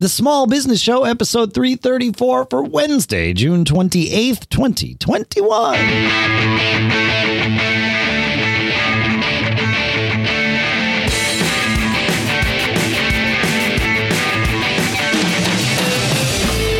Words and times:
The 0.00 0.08
Small 0.08 0.46
Business 0.46 0.80
Show, 0.80 1.04
episode 1.04 1.52
334 1.52 2.46
for 2.46 2.62
Wednesday, 2.62 3.34
June 3.34 3.66
28th, 3.66 4.48
2021. 4.48 5.76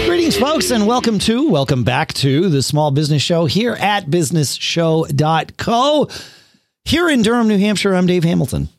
Greetings, 0.07 0.39
folks, 0.39 0.71
and 0.71 0.87
welcome 0.87 1.19
to, 1.19 1.51
welcome 1.51 1.85
back 1.85 2.15
to 2.15 2.49
the 2.49 2.63
Small 2.63 2.91
Business 2.91 3.21
Show 3.21 3.45
here 3.45 3.75
at 3.75 4.07
businessshow.co. 4.07 6.09
Here 6.87 7.11
in 7.11 7.21
Durham, 7.21 7.49
New 7.49 7.59
Hampshire, 7.59 7.95
I'm 7.95 8.07
Dave 8.07 8.25
Hamilton. 8.25 8.71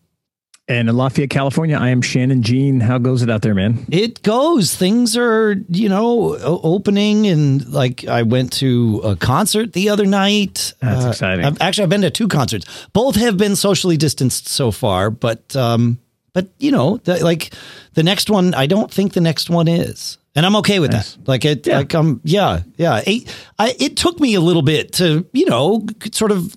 And 0.68 0.88
in 0.88 0.96
Lafayette, 0.96 1.30
California, 1.30 1.78
I 1.78 1.90
am 1.90 2.02
Shannon 2.02 2.44
Jean. 2.44 2.80
How 2.80 2.98
goes 2.98 3.22
it 3.22 3.30
out 3.30 3.42
there, 3.42 3.54
man? 3.54 3.86
It 3.92 4.22
goes. 4.24 4.76
Things 4.76 5.18
are, 5.18 5.56
you 5.68 5.90
know, 5.90 6.38
opening. 6.38 7.28
And 7.28 7.68
like 7.68 8.06
I 8.08 8.22
went 8.22 8.54
to 8.54 9.02
a 9.04 9.16
concert 9.16 9.74
the 9.74 9.90
other 9.90 10.06
night. 10.06 10.74
That's 10.80 11.06
uh, 11.06 11.10
exciting. 11.10 11.46
I've, 11.46 11.60
actually, 11.62 11.84
I've 11.84 11.90
been 11.90 12.02
to 12.02 12.10
two 12.10 12.30
concerts. 12.30 12.88
Both 12.94 13.16
have 13.16 13.38
been 13.38 13.56
socially 13.58 13.98
distanced 13.98 14.48
so 14.48 14.72
far. 14.72 15.10
But, 15.10 15.56
um, 15.56 16.00
but 16.32 16.48
you 16.60 16.72
know, 16.72 16.98
the, 16.98 17.22
like 17.22 17.54
the 17.96 18.04
next 18.04 18.30
one, 18.30 18.54
I 18.54 18.66
don't 18.66 18.92
think 18.92 19.14
the 19.14 19.20
next 19.20 19.50
one 19.50 19.68
is 19.68 20.20
and 20.34 20.46
I'm 20.46 20.56
okay 20.58 20.80
with 20.80 20.92
nice. 20.92 21.16
that. 21.16 21.28
Like 21.28 21.44
it, 21.44 21.68
yeah. 21.68 21.78
like 21.78 21.94
um, 21.94 22.22
yeah, 22.24 22.62
yeah. 22.78 23.02
It, 23.06 23.36
I, 23.60 23.76
it 23.80 23.98
took 23.98 24.20
me 24.20 24.34
a 24.36 24.42
little 24.42 24.62
bit 24.62 24.94
to, 24.94 25.28
you 25.34 25.46
know, 25.46 25.86
sort 26.14 26.32
of 26.32 26.56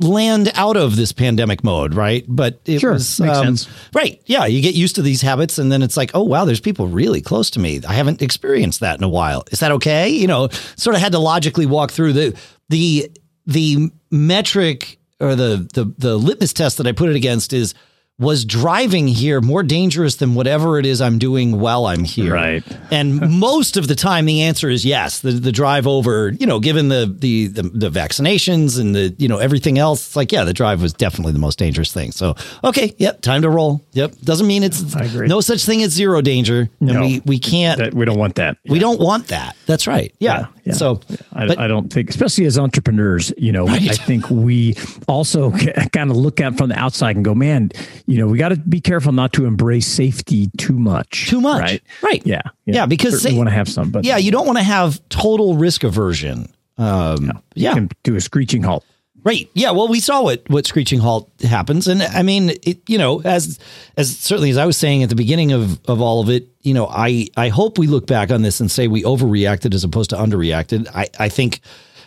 land 0.00 0.52
out 0.54 0.76
of 0.76 0.94
this 0.94 1.12
pandemic 1.12 1.64
mode, 1.64 1.94
right? 1.94 2.24
But 2.28 2.60
it 2.66 2.78
sure, 2.78 2.92
was 2.92 3.18
makes 3.20 3.36
um, 3.38 3.56
sense. 3.56 3.68
right. 3.92 4.22
Yeah, 4.26 4.46
you 4.46 4.62
get 4.62 4.74
used 4.74 4.94
to 4.96 5.02
these 5.02 5.20
habits, 5.20 5.58
and 5.58 5.72
then 5.72 5.82
it's 5.82 5.96
like, 5.96 6.12
oh 6.14 6.22
wow, 6.22 6.44
there's 6.44 6.60
people 6.60 6.86
really 6.86 7.20
close 7.20 7.50
to 7.50 7.60
me. 7.60 7.80
I 7.86 7.92
haven't 7.92 8.22
experienced 8.22 8.80
that 8.80 8.96
in 8.96 9.04
a 9.04 9.08
while. 9.08 9.44
Is 9.50 9.60
that 9.60 9.72
okay? 9.72 10.08
You 10.08 10.28
know, 10.28 10.48
sort 10.76 10.94
of 10.94 11.02
had 11.02 11.12
to 11.12 11.18
logically 11.18 11.66
walk 11.66 11.90
through 11.90 12.12
the 12.12 12.38
the 12.68 13.10
the 13.46 13.90
metric 14.12 14.98
or 15.18 15.34
the 15.34 15.68
the 15.74 15.92
the 15.98 16.16
litmus 16.16 16.52
test 16.52 16.78
that 16.78 16.86
I 16.86 16.92
put 16.92 17.08
it 17.10 17.16
against 17.16 17.52
is 17.52 17.74
was 18.20 18.44
driving 18.44 19.08
here 19.08 19.40
more 19.40 19.62
dangerous 19.62 20.16
than 20.16 20.34
whatever 20.34 20.78
it 20.78 20.84
is 20.84 21.00
I'm 21.00 21.18
doing 21.18 21.58
while 21.58 21.86
I'm 21.86 22.04
here? 22.04 22.34
Right. 22.34 22.62
And 22.90 23.18
most 23.40 23.78
of 23.78 23.88
the 23.88 23.94
time, 23.94 24.26
the 24.26 24.42
answer 24.42 24.68
is 24.68 24.84
yes. 24.84 25.20
The 25.20 25.32
the 25.32 25.50
drive 25.50 25.86
over, 25.86 26.28
you 26.28 26.46
know, 26.46 26.60
given 26.60 26.88
the, 26.88 27.12
the 27.18 27.46
the 27.46 27.62
the, 27.62 27.90
vaccinations 27.90 28.78
and 28.78 28.94
the 28.94 29.14
you 29.18 29.26
know 29.26 29.38
everything 29.38 29.78
else, 29.78 30.06
it's 30.06 30.16
like 30.16 30.30
yeah, 30.30 30.44
the 30.44 30.52
drive 30.52 30.82
was 30.82 30.92
definitely 30.92 31.32
the 31.32 31.38
most 31.38 31.58
dangerous 31.58 31.92
thing. 31.92 32.12
So 32.12 32.36
okay, 32.62 32.94
yep, 32.98 33.22
time 33.22 33.42
to 33.42 33.50
roll. 33.50 33.82
Yep, 33.92 34.20
doesn't 34.22 34.46
mean 34.46 34.62
it's 34.62 34.82
no 35.14 35.40
such 35.40 35.64
thing 35.64 35.82
as 35.82 35.90
zero 35.90 36.20
danger. 36.20 36.68
And 36.80 36.92
no, 36.92 37.00
we 37.00 37.22
we 37.24 37.38
can't. 37.38 37.78
That, 37.78 37.94
we 37.94 38.04
don't 38.04 38.18
want 38.18 38.34
that. 38.34 38.58
We 38.66 38.74
yeah. 38.76 38.80
don't 38.80 39.00
want 39.00 39.28
that. 39.28 39.56
That's 39.66 39.86
right. 39.86 40.14
Yeah. 40.18 40.40
yeah, 40.40 40.46
yeah. 40.64 40.72
So 40.74 41.00
I, 41.32 41.46
but, 41.46 41.58
I, 41.58 41.68
don't 41.68 41.92
think, 41.92 42.10
especially 42.10 42.44
as 42.44 42.58
entrepreneurs, 42.58 43.32
you 43.38 43.52
know, 43.52 43.66
right. 43.66 43.90
I 43.90 43.94
think 43.94 44.28
we 44.28 44.76
also 45.08 45.50
kind 45.92 46.10
of 46.10 46.16
look 46.16 46.40
at 46.40 46.58
from 46.58 46.70
the 46.70 46.78
outside 46.78 47.16
and 47.16 47.24
go, 47.24 47.34
man, 47.34 47.70
you 48.10 48.18
know, 48.18 48.26
we 48.26 48.38
got 48.38 48.48
to 48.48 48.56
be 48.56 48.80
careful 48.80 49.12
not 49.12 49.32
to 49.34 49.44
embrace 49.44 49.86
safety 49.86 50.50
too 50.58 50.76
much. 50.76 51.28
Too 51.28 51.40
much. 51.40 51.60
Right. 51.60 51.82
Right. 52.02 52.26
Yeah. 52.26 52.42
Yeah. 52.64 52.74
yeah 52.74 52.86
because 52.86 53.24
you 53.24 53.36
want 53.36 53.48
to 53.48 53.54
have 53.54 53.68
some, 53.68 53.90
but 53.90 54.04
yeah, 54.04 54.16
you 54.16 54.32
don't 54.32 54.46
want 54.46 54.58
to 54.58 54.64
have 54.64 55.00
total 55.10 55.54
risk 55.56 55.84
aversion. 55.84 56.52
Um, 56.76 57.26
no, 57.26 57.32
yeah. 57.54 57.74
can 57.74 57.88
do 58.02 58.16
a 58.16 58.20
screeching 58.20 58.64
halt. 58.64 58.84
Right. 59.22 59.48
Yeah. 59.54 59.70
Well, 59.70 59.86
we 59.86 60.00
saw 60.00 60.24
what 60.24 60.42
what 60.50 60.66
screeching 60.66 60.98
halt 60.98 61.30
happens, 61.42 61.86
and 61.86 62.02
I 62.02 62.22
mean, 62.22 62.50
it, 62.64 62.80
you 62.88 62.98
know, 62.98 63.20
as 63.20 63.60
as 63.96 64.16
certainly 64.18 64.50
as 64.50 64.56
I 64.56 64.66
was 64.66 64.76
saying 64.76 65.04
at 65.04 65.08
the 65.08 65.14
beginning 65.14 65.52
of 65.52 65.78
of 65.86 66.00
all 66.00 66.20
of 66.20 66.30
it, 66.30 66.48
you 66.62 66.74
know, 66.74 66.88
I 66.88 67.28
I 67.36 67.48
hope 67.48 67.78
we 67.78 67.86
look 67.86 68.08
back 68.08 68.32
on 68.32 68.42
this 68.42 68.58
and 68.58 68.70
say 68.70 68.88
we 68.88 69.04
overreacted 69.04 69.72
as 69.72 69.84
opposed 69.84 70.10
to 70.10 70.16
underreacted. 70.16 70.88
I 70.94 71.06
I 71.18 71.28
think 71.28 71.60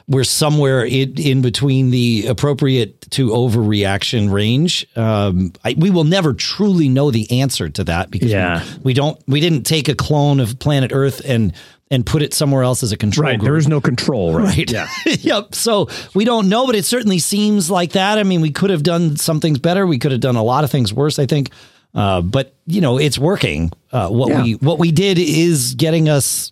we're 0.08 0.23
somewhere 0.23 0.86
in, 0.86 1.20
in 1.20 1.42
between 1.42 1.92
the 1.92 2.28
appropriate 2.28 3.02
to 3.12 3.30
overreaction 3.30 4.31
range. 4.31 4.86
Um, 4.96 5.53
I, 5.64 5.75
we 5.78 5.90
will 5.90 6.03
never 6.03 6.34
truly 6.34 6.90
know 6.90 7.12
the 7.12 7.40
answer 7.40 7.69
to 7.69 7.84
that 7.86 8.12
because 8.12 8.31
yeah. 8.31 8.64
we, 8.78 8.84
we, 8.84 8.94
don't 8.94 9.22
we 9.28 9.40
didn't 9.40 9.64
take 9.64 9.88
a 9.88 9.96
clone 9.96 10.40
of 10.40 10.59
planet 10.59 10.91
Earth 10.94 11.22
and 11.25 11.53
and 11.91 12.06
put 12.06 12.24
it 12.24 12.34
somewhere 12.34 12.64
else 12.64 12.81
as 12.81 12.91
a 12.91 12.97
control. 12.97 13.25
Right, 13.25 13.38
group. 13.38 13.46
there 13.46 13.58
is 13.58 13.68
no 13.68 13.80
control. 13.80 14.34
Right. 14.34 14.58
right. 14.58 14.72
Yeah. 14.72 14.88
yep. 15.06 15.53
So 15.53 15.90
we 16.16 16.25
don't 16.25 16.50
know, 16.50 16.66
but 16.66 16.75
it 16.75 16.85
certainly 16.85 17.20
seems 17.20 17.70
like 17.70 17.91
that. 17.91 18.18
I 18.18 18.24
mean, 18.24 18.41
we 18.41 18.52
could 18.52 18.72
have 18.72 18.81
done 18.81 19.16
some 19.16 19.40
things 19.40 19.59
better. 19.59 19.85
We 19.85 20.00
could 20.00 20.12
have 20.12 20.22
done 20.22 20.35
a 20.35 20.44
lot 20.44 20.64
of 20.64 20.72
things 20.72 20.94
worse. 20.94 21.20
I 21.20 21.28
think. 21.28 21.52
Uh, 21.94 22.22
but 22.22 22.56
you 22.66 22.81
know, 22.81 22.97
it's 22.97 23.20
working. 23.20 23.72
Uh, 23.91 24.09
what 24.09 24.30
yeah. 24.30 24.44
we 24.44 24.53
what 24.56 24.80
we 24.80 24.91
did 24.91 25.20
is 25.20 25.75
getting 25.75 26.09
us, 26.09 26.52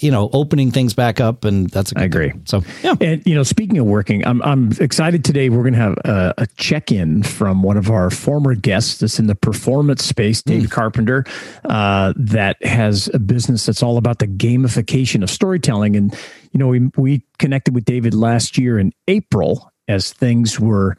you 0.00 0.10
know, 0.10 0.28
opening 0.32 0.72
things 0.72 0.92
back 0.94 1.20
up, 1.20 1.44
and 1.44 1.70
that's. 1.70 1.92
I 1.94 2.04
agree. 2.04 2.30
Thing. 2.30 2.42
So 2.46 2.62
yeah, 2.82 2.94
and 3.00 3.22
you 3.24 3.34
know, 3.34 3.42
speaking 3.42 3.78
of 3.78 3.86
working, 3.86 4.26
I'm 4.26 4.42
I'm 4.42 4.72
excited 4.80 5.24
today. 5.24 5.48
We're 5.50 5.62
going 5.62 5.74
to 5.74 5.78
have 5.78 5.98
a, 6.04 6.34
a 6.38 6.46
check 6.56 6.90
in 6.90 7.22
from 7.22 7.62
one 7.62 7.76
of 7.76 7.90
our 7.90 8.10
former 8.10 8.54
guests 8.54 8.98
that's 8.98 9.18
in 9.18 9.28
the 9.28 9.36
performance 9.36 10.04
space, 10.04 10.42
Dave 10.42 10.64
mm. 10.64 10.70
Carpenter, 10.70 11.24
uh, 11.64 12.12
that 12.16 12.64
has 12.64 13.08
a 13.14 13.18
business 13.20 13.66
that's 13.66 13.82
all 13.82 13.98
about 13.98 14.18
the 14.18 14.26
gamification 14.26 15.22
of 15.22 15.30
storytelling. 15.30 15.94
And 15.94 16.12
you 16.50 16.58
know, 16.58 16.68
we 16.68 16.90
we 16.96 17.24
connected 17.38 17.74
with 17.74 17.84
David 17.84 18.14
last 18.14 18.58
year 18.58 18.78
in 18.78 18.92
April 19.06 19.72
as 19.86 20.12
things 20.12 20.58
were 20.58 20.96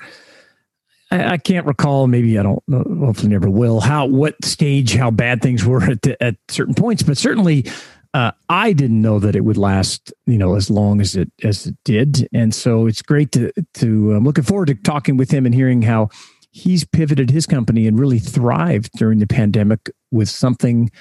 I, 1.11 1.33
I, 1.33 1.37
can't 1.37 1.65
recall. 1.65 2.07
Maybe 2.07 2.39
I 2.39 2.43
don't. 2.43 2.63
Hopefully, 2.71 3.29
never 3.29 3.49
will. 3.49 3.81
How 3.81 4.05
what 4.05 4.43
stage? 4.43 4.95
How 4.95 5.11
bad 5.11 5.41
things 5.41 5.65
were 5.65 5.83
at 5.83 6.07
at 6.21 6.37
certain 6.47 6.73
points, 6.73 7.03
but 7.03 7.17
certainly. 7.17 7.65
Uh, 8.13 8.31
I 8.49 8.73
didn't 8.73 9.01
know 9.01 9.19
that 9.19 9.35
it 9.35 9.45
would 9.45 9.57
last, 9.57 10.11
you 10.25 10.37
know, 10.37 10.55
as 10.55 10.69
long 10.69 10.99
as 10.99 11.15
it 11.15 11.31
as 11.43 11.67
it 11.67 11.77
did, 11.85 12.27
and 12.33 12.53
so 12.53 12.85
it's 12.85 13.01
great 13.01 13.31
to 13.33 13.51
to. 13.75 14.13
I'm 14.13 14.25
looking 14.25 14.43
forward 14.43 14.67
to 14.67 14.75
talking 14.75 15.15
with 15.15 15.31
him 15.31 15.45
and 15.45 15.55
hearing 15.55 15.81
how 15.81 16.09
he's 16.51 16.83
pivoted 16.83 17.29
his 17.29 17.45
company 17.45 17.87
and 17.87 17.97
really 17.97 18.19
thrived 18.19 18.91
during 18.97 19.19
the 19.19 19.27
pandemic 19.27 19.89
with 20.11 20.29
something 20.29 20.91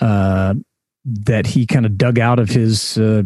uh, 0.00 0.54
that 1.04 1.46
he 1.46 1.66
kind 1.66 1.86
of 1.86 1.98
dug 1.98 2.18
out 2.18 2.38
of 2.38 2.48
his 2.48 2.96
uh, 2.96 3.22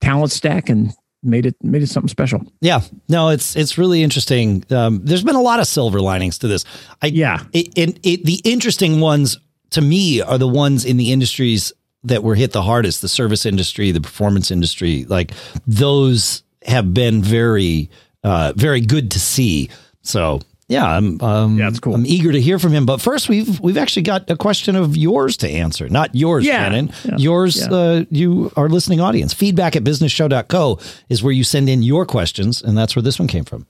talent 0.00 0.32
stack 0.32 0.68
and 0.68 0.92
made 1.22 1.46
it 1.46 1.56
made 1.62 1.82
it 1.82 1.88
something 1.88 2.08
special. 2.08 2.40
Yeah, 2.60 2.80
no, 3.08 3.28
it's 3.28 3.56
it's 3.56 3.78
really 3.78 4.02
interesting. 4.02 4.64
Um, 4.70 5.00
there's 5.04 5.24
been 5.24 5.36
a 5.36 5.42
lot 5.42 5.60
of 5.60 5.66
silver 5.66 6.00
linings 6.00 6.38
to 6.38 6.48
this. 6.48 6.64
I, 7.02 7.06
yeah, 7.06 7.44
it, 7.52 7.68
it, 7.76 8.00
it, 8.02 8.24
the 8.24 8.40
interesting 8.44 9.00
ones 9.00 9.38
to 9.70 9.80
me 9.80 10.20
are 10.20 10.38
the 10.38 10.48
ones 10.48 10.84
in 10.84 10.96
the 10.96 11.12
industries 11.12 11.72
that 12.04 12.22
were 12.22 12.34
hit 12.34 12.52
the 12.52 12.62
hardest: 12.62 13.02
the 13.02 13.08
service 13.08 13.46
industry, 13.46 13.90
the 13.90 14.00
performance 14.00 14.50
industry. 14.50 15.04
Like 15.04 15.32
those 15.66 16.42
have 16.66 16.94
been 16.94 17.22
very 17.22 17.90
uh, 18.22 18.52
very 18.56 18.80
good 18.80 19.10
to 19.12 19.20
see. 19.20 19.70
So 20.02 20.40
yeah, 20.68 20.96
I'm 20.96 21.20
um, 21.20 21.58
yeah, 21.58 21.66
that's 21.66 21.80
cool. 21.80 21.94
I'm 21.94 22.06
eager 22.06 22.32
to 22.32 22.40
hear 22.40 22.58
from 22.58 22.72
him. 22.72 22.86
But 22.86 23.00
first, 23.00 23.28
we've 23.28 23.60
we've 23.60 23.76
actually 23.76 24.02
got 24.02 24.30
a 24.30 24.36
question 24.36 24.76
of 24.76 24.96
yours 24.96 25.36
to 25.38 25.48
answer. 25.48 25.88
Not 25.88 26.14
yours, 26.14 26.46
yeah. 26.46 26.64
Shannon. 26.64 26.92
Yeah. 27.04 27.16
Yours, 27.18 27.56
yeah. 27.58 27.76
Uh, 27.76 28.04
you, 28.10 28.50
our 28.56 28.68
listening 28.68 29.00
audience. 29.00 29.34
Feedback 29.34 29.76
at 29.76 29.84
businessshow.co 29.84 30.78
is 31.10 31.22
where 31.22 31.32
you 31.32 31.44
send 31.44 31.68
in 31.68 31.82
your 31.82 32.06
questions, 32.06 32.62
and 32.62 32.78
that's 32.78 32.96
where 32.96 33.02
this 33.02 33.18
one 33.18 33.28
came 33.28 33.44
from. 33.44 33.66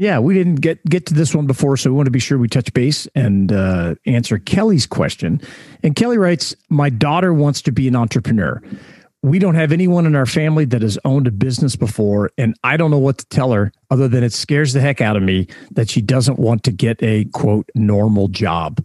Yeah, 0.00 0.18
we 0.18 0.32
didn't 0.32 0.62
get 0.62 0.82
get 0.86 1.04
to 1.06 1.14
this 1.14 1.34
one 1.34 1.46
before, 1.46 1.76
so 1.76 1.90
we 1.90 1.96
want 1.96 2.06
to 2.06 2.10
be 2.10 2.18
sure 2.18 2.38
we 2.38 2.48
touch 2.48 2.72
base 2.72 3.06
and 3.14 3.52
uh, 3.52 3.96
answer 4.06 4.38
Kelly's 4.38 4.86
question. 4.86 5.42
And 5.82 5.94
Kelly 5.94 6.16
writes, 6.16 6.54
"My 6.70 6.88
daughter 6.88 7.34
wants 7.34 7.60
to 7.62 7.70
be 7.70 7.86
an 7.86 7.94
entrepreneur." 7.94 8.62
we 9.22 9.38
don't 9.38 9.54
have 9.54 9.70
anyone 9.70 10.06
in 10.06 10.16
our 10.16 10.24
family 10.24 10.64
that 10.64 10.80
has 10.80 10.98
owned 11.04 11.26
a 11.26 11.30
business 11.30 11.76
before 11.76 12.30
and 12.38 12.56
i 12.64 12.74
don't 12.74 12.90
know 12.90 12.96
what 12.96 13.18
to 13.18 13.26
tell 13.26 13.52
her 13.52 13.70
other 13.90 14.08
than 14.08 14.24
it 14.24 14.32
scares 14.32 14.72
the 14.72 14.80
heck 14.80 15.02
out 15.02 15.14
of 15.14 15.22
me 15.22 15.46
that 15.72 15.90
she 15.90 16.00
doesn't 16.00 16.38
want 16.38 16.62
to 16.62 16.72
get 16.72 16.96
a 17.02 17.26
quote 17.34 17.68
normal 17.74 18.28
job 18.28 18.82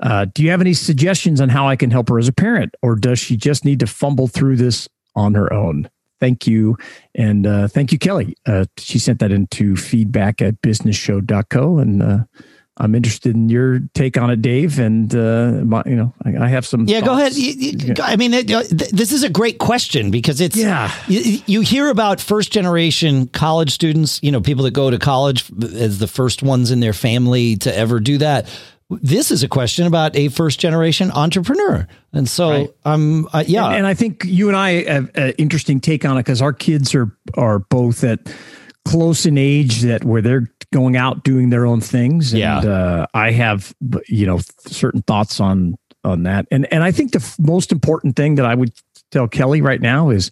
uh, 0.00 0.24
do 0.32 0.42
you 0.42 0.50
have 0.50 0.62
any 0.62 0.72
suggestions 0.72 1.42
on 1.42 1.50
how 1.50 1.68
i 1.68 1.76
can 1.76 1.90
help 1.90 2.08
her 2.08 2.18
as 2.18 2.26
a 2.26 2.32
parent 2.32 2.74
or 2.80 2.96
does 2.96 3.18
she 3.18 3.36
just 3.36 3.66
need 3.66 3.78
to 3.78 3.86
fumble 3.86 4.28
through 4.28 4.56
this 4.56 4.88
on 5.14 5.34
her 5.34 5.52
own 5.52 5.90
thank 6.20 6.46
you 6.46 6.76
and 7.14 7.46
uh, 7.46 7.68
thank 7.68 7.92
you 7.92 7.98
kelly 7.98 8.36
uh, 8.46 8.64
she 8.78 8.98
sent 8.98 9.18
that 9.20 9.32
into 9.32 9.76
feedback 9.76 10.40
at 10.42 10.60
businessshow.co 10.62 11.78
and 11.78 12.02
uh, 12.02 12.18
I'm 12.78 12.94
interested 12.94 13.34
in 13.34 13.48
your 13.48 13.80
take 13.94 14.18
on 14.18 14.28
it, 14.28 14.42
Dave. 14.42 14.78
And 14.78 15.14
uh, 15.14 15.62
my, 15.64 15.82
you 15.86 15.96
know, 15.96 16.12
I, 16.24 16.44
I, 16.44 16.48
have 16.48 16.66
some. 16.66 16.86
Yeah, 16.86 17.00
thoughts. 17.00 17.06
go 17.06 17.14
ahead. 17.14 17.34
You, 17.34 17.52
you, 17.52 17.94
I 18.02 18.16
mean, 18.16 18.34
it, 18.34 18.48
this 18.48 19.12
is 19.12 19.22
a 19.22 19.30
great 19.30 19.58
question 19.58 20.10
because 20.10 20.42
it's 20.42 20.56
yeah. 20.56 20.92
You, 21.08 21.40
you, 21.46 21.60
hear 21.62 21.88
about 21.88 22.20
first 22.20 22.52
generation 22.52 23.28
college 23.28 23.72
students, 23.72 24.20
you 24.22 24.30
know, 24.30 24.42
people 24.42 24.64
that 24.64 24.72
go 24.72 24.90
to 24.90 24.98
college 24.98 25.50
as 25.62 25.98
the 25.98 26.06
first 26.06 26.42
ones 26.42 26.70
in 26.70 26.80
their 26.80 26.92
family 26.92 27.56
to 27.58 27.74
ever 27.74 27.98
do 27.98 28.18
that. 28.18 28.46
This 28.88 29.32
is 29.32 29.42
a 29.42 29.48
question 29.48 29.86
about 29.86 30.14
a 30.14 30.28
first 30.28 30.60
generation 30.60 31.10
entrepreneur, 31.10 31.88
and 32.12 32.28
so 32.28 32.50
right. 32.50 32.70
um, 32.84 33.28
uh, 33.32 33.42
yeah, 33.46 33.66
and, 33.66 33.78
and, 33.78 33.86
I 33.86 33.94
think 33.94 34.24
you 34.24 34.46
and 34.46 34.56
I 34.56 34.84
have 34.84 35.10
an 35.16 35.30
interesting 35.38 35.80
take 35.80 36.04
on 36.04 36.16
it 36.16 36.20
because 36.20 36.40
our 36.40 36.52
kids 36.52 36.94
are 36.94 37.10
are 37.34 37.58
both 37.58 38.04
at 38.04 38.20
close 38.86 39.26
in 39.26 39.36
age 39.36 39.82
that 39.82 40.04
where 40.04 40.22
they're 40.22 40.48
going 40.72 40.96
out 40.96 41.24
doing 41.24 41.50
their 41.50 41.66
own 41.66 41.80
things. 41.80 42.32
And 42.32 42.40
yeah. 42.40 42.58
uh, 42.58 43.06
I 43.14 43.32
have, 43.32 43.74
you 44.08 44.26
know, 44.26 44.40
certain 44.66 45.02
thoughts 45.02 45.40
on 45.40 45.76
on 46.04 46.22
that. 46.24 46.46
And 46.50 46.72
and 46.72 46.82
I 46.82 46.92
think 46.92 47.12
the 47.12 47.18
f- 47.18 47.38
most 47.38 47.72
important 47.72 48.16
thing 48.16 48.36
that 48.36 48.46
I 48.46 48.54
would 48.54 48.72
tell 49.10 49.28
Kelly 49.28 49.60
right 49.62 49.80
now 49.80 50.10
is 50.10 50.30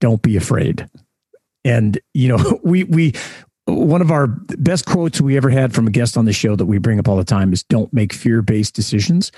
don't 0.00 0.22
be 0.22 0.36
afraid. 0.36 0.88
And 1.64 1.98
you 2.12 2.28
know, 2.28 2.60
we 2.64 2.84
we 2.84 3.14
one 3.66 4.02
of 4.02 4.10
our 4.10 4.26
best 4.26 4.86
quotes 4.86 5.20
we 5.20 5.36
ever 5.36 5.50
had 5.50 5.74
from 5.74 5.86
a 5.86 5.90
guest 5.90 6.16
on 6.16 6.24
the 6.24 6.32
show 6.32 6.54
that 6.56 6.66
we 6.66 6.78
bring 6.78 6.98
up 6.98 7.08
all 7.08 7.16
the 7.16 7.24
time 7.24 7.52
is 7.52 7.62
don't 7.64 7.92
make 7.92 8.12
fear-based 8.12 8.74
decisions. 8.74 9.32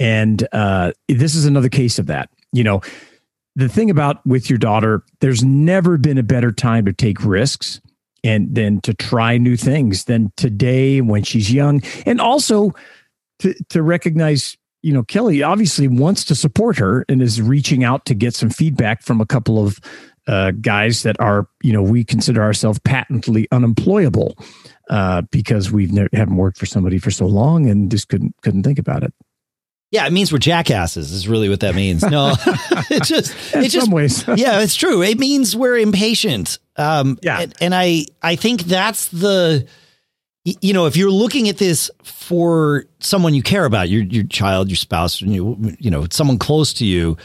And 0.00 0.46
uh, 0.52 0.92
this 1.08 1.34
is 1.34 1.44
another 1.44 1.68
case 1.68 1.98
of 1.98 2.06
that. 2.06 2.30
You 2.52 2.64
know, 2.64 2.80
the 3.54 3.68
thing 3.68 3.90
about 3.90 4.24
with 4.26 4.50
your 4.50 4.58
daughter, 4.58 5.02
there's 5.20 5.44
never 5.44 5.96
been 5.96 6.18
a 6.18 6.22
better 6.22 6.52
time 6.52 6.84
to 6.86 6.92
take 6.92 7.24
risks 7.24 7.80
and 8.24 8.54
then 8.54 8.80
to 8.80 8.94
try 8.94 9.38
new 9.38 9.56
things 9.56 10.04
than 10.04 10.32
today 10.36 11.00
when 11.00 11.22
she's 11.22 11.52
young. 11.52 11.82
And 12.04 12.20
also 12.20 12.72
to, 13.40 13.54
to 13.70 13.82
recognize 13.82 14.56
you 14.82 14.92
know, 14.92 15.02
Kelly 15.02 15.42
obviously 15.42 15.88
wants 15.88 16.24
to 16.26 16.34
support 16.34 16.78
her 16.78 17.04
and 17.08 17.20
is 17.20 17.42
reaching 17.42 17.82
out 17.82 18.04
to 18.06 18.14
get 18.14 18.34
some 18.34 18.48
feedback 18.48 19.02
from 19.02 19.20
a 19.20 19.26
couple 19.26 19.64
of 19.64 19.80
uh, 20.28 20.52
guys 20.52 21.02
that 21.02 21.18
are, 21.20 21.48
you 21.62 21.72
know, 21.72 21.82
we 21.82 22.04
consider 22.04 22.42
ourselves 22.42 22.78
patently 22.80 23.48
unemployable 23.50 24.36
uh, 24.90 25.22
because 25.30 25.72
we've 25.72 25.92
never 25.92 26.08
haven't 26.12 26.36
worked 26.36 26.58
for 26.58 26.66
somebody 26.66 26.98
for 26.98 27.10
so 27.10 27.26
long 27.26 27.68
and 27.68 27.90
just 27.90 28.08
couldn't 28.08 28.34
couldn't 28.42 28.62
think 28.62 28.78
about 28.78 29.02
it. 29.02 29.12
Yeah, 29.90 30.06
it 30.06 30.12
means 30.12 30.30
we're 30.30 30.38
jackasses. 30.38 31.12
Is 31.12 31.26
really 31.26 31.48
what 31.48 31.60
that 31.60 31.74
means. 31.74 32.02
No, 32.02 32.34
it 32.90 33.04
just 33.04 33.54
in 33.54 33.64
it 33.64 33.70
just, 33.70 33.86
some 33.86 33.94
ways. 33.94 34.22
yeah, 34.36 34.60
it's 34.60 34.76
true. 34.76 35.02
It 35.02 35.18
means 35.18 35.56
we're 35.56 35.78
impatient. 35.78 36.58
Um, 36.76 37.18
yeah, 37.22 37.40
and, 37.40 37.54
and 37.60 37.74
I 37.74 38.04
I 38.22 38.36
think 38.36 38.64
that's 38.64 39.08
the 39.08 39.66
you 40.44 40.72
know, 40.72 40.86
if 40.86 40.96
you're 40.96 41.10
looking 41.10 41.48
at 41.48 41.58
this 41.58 41.90
for 42.02 42.84
someone 43.00 43.34
you 43.34 43.42
care 43.42 43.64
about, 43.64 43.88
your 43.88 44.02
your 44.02 44.24
child, 44.24 44.68
your 44.68 44.76
spouse, 44.76 45.20
you 45.22 45.76
you 45.78 45.90
know, 45.90 46.06
someone 46.10 46.38
close 46.38 46.74
to 46.74 46.84
you, 46.84 47.16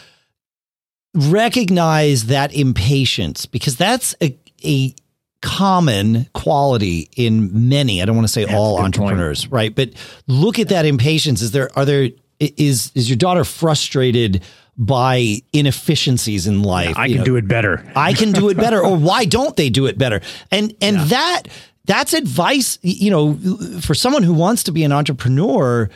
recognize 1.14 2.26
that 2.26 2.54
impatience 2.54 3.46
because 3.46 3.76
that's 3.76 4.16
a, 4.22 4.38
a 4.66 4.96
common 5.42 6.28
quality 6.34 7.10
in 7.16 7.70
many. 7.70 8.02
I 8.02 8.06
don't 8.06 8.16
want 8.16 8.28
to 8.28 8.34
say 8.34 8.46
all 8.46 8.80
entrepreneurs, 8.80 9.46
point. 9.46 9.54
right? 9.54 9.76
But 9.76 9.92
look 10.28 10.60
at 10.60 10.70
that 10.70 10.86
impatience. 10.86 11.42
Is 11.42 11.52
there 11.52 11.70
are 11.78 11.86
there 11.86 12.10
is 12.40 12.92
is 12.96 13.10
your 13.10 13.18
daughter 13.18 13.44
frustrated? 13.44 14.44
by 14.76 15.40
inefficiencies 15.54 16.48
in 16.48 16.64
life. 16.64 16.96
Yeah, 16.96 17.04
I 17.04 17.08
can 17.08 17.18
know, 17.18 17.24
do 17.26 17.36
it 17.36 17.48
better. 17.48 17.86
I 17.96 18.14
can 18.14 18.32
do 18.32 18.50
it 18.50 18.58
better. 18.58 18.84
or 18.84 18.98
why 18.98 19.26
don't 19.26 19.56
they 19.56 19.70
do 19.70 19.86
it 19.86 20.00
better? 20.00 20.20
And 20.50 20.76
and 20.82 20.98
yeah. 20.98 21.06
that 21.06 21.44
that's 21.86 22.14
advice, 22.14 22.80
you 22.82 23.12
know, 23.12 23.36
for 23.82 23.94
someone 23.94 24.24
who 24.24 24.34
wants 24.34 24.64
to 24.64 24.72
be 24.72 24.84
an 24.84 24.92
entrepreneur, 24.92 25.92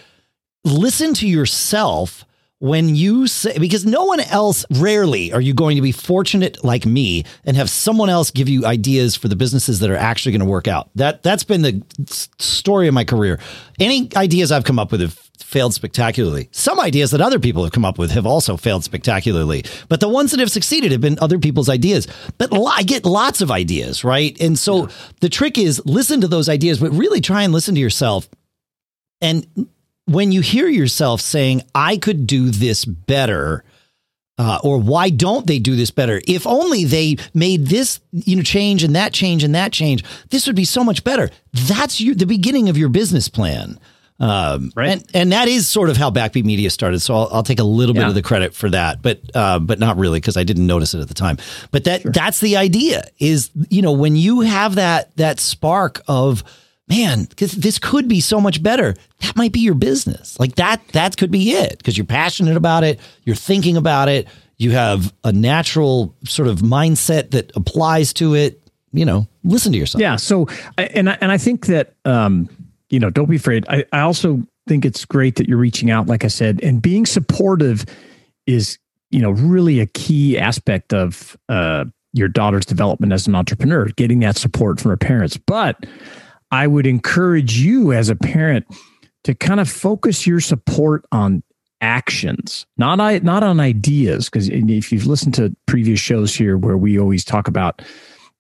listen 0.64 1.16
to 1.16 1.28
yourself 1.28 2.24
when 2.60 2.96
you 2.96 3.28
say 3.28 3.58
because 3.60 3.86
no 3.86 4.06
one 4.06 4.20
else 4.20 4.66
rarely 4.72 5.32
are 5.32 5.42
you 5.42 5.54
going 5.54 5.76
to 5.76 5.82
be 5.82 5.92
fortunate 5.92 6.64
like 6.64 6.86
me 6.86 7.24
and 7.46 7.56
have 7.56 7.70
someone 7.70 8.10
else 8.10 8.32
give 8.32 8.50
you 8.50 8.66
ideas 8.66 9.16
for 9.16 9.28
the 9.28 9.36
businesses 9.36 9.80
that 9.80 9.92
are 9.92 9.96
actually 9.98 10.32
going 10.32 10.40
to 10.40 10.46
work 10.46 10.68
out 10.68 10.90
that 10.96 11.22
that's 11.22 11.44
been 11.44 11.62
the 11.62 11.84
story 12.40 12.88
of 12.88 12.94
my 12.96 13.04
career 13.04 13.40
any 13.80 14.10
ideas 14.16 14.52
i've 14.52 14.64
come 14.64 14.80
up 14.80 14.92
with 14.92 15.02
have 15.02 15.28
failed 15.48 15.74
spectacularly. 15.74 16.50
Some 16.52 16.78
ideas 16.78 17.12
that 17.12 17.22
other 17.22 17.40
people 17.40 17.64
have 17.64 17.72
come 17.72 17.86
up 17.86 17.98
with 17.98 18.12
have 18.12 18.26
also 18.26 18.58
failed 18.58 18.84
spectacularly. 18.84 19.64
But 19.88 20.02
the 20.02 20.10
ones 20.10 20.32
that 20.32 20.42
have 20.42 20.52
succeeded 20.52 20.92
have 20.92 21.00
been 21.00 21.18
other 21.22 21.40
people's 21.40 21.70
ideas. 21.70 22.06
But 22.38 22.50
I 22.54 22.84
get 22.84 23.06
lots 23.06 23.40
of 23.40 23.50
ideas, 23.50 24.04
right? 24.04 24.40
And 24.42 24.60
so 24.60 24.88
yeah. 24.88 24.94
the 25.22 25.30
trick 25.30 25.58
is 25.58 25.82
listen 25.86 26.20
to 26.20 26.28
those 26.28 26.50
ideas, 26.50 26.80
but 26.80 26.92
really 26.92 27.22
try 27.22 27.44
and 27.44 27.54
listen 27.54 27.76
to 27.76 27.82
yourself. 27.82 28.28
And 29.22 29.48
when 30.08 30.32
you 30.32 30.42
hear 30.42 30.68
yourself 30.68 31.22
saying, 31.22 31.62
I 31.76 31.98
could 31.98 32.26
do 32.26 32.50
this 32.50 32.86
better, 32.86 33.64
uh, 34.38 34.60
or 34.64 34.80
why 34.80 35.10
don't 35.10 35.46
they 35.46 35.60
do 35.60 35.76
this 35.76 35.92
better? 35.92 36.22
If 36.28 36.48
only 36.48 36.86
they 36.86 37.18
made 37.34 37.68
this, 37.68 38.00
you 38.12 38.38
know, 38.38 38.42
change 38.42 38.84
and 38.84 38.96
that 38.96 39.12
change 39.12 39.44
and 39.44 39.54
that 39.54 39.74
change, 39.74 40.04
this 40.30 40.48
would 40.48 40.56
be 40.56 40.66
so 40.66 40.84
much 40.84 41.04
better. 41.04 41.30
That's 41.54 42.00
your, 42.00 42.16
the 42.16 42.26
beginning 42.26 42.70
of 42.70 42.78
your 42.78 42.90
business 42.90 43.28
plan. 43.28 43.80
Um, 44.20 44.72
right. 44.76 44.90
And, 44.90 45.06
and 45.14 45.32
that 45.34 45.48
is 45.48 45.68
sort 45.68 45.90
of 45.90 45.98
how 45.98 46.10
Backbeat 46.10 46.46
Media 46.46 46.70
started. 46.70 47.02
So 47.02 47.14
I'll, 47.14 47.30
I'll 47.34 47.44
take 47.44 47.60
a 47.60 47.64
little 47.64 47.94
yeah. 47.94 48.04
bit 48.04 48.08
of 48.10 48.16
the 48.16 48.24
credit 48.24 48.54
for 48.54 48.70
that, 48.70 49.02
but, 49.02 49.20
uh, 49.36 49.60
but 49.60 49.78
not 49.78 49.98
really 49.98 50.20
because 50.20 50.38
I 50.38 50.44
didn't 50.44 50.66
notice 50.66 50.94
it 50.94 51.02
at 51.02 51.08
the 51.08 51.14
time. 51.14 51.38
But 51.72 51.84
that, 51.84 52.02
sure. 52.02 52.12
that's 52.12 52.40
the 52.40 52.58
idea 52.58 53.04
is, 53.20 53.52
you 53.70 53.82
know, 53.82 53.92
when 53.92 54.16
you 54.16 54.42
have 54.42 54.76
that, 54.76 55.16
that 55.18 55.40
spark 55.40 56.02
of, 56.08 56.44
man, 56.88 57.26
because 57.26 57.52
this 57.54 57.80
could 57.80 58.08
be 58.08 58.22
so 58.22 58.40
much 58.40 58.64
better. 58.64 58.96
That 59.22 59.36
might 59.36 59.52
be 59.52 59.60
your 59.60 59.76
business. 59.76 60.40
Like 60.40 60.56
that, 60.56 60.88
that 60.90 61.18
could 61.18 61.32
be 61.32 61.52
it 61.52 61.78
because 61.78 61.98
you're 61.98 62.06
passionate 62.06 62.58
about 62.58 62.84
it. 62.84 63.00
You're 63.24 63.36
thinking 63.36 63.78
about 63.78 64.10
it. 64.10 64.28
You 64.58 64.72
have 64.72 65.14
a 65.24 65.32
natural 65.32 66.16
sort 66.26 66.48
of 66.48 66.60
mindset 66.60 67.32
that 67.32 67.52
applies 67.56 68.14
to 68.14 68.36
it. 68.36 68.62
You 68.94 69.06
know, 69.06 69.28
listen 69.44 69.74
to 69.74 69.78
yourself. 69.78 70.02
Yeah. 70.02 70.16
So, 70.16 70.48
and 70.78 71.10
I, 71.10 71.18
and 71.20 71.32
I 71.32 71.38
think 71.38 71.66
that, 71.68 71.94
um, 72.06 72.50
you 72.90 73.00
know, 73.00 73.10
don't 73.10 73.30
be 73.30 73.36
afraid. 73.36 73.66
I, 73.68 73.84
I 73.92 74.00
also 74.00 74.42
think 74.68 74.86
it's 74.86 75.04
great 75.06 75.36
that 75.36 75.48
you're 75.48 75.58
reaching 75.58 75.92
out, 75.92 76.08
like 76.08 76.24
I 76.24 76.30
said, 76.30 76.62
and 76.64 76.82
being 76.82 77.06
supportive 77.06 77.86
is, 78.48 78.80
you 79.12 79.20
know, 79.22 79.32
really 79.32 79.82
a 79.82 79.86
key 79.86 80.40
aspect 80.40 80.94
of 80.94 81.38
uh, 81.50 81.86
your 82.14 82.30
daughter's 82.30 82.66
development 82.66 83.14
as 83.14 83.28
an 83.28 83.36
entrepreneur, 83.36 83.86
getting 83.90 84.20
that 84.20 84.38
support 84.38 84.80
from 84.80 84.90
her 84.90 84.98
parents. 84.98 85.38
But 85.38 85.86
I 86.52 86.68
would 86.68 86.88
encourage 86.88 87.58
you 87.58 87.92
as 87.92 88.10
a 88.10 88.16
parent 88.16 88.66
to 89.24 89.36
kind 89.36 89.60
of 89.60 89.70
focus 89.70 90.26
your 90.26 90.40
support 90.40 91.06
on 91.12 91.44
actions, 91.82 92.66
not 92.78 93.00
I, 93.00 93.20
not 93.20 93.44
on 93.44 93.60
ideas. 93.60 94.30
Because 94.30 94.50
if 94.50 94.92
you've 94.92 95.06
listened 95.06 95.34
to 95.36 95.56
previous 95.66 96.00
shows 96.00 96.36
here 96.36 96.58
where 96.58 96.78
we 96.78 97.00
always 97.00 97.26
talk 97.26 97.48
about, 97.48 97.82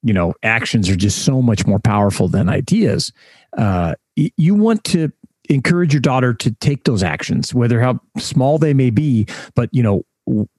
you 0.03 0.13
know, 0.13 0.33
actions 0.43 0.89
are 0.89 0.95
just 0.95 1.25
so 1.25 1.41
much 1.41 1.65
more 1.65 1.79
powerful 1.79 2.27
than 2.27 2.49
ideas. 2.49 3.11
Uh, 3.57 3.95
you 4.15 4.55
want 4.55 4.83
to 4.85 5.11
encourage 5.49 5.93
your 5.93 6.01
daughter 6.01 6.33
to 6.33 6.51
take 6.51 6.83
those 6.83 7.03
actions, 7.03 7.53
whether 7.53 7.81
how 7.81 7.99
small 8.17 8.57
they 8.57 8.73
may 8.73 8.89
be, 8.89 9.27
but 9.55 9.69
you 9.71 9.83
know 9.83 10.03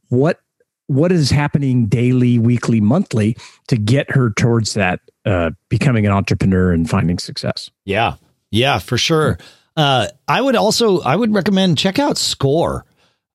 what 0.08 0.40
what 0.86 1.12
is 1.12 1.30
happening 1.30 1.86
daily, 1.86 2.38
weekly, 2.38 2.80
monthly 2.80 3.36
to 3.68 3.76
get 3.76 4.10
her 4.10 4.30
towards 4.30 4.72
that 4.72 5.00
uh, 5.28 5.50
becoming 5.68 6.06
an 6.06 6.12
entrepreneur 6.12 6.72
and 6.72 6.88
finding 6.88 7.18
success. 7.18 7.70
Yeah, 7.84 8.14
yeah, 8.50 8.78
for 8.78 8.96
sure. 8.96 9.38
Uh, 9.76 10.08
I 10.26 10.40
would 10.40 10.56
also 10.56 11.00
I 11.00 11.14
would 11.14 11.34
recommend 11.34 11.78
check 11.78 11.98
out 11.98 12.18
Score. 12.18 12.84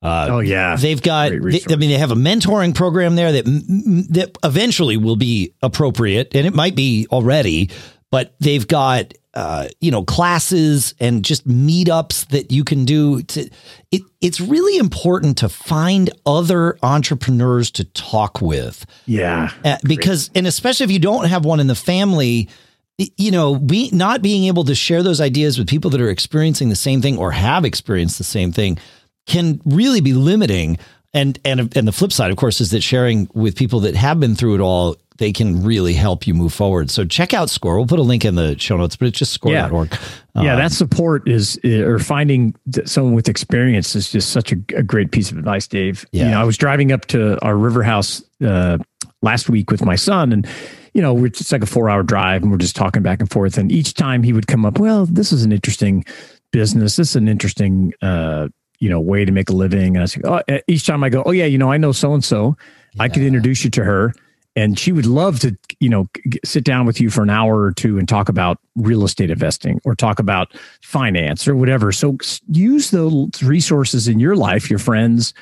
Uh, 0.02 0.28
oh 0.32 0.40
yeah, 0.40 0.76
they've 0.76 1.02
got. 1.02 1.32
They, 1.32 1.62
I 1.70 1.76
mean, 1.78 1.90
they 1.90 1.98
have 1.98 2.12
a 2.12 2.16
mentoring 2.16 2.76
program 2.76 3.16
there 3.16 3.32
that 3.32 3.46
that 4.10 4.38
eventually 4.44 4.98
will 4.98 5.16
be 5.16 5.54
appropriate, 5.62 6.36
and 6.36 6.46
it 6.46 6.54
might 6.54 6.76
be 6.76 7.08
already. 7.12 7.70
But 8.12 8.36
they've 8.40 8.68
got 8.68 9.14
uh, 9.34 9.68
you 9.82 9.90
know, 9.90 10.04
classes 10.04 10.94
and 11.00 11.26
just 11.26 11.48
meetups 11.48 12.28
that 12.28 12.52
you 12.52 12.64
can 12.64 12.86
do. 12.86 13.24
To, 13.24 13.50
it, 13.92 14.02
it's 14.22 14.40
really 14.40 14.78
important 14.78 15.40
to 15.40 15.50
find 15.50 16.12
other 16.26 16.78
entrepreneurs 16.84 17.72
to 17.72 17.84
talk 17.84 18.42
with. 18.42 18.86
Yeah. 19.08 19.52
Uh, 19.66 19.78
because, 19.84 20.30
and 20.36 20.46
especially 20.46 20.84
if 20.84 20.92
you 20.92 21.00
don't 21.00 21.26
have 21.26 21.46
one 21.46 21.60
in 21.60 21.68
the 21.68 21.76
family, 21.76 22.48
you 22.98 23.32
know, 23.32 23.56
be, 23.56 23.90
not 23.92 24.22
being 24.22 24.46
able 24.46 24.66
to 24.66 24.76
share 24.76 25.02
those 25.02 25.20
ideas 25.20 25.58
with 25.58 25.68
people 25.68 25.90
that 25.92 26.02
are 26.02 26.10
experiencing 26.10 26.70
the 26.70 26.76
same 26.76 27.02
thing 27.02 27.18
or 27.18 27.32
have 27.32 27.66
experienced 27.66 28.20
the 28.20 28.24
same 28.24 28.52
thing 28.52 28.78
can 29.26 29.62
really 29.66 30.02
be 30.02 30.14
limiting. 30.14 30.78
And 31.16 31.40
and 31.46 31.76
and 31.78 31.88
the 31.88 31.92
flip 31.92 32.12
side, 32.12 32.32
of 32.32 32.38
course, 32.38 32.60
is 32.60 32.72
that 32.72 32.82
sharing 32.82 33.30
with 33.36 33.56
people 33.56 33.82
that 33.82 33.96
have 33.96 34.20
been 34.20 34.36
through 34.36 34.56
it 34.56 34.62
all 34.62 34.96
they 35.24 35.32
can 35.32 35.64
really 35.64 35.94
help 35.94 36.28
you 36.28 36.34
move 36.34 36.52
forward. 36.52 36.90
So 36.90 37.06
check 37.06 37.34
out 37.34 37.50
Score. 37.50 37.78
We'll 37.78 37.88
put 37.88 37.98
a 37.98 38.04
link 38.04 38.26
in 38.26 38.36
the 38.36 38.60
show 38.60 38.76
notes, 38.76 38.98
but 38.98 39.08
it's 39.08 39.18
just 39.18 39.32
score.org. 39.32 39.90
Yeah, 39.90 40.42
yeah 40.44 40.52
um, 40.52 40.60
that 40.60 40.74
support 40.74 41.30
is, 41.30 41.58
or 41.64 41.98
finding 41.98 42.54
someone 42.84 43.14
with 43.14 43.30
experience 43.30 43.96
is 43.96 44.12
just 44.12 44.32
such 44.32 44.52
a, 44.52 44.58
a 44.76 44.84
great 44.84 45.12
piece 45.12 45.32
of 45.32 45.38
advice, 45.38 45.66
Dave. 45.66 46.06
Yeah. 46.12 46.26
You 46.26 46.32
know, 46.32 46.42
I 46.42 46.44
was 46.44 46.58
driving 46.58 46.92
up 46.92 47.06
to 47.06 47.42
our 47.42 47.56
river 47.56 47.84
house 47.84 48.22
uh, 48.46 48.80
last 49.22 49.48
week 49.48 49.72
with 49.72 49.86
my 49.86 49.96
son 49.96 50.34
and, 50.34 50.46
you 50.94 51.02
know, 51.02 51.24
it's 51.24 51.54
like 51.54 51.64
a 51.64 51.68
four 51.68 51.90
hour 51.90 52.04
drive 52.04 52.42
and 52.42 52.52
we're 52.52 52.58
just 52.58 52.76
talking 52.76 53.02
back 53.02 53.22
and 53.22 53.32
forth. 53.32 53.58
And 53.58 53.72
each 53.72 53.94
time 53.94 54.24
he 54.24 54.34
would 54.34 54.48
come 54.48 54.66
up, 54.66 54.78
well, 54.78 55.06
this 55.06 55.32
is 55.32 55.46
an 55.46 55.54
interesting 55.54 56.04
business. 56.52 56.98
This 56.98 57.12
is 57.12 57.16
an 57.16 57.30
interesting, 57.30 57.94
uh, 58.02 58.50
you 58.80 58.90
know, 58.90 59.00
way 59.00 59.24
to 59.24 59.32
make 59.32 59.50
a 59.50 59.54
living. 59.54 59.96
And 59.96 60.04
I 60.04 60.08
say, 60.08 60.20
oh, 60.26 60.42
each 60.68 60.86
time 60.86 61.02
I 61.02 61.08
go, 61.08 61.24
oh 61.26 61.32
yeah, 61.32 61.46
you 61.46 61.58
know, 61.58 61.72
I 61.72 61.78
know 61.78 61.94
so-and-so. 61.94 62.58
I 63.00 63.08
could 63.08 63.24
introduce 63.24 63.64
you 63.64 63.70
to 63.72 63.86
her 63.86 64.14
and 64.56 64.78
she 64.78 64.92
would 64.92 65.06
love 65.06 65.40
to 65.40 65.58
you 65.80 65.90
know 65.90 66.08
sit 66.44 66.64
down 66.64 66.86
with 66.86 67.00
you 67.00 67.10
for 67.10 67.24
an 67.24 67.30
hour 67.30 67.62
or 67.62 67.72
two 67.72 67.98
and 67.98 68.08
talk 68.08 68.30
about 68.30 68.60
real 68.76 69.04
estate 69.04 69.32
investing 69.32 69.80
or 69.84 69.96
talk 69.96 70.20
about 70.20 70.54
finance 70.82 71.48
or 71.48 71.56
whatever 71.56 71.92
so 71.92 72.18
use 72.50 72.92
those 72.92 73.42
resources 73.44 74.08
in 74.08 74.20
your 74.20 74.36
life 74.36 74.70
your 74.70 74.80
friends 74.80 75.34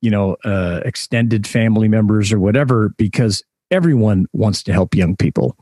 you 0.00 0.10
know 0.10 0.36
uh, 0.44 0.80
extended 0.84 1.46
family 1.46 1.88
members 1.88 2.32
or 2.32 2.38
whatever 2.38 2.90
because 2.90 3.42
everyone 3.70 4.26
wants 4.32 4.62
to 4.62 4.72
help 4.72 4.94
young 4.94 5.16
people 5.16 5.56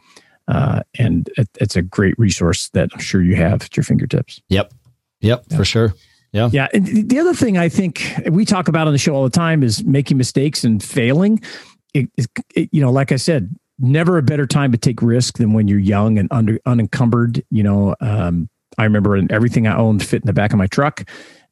uh, 0.49 0.83
and 0.99 1.31
it, 1.37 1.49
it's 1.61 1.77
a 1.77 1.83
great 1.83 2.19
resource 2.19 2.69
that 2.71 2.89
i'm 2.93 3.01
sure 3.01 3.23
you 3.23 3.37
have 3.37 3.63
at 3.63 3.77
your 3.77 3.85
fingertips 3.85 4.41
yep 4.49 4.73
yep 5.21 5.45
for 5.57 5.65
sure 5.65 5.95
Yeah. 6.33 6.49
Yeah. 6.53 6.69
And 6.73 7.11
the 7.11 7.19
other 7.19 7.35
thing 7.35 7.59
I 7.59 7.69
think 7.69 8.05
we 8.31 8.45
talk 8.45 8.69
about 8.69 8.87
on 8.87 8.93
the 8.93 8.99
show 8.99 9.15
all 9.15 9.25
the 9.25 9.31
time 9.31 9.65
is 9.65 9.83
making 9.85 10.17
mistakes 10.17 10.63
and 10.63 10.81
failing. 10.81 11.43
It, 11.95 12.09
it, 12.55 12.69
you 12.73 12.81
know, 12.81 12.91
like 12.91 13.13
I 13.13 13.17
said, 13.17 13.55
never 13.79 14.19
a 14.19 14.23
better 14.23 14.47
time 14.47 14.73
to 14.73 14.79
take 14.79 15.03
risk 15.03 15.39
than 15.39 15.53
when 15.53 15.67
you're 15.69 15.79
young 15.79 16.19
and 16.19 16.29
under 16.31 16.59
unencumbered. 16.67 17.43
You 17.51 17.63
know, 17.63 17.97
um, 18.01 18.49
I 18.79 18.85
remember 18.85 19.21
everything 19.31 19.67
I 19.67 19.77
owned 19.77 20.05
fit 20.05 20.23
in 20.23 20.27
the 20.27 20.33
back 20.33 20.53
of 20.53 20.59
my 20.59 20.67
truck. 20.67 21.09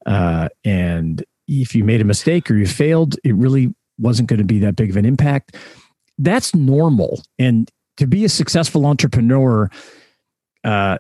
Uh, 0.06 0.48
and 0.64 1.24
if 1.46 1.74
you 1.74 1.84
made 1.84 2.00
a 2.00 2.04
mistake 2.04 2.50
or 2.50 2.54
you 2.54 2.66
failed, 2.66 3.16
it 3.24 3.34
really 3.34 3.74
wasn't 3.98 4.28
going 4.28 4.38
to 4.38 4.44
be 4.44 4.58
that 4.60 4.76
big 4.76 4.90
of 4.90 4.96
an 4.96 5.04
impact. 5.04 5.56
That's 6.18 6.54
normal. 6.54 7.22
And 7.38 7.70
to 7.96 8.06
be 8.06 8.24
a 8.24 8.28
successful 8.28 8.86
entrepreneur, 8.86 9.70
uh, 10.64 10.98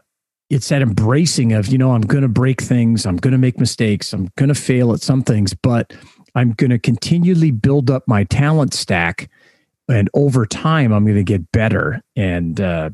it's 0.50 0.68
that 0.70 0.82
embracing 0.82 1.52
of, 1.52 1.68
you 1.68 1.78
know, 1.78 1.92
I'm 1.92 2.00
going 2.00 2.22
to 2.22 2.28
break 2.28 2.60
things, 2.60 3.04
I'm 3.04 3.16
going 3.16 3.32
to 3.32 3.38
make 3.38 3.60
mistakes, 3.60 4.12
I'm 4.12 4.30
going 4.36 4.48
to 4.48 4.54
fail 4.54 4.92
at 4.92 5.00
some 5.00 5.22
things, 5.22 5.54
but 5.54 5.92
I'm 6.34 6.52
going 6.52 6.70
to 6.70 6.78
continually 6.78 7.50
build 7.50 7.90
up 7.90 8.06
my 8.06 8.24
talent 8.24 8.74
stack. 8.74 9.30
And 9.88 10.10
over 10.12 10.44
time, 10.44 10.92
I'm 10.92 11.04
going 11.04 11.16
to 11.16 11.24
get 11.24 11.50
better. 11.50 12.02
And, 12.14 12.60
uh, 12.60 12.90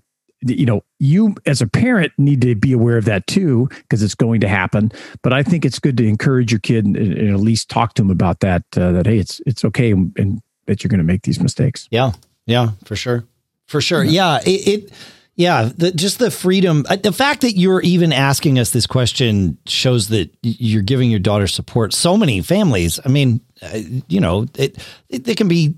you 0.47 0.67
know, 0.67 0.85
you 0.99 1.35
as 1.47 1.61
a 1.61 1.67
parent 1.67 2.13
need 2.19 2.41
to 2.43 2.55
be 2.55 2.73
aware 2.73 2.99
of 2.99 3.07
that 3.07 3.27
too, 3.27 3.69
because 3.71 4.03
it's 4.03 4.15
going 4.15 4.41
to 4.43 4.49
happen. 4.49 4.93
But 5.23 5.33
I 5.33 5.43
think 5.43 5.65
it's 5.65 5.79
good 5.79 5.97
to 5.97 6.07
encourage 6.07 6.53
your 6.53 6.61
kid 6.61 6.85
and, 6.85 6.97
and 6.97 7.31
at 7.31 7.41
least 7.41 7.69
talk 7.69 7.95
to 7.95 8.03
him 8.03 8.11
about 8.11 8.41
that. 8.41 8.63
Uh, 8.77 8.93
that 8.93 9.07
hey, 9.07 9.19
it's 9.19 9.41
it's 9.47 9.65
okay, 9.65 9.93
and 9.93 10.43
that 10.67 10.85
you're 10.85 10.91
going 10.91 10.99
to 10.99 11.05
make 11.05 11.23
these 11.23 11.41
mistakes. 11.41 11.89
Yeah, 11.91 12.13
yeah, 12.47 12.73
for 12.85 12.95
sure, 12.95 13.25
for 13.67 13.81
sure. 13.81 14.05
Yeah, 14.05 14.41
yeah 14.45 14.53
it, 14.53 14.69
it 14.69 14.93
yeah, 15.37 15.71
the, 15.77 15.91
just 15.91 16.19
the 16.19 16.31
freedom, 16.31 16.85
uh, 16.89 16.97
the 16.97 17.13
fact 17.13 17.41
that 17.41 17.57
you're 17.57 17.81
even 17.83 18.13
asking 18.13 18.59
us 18.59 18.71
this 18.71 18.87
question 18.87 19.59
shows 19.67 20.09
that 20.09 20.35
you're 20.43 20.83
giving 20.83 21.11
your 21.11 21.21
daughter 21.21 21.47
support. 21.47 21.93
So 21.93 22.17
many 22.17 22.41
families, 22.41 23.01
I 23.05 23.09
mean, 23.09 23.41
uh, 23.61 23.81
you 24.09 24.21
know, 24.21 24.47
it, 24.57 24.79
it, 25.09 25.27
it 25.27 25.37
can 25.37 25.49
be, 25.49 25.75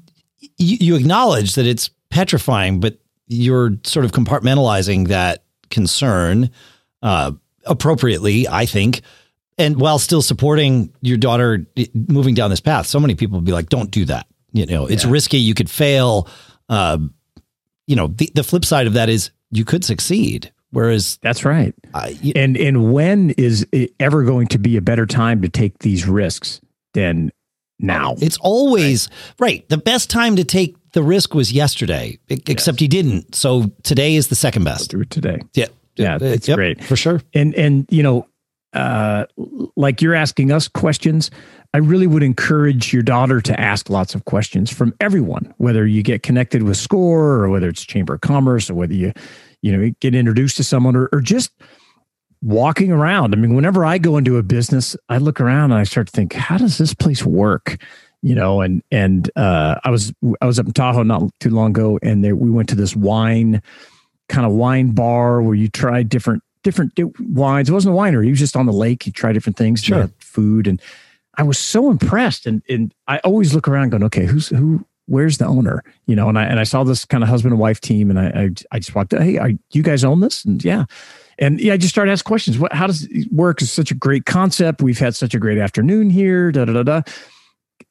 you, 0.59 0.77
you 0.81 0.97
acknowledge 0.97 1.55
that 1.55 1.67
it's 1.67 1.89
petrifying, 2.11 2.81
but 2.81 2.99
you're 3.29 3.73
sort 3.85 4.05
of 4.05 4.13
compartmentalizing 4.13 5.09
that 5.09 5.45
concern 5.71 6.51
uh, 7.03 7.33
appropriately, 7.65 8.47
I 8.47 8.67
think. 8.67 9.01
And 9.59 9.81
while 9.81 9.99
still 9.99 10.21
supporting 10.21 10.93
your 11.01 11.17
daughter 11.17 11.67
moving 11.95 12.35
down 12.35 12.51
this 12.51 12.61
path, 12.61 12.87
so 12.87 13.01
many 13.01 13.15
people 13.15 13.39
would 13.39 13.47
be 13.47 13.53
like, 13.53 13.71
don't 13.71 13.91
do 13.91 14.05
that. 14.05 14.27
You 14.53 14.67
know, 14.67 14.87
it's 14.87 15.05
yeah. 15.05 15.11
risky. 15.11 15.39
You 15.39 15.55
could 15.55 15.71
fail. 15.71 16.29
Uh, 16.69 16.99
you 17.87 17.97
know, 17.97 18.09
the, 18.09 18.31
the 18.35 18.45
flip 18.45 18.65
side 18.65 18.87
of 18.87 18.95
that 18.95 19.09
is 19.09 19.31
you 19.51 19.65
could 19.65 19.85
succeed. 19.85 20.53
Whereas 20.71 21.19
that's 21.23 21.45
right. 21.45 21.75
you, 22.21 22.33
and 22.37 22.57
and 22.57 22.93
when 22.93 23.31
is 23.31 23.67
it 23.73 23.93
ever 24.01 24.25
going 24.25 24.49
to 24.49 24.59
be 24.59 24.77
a 24.77 24.83
better 24.83 25.07
time 25.07 25.41
to 25.43 25.49
take 25.49 25.79
these 25.79 26.07
risks 26.07 26.61
than 26.93 27.31
now? 27.79 28.17
It's 28.21 28.37
always 28.39 29.09
right. 29.39 29.47
right. 29.47 29.69
The 29.69 29.79
best 29.79 30.11
time 30.11 30.37
to 30.37 30.45
take 30.45 30.77
the 30.93 31.03
risk 31.03 31.35
was 31.35 31.53
yesterday, 31.53 32.19
except 32.29 32.77
yes. 32.77 32.83
you 32.83 32.89
didn't. 32.89 33.35
So 33.35 33.71
today 33.85 34.17
is 34.17 34.29
the 34.29 34.35
second 34.35 34.65
best. 34.65 34.91
do 34.91 35.01
it 35.01 35.11
today. 35.11 35.41
Yeah. 35.55 35.67
Yeah, 35.97 36.19
it's 36.21 36.47
yep, 36.47 36.57
great. 36.57 36.85
For 36.85 36.97
sure. 36.97 37.23
And 37.33 37.55
and 37.55 37.87
you 37.91 38.03
know, 38.03 38.27
uh 38.73 39.25
like 39.77 40.03
you're 40.03 40.15
asking 40.15 40.53
us 40.53 40.69
questions, 40.69 41.31
I 41.77 41.81
really 41.81 42.07
would 42.07 42.23
encourage 42.23 42.95
your 42.95 43.03
daughter 43.03 43.43
to 43.43 43.61
ask 43.61 43.91
lots 43.91 44.15
of 44.15 44.25
questions 44.25 44.73
from 44.73 44.95
everyone, 44.99 45.53
whether 45.59 45.87
you 45.87 46.03
get 46.03 46.23
connected 46.23 46.63
with 46.63 46.79
SCORE 46.79 47.45
or 47.45 47.51
whether 47.51 47.69
it's 47.69 47.85
Chamber 47.85 48.15
of 48.15 48.23
Commerce 48.23 48.71
or 48.71 48.75
whether 48.75 48.95
you, 48.95 49.13
you 49.61 49.77
know, 49.77 49.93
get 50.01 50.15
introduced 50.15 50.57
to 50.57 50.65
someone 50.65 50.97
or, 50.97 51.11
or 51.13 51.21
just 51.21 51.53
walking 52.41 52.93
around. 52.93 53.35
I 53.35 53.37
mean, 53.37 53.55
whenever 53.55 53.85
I 53.85 53.99
go 53.99 54.17
into 54.17 54.39
a 54.39 54.43
business, 54.43 54.97
I 55.11 55.19
look 55.19 55.39
around 55.39 55.71
and 55.71 55.79
I 55.79 55.85
start 55.85 56.07
to 56.07 56.13
think, 56.13 56.33
how 56.33 56.57
does 56.57 56.79
this 56.79 56.95
place 56.95 57.27
work? 57.27 57.77
You 58.23 58.35
know, 58.35 58.63
and 58.63 58.83
and 58.91 59.31
uh, 59.37 59.79
I 59.85 59.91
was 59.91 60.15
I 60.41 60.47
was 60.47 60.59
up 60.59 60.65
in 60.65 60.73
Tahoe 60.73 61.03
not 61.03 61.25
too 61.41 61.51
long 61.51 61.73
ago, 61.73 61.99
and 62.03 62.25
there, 62.25 62.35
we 62.35 62.51
went 62.51 62.71
to 62.71 62.75
this 62.75 62.97
wine 62.97 63.61
kind 64.31 64.47
of 64.47 64.53
wine 64.53 64.93
bar 64.93 65.43
where 65.43 65.55
you 65.55 65.69
tried 65.69 66.09
different 66.09 66.43
different 66.63 66.99
wines. 67.21 67.69
It 67.69 67.73
wasn't 67.75 67.95
a 67.95 67.99
winery; 67.99 68.25
he 68.25 68.31
was 68.31 68.39
just 68.39 68.57
on 68.57 68.65
the 68.65 68.73
lake. 68.73 69.05
You 69.05 69.13
try 69.13 69.35
different 69.35 69.59
things, 69.59 69.85
sure. 69.85 70.11
food, 70.21 70.67
and 70.67 70.81
I 71.37 71.43
was 71.43 71.59
so 71.59 71.91
impressed. 71.91 72.47
And, 72.47 72.63
and 72.69 72.95
I 73.09 73.19
always 73.19 73.55
look 73.55 73.69
around 73.69 73.91
going, 73.91 74.05
okay, 74.05 74.27
who's, 74.27 74.49
who, 74.49 74.85
where's 75.07 75.39
the 75.39 75.47
owner? 75.47 75.85
You 76.07 76.17
know, 76.17 76.29
and 76.29 76.39
I, 76.39 76.45
and 76.45 76.59
I 76.59 76.65
saw 76.65 76.85
this 76.85 77.05
kind 77.05 77.23
of 77.23 77.29
husband 77.29 77.53
and 77.53 77.61
wife 77.61 77.81
team 77.81 78.11
and 78.11 78.19
I, 78.19 78.27
I, 78.27 78.51
I 78.73 78.79
just 78.79 78.95
walked, 78.95 79.13
Hey, 79.13 79.39
are, 79.39 79.51
you 79.73 79.83
guys 79.83 80.05
own 80.05 80.21
this? 80.21 80.45
And 80.45 80.65
yeah. 80.65 80.85
And 81.39 81.61
yeah, 81.61 81.75
I 81.75 81.77
just 81.77 81.93
started 81.93 82.13
asking 82.13 82.29
questions. 82.29 82.59
What, 82.59 82.73
how 82.73 82.87
does 82.87 83.05
it 83.05 83.31
work? 83.31 83.61
It's 83.61 83.71
such 83.71 83.91
a 83.91 83.95
great 83.95 84.25
concept. 84.25 84.81
We've 84.81 84.99
had 84.99 85.15
such 85.15 85.35
a 85.35 85.39
great 85.39 85.59
afternoon 85.59 86.11
here. 86.11 86.51
Da, 86.51 86.65
da, 86.65 86.73
da, 86.73 86.83
da. 86.83 87.03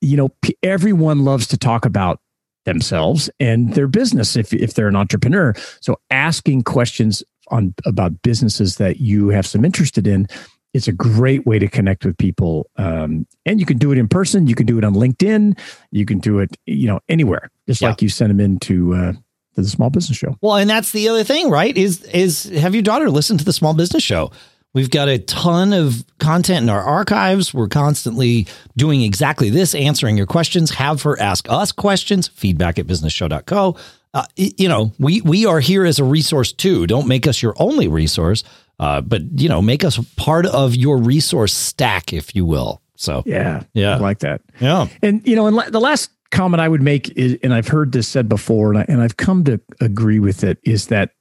You 0.02 0.18
know, 0.18 0.30
p- 0.42 0.58
everyone 0.64 1.24
loves 1.24 1.48
to 1.48 1.58
talk 1.58 1.86
about 1.86 2.20
themselves 2.66 3.30
and 3.40 3.74
their 3.74 3.88
business 3.88 4.36
if, 4.36 4.52
if 4.52 4.74
they're 4.74 4.88
an 4.88 4.96
entrepreneur. 4.96 5.54
So 5.82 6.00
asking 6.10 6.64
questions 6.64 7.24
on 7.50 7.76
about 7.86 8.24
businesses 8.24 8.78
that 8.78 9.00
you 9.00 9.30
have 9.30 9.46
some 9.46 9.64
interested 9.64 10.08
in 10.08 10.28
it's 10.76 10.90
a 10.90 10.92
great 10.92 11.46
way 11.46 11.58
to 11.58 11.68
connect 11.68 12.06
with 12.06 12.18
people 12.18 12.70
um, 12.76 13.26
and 13.46 13.60
you 13.60 13.66
can 13.66 13.78
do 13.78 13.92
it 13.92 13.98
in 13.98 14.08
person 14.08 14.46
you 14.46 14.56
can 14.56 14.66
do 14.66 14.78
it 14.78 14.84
on 14.84 14.94
linkedin 14.94 15.58
you 15.92 16.06
can 16.06 16.20
do 16.20 16.40
it 16.40 16.58
you 16.66 16.86
know 16.88 17.00
anywhere 17.10 17.50
just 17.68 17.82
yeah. 17.82 17.90
like 17.90 18.02
you 18.02 18.10
send 18.10 18.30
them 18.30 18.40
into 18.40 18.94
uh, 18.94 19.14
to 19.56 19.62
the 19.62 19.70
small 19.70 19.90
business 19.90 20.18
show. 20.18 20.38
Well 20.42 20.58
and 20.58 20.70
that's 20.70 20.92
the 20.92 21.10
other 21.10 21.24
thing 21.24 21.50
right 21.50 21.76
is 21.76 22.04
is 22.04 22.44
have 22.44 22.76
your 22.76 22.84
daughter 22.84 23.10
listen 23.10 23.38
to 23.38 23.46
the 23.46 23.54
small 23.54 23.74
business 23.74 24.04
show. 24.04 24.32
We've 24.74 24.92
got 24.92 25.08
a 25.08 25.20
ton 25.20 25.72
of 25.72 26.04
content 26.20 26.64
in 26.64 26.70
our 26.70 26.82
archives. 26.82 27.54
We're 27.54 27.70
constantly 27.70 28.46
doing 28.76 29.04
exactly 29.04 29.50
this 29.50 29.74
answering 29.74 30.18
your 30.18 30.26
questions 30.26 30.72
have 30.72 31.02
her 31.04 31.18
ask 31.18 31.50
us 31.50 31.72
questions 31.72 32.28
feedback 32.28 32.78
at 32.78 32.86
businessshow.co 32.86 33.78
uh, 34.14 34.26
you 34.36 34.70
know 34.70 34.94
we 35.00 35.22
we 35.22 35.46
are 35.46 35.60
here 35.60 35.86
as 35.86 36.00
a 36.00 36.04
resource 36.04 36.52
too. 36.52 36.88
Don't 36.88 37.08
make 37.08 37.28
us 37.28 37.42
your 37.42 37.54
only 37.58 37.88
resource 37.88 38.44
uh, 38.80 39.02
but 39.02 39.22
you 39.40 39.50
know, 39.50 39.62
make 39.62 39.84
us 39.84 39.98
part 40.16 40.46
of 40.46 40.76
your 40.76 40.98
resource 40.98 41.54
stack, 41.54 42.14
if 42.14 42.36
you 42.36 42.46
will. 42.46 42.82
So 42.96 43.24
yeah, 43.26 43.64
yeah, 43.74 43.96
I 43.96 44.00
like 44.00 44.20
that. 44.20 44.42
Yeah, 44.60 44.88
and 45.02 45.26
you 45.28 45.36
know, 45.36 45.48
and 45.48 45.56
la- 45.56 45.70
the 45.70 45.82
last 45.82 46.12
comment 46.32 46.62
I 46.62 46.68
would 46.68 46.82
make 46.82 47.10
is, 47.18 47.38
and 47.44 47.54
I've 47.54 47.68
heard 47.68 47.92
this 47.92 48.08
said 48.08 48.28
before, 48.28 48.72
and, 48.72 48.80
I, 48.80 48.86
and 48.88 49.02
I've 49.02 49.18
come 49.18 49.44
to 49.46 49.60
agree 49.80 50.20
with 50.20 50.44
it, 50.44 50.60
is 50.64 50.88
that 50.88 51.12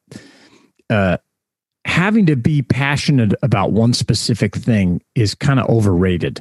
uh, 0.90 1.18
having 1.84 2.26
to 2.26 2.36
be 2.36 2.62
passionate 2.62 3.32
about 3.42 3.72
one 3.72 3.92
specific 3.92 4.54
thing 4.54 5.02
is 5.14 5.34
kind 5.34 5.60
of 5.60 5.68
overrated. 5.68 6.40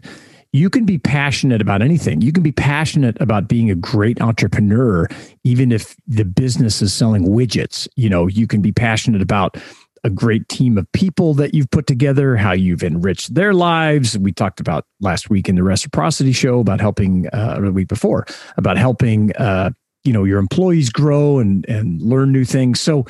You 0.52 0.70
can 0.70 0.86
be 0.86 1.00
passionate 1.00 1.62
about 1.62 1.82
anything. 1.82 2.22
You 2.22 2.32
can 2.32 2.44
be 2.44 2.52
passionate 2.52 3.20
about 3.20 3.48
being 3.48 3.72
a 3.72 3.76
great 3.76 4.22
entrepreneur, 4.22 5.08
even 5.44 5.72
if 5.72 5.96
the 6.08 6.26
business 6.26 6.80
is 6.80 6.94
selling 6.94 7.28
widgets. 7.28 7.88
You 7.96 8.08
know, 8.08 8.28
you 8.28 8.46
can 8.46 8.62
be 8.62 8.72
passionate 8.72 9.22
about 9.22 9.58
a 10.04 10.10
great 10.10 10.48
team 10.50 10.78
of 10.78 10.92
people 10.92 11.34
that 11.36 11.54
you've 11.54 11.72
put 11.72 11.88
together, 11.88 12.36
how 12.36 12.52
you've 12.52 12.84
enriched 12.84 13.34
their 13.34 13.54
lives. 13.54 14.18
We 14.18 14.34
talked 14.34 14.60
about 14.60 14.86
last 15.00 15.30
week 15.30 15.48
in 15.48 15.56
the 15.56 15.64
reciprocity 15.64 16.34
show 16.34 16.60
about 16.60 16.82
helping, 16.82 17.28
uh, 17.30 17.56
or 17.58 17.66
the 17.66 17.72
week 17.72 17.88
before, 17.88 18.26
about 18.58 18.78
helping, 18.78 19.36
uh, 19.38 19.72
you 20.04 20.12
know, 20.12 20.26
your 20.26 20.40
employees 20.40 20.90
grow 20.90 21.40
and 21.40 21.66
and 21.70 22.02
learn 22.02 22.32
new 22.32 22.44
things. 22.44 22.82
So, 22.82 23.06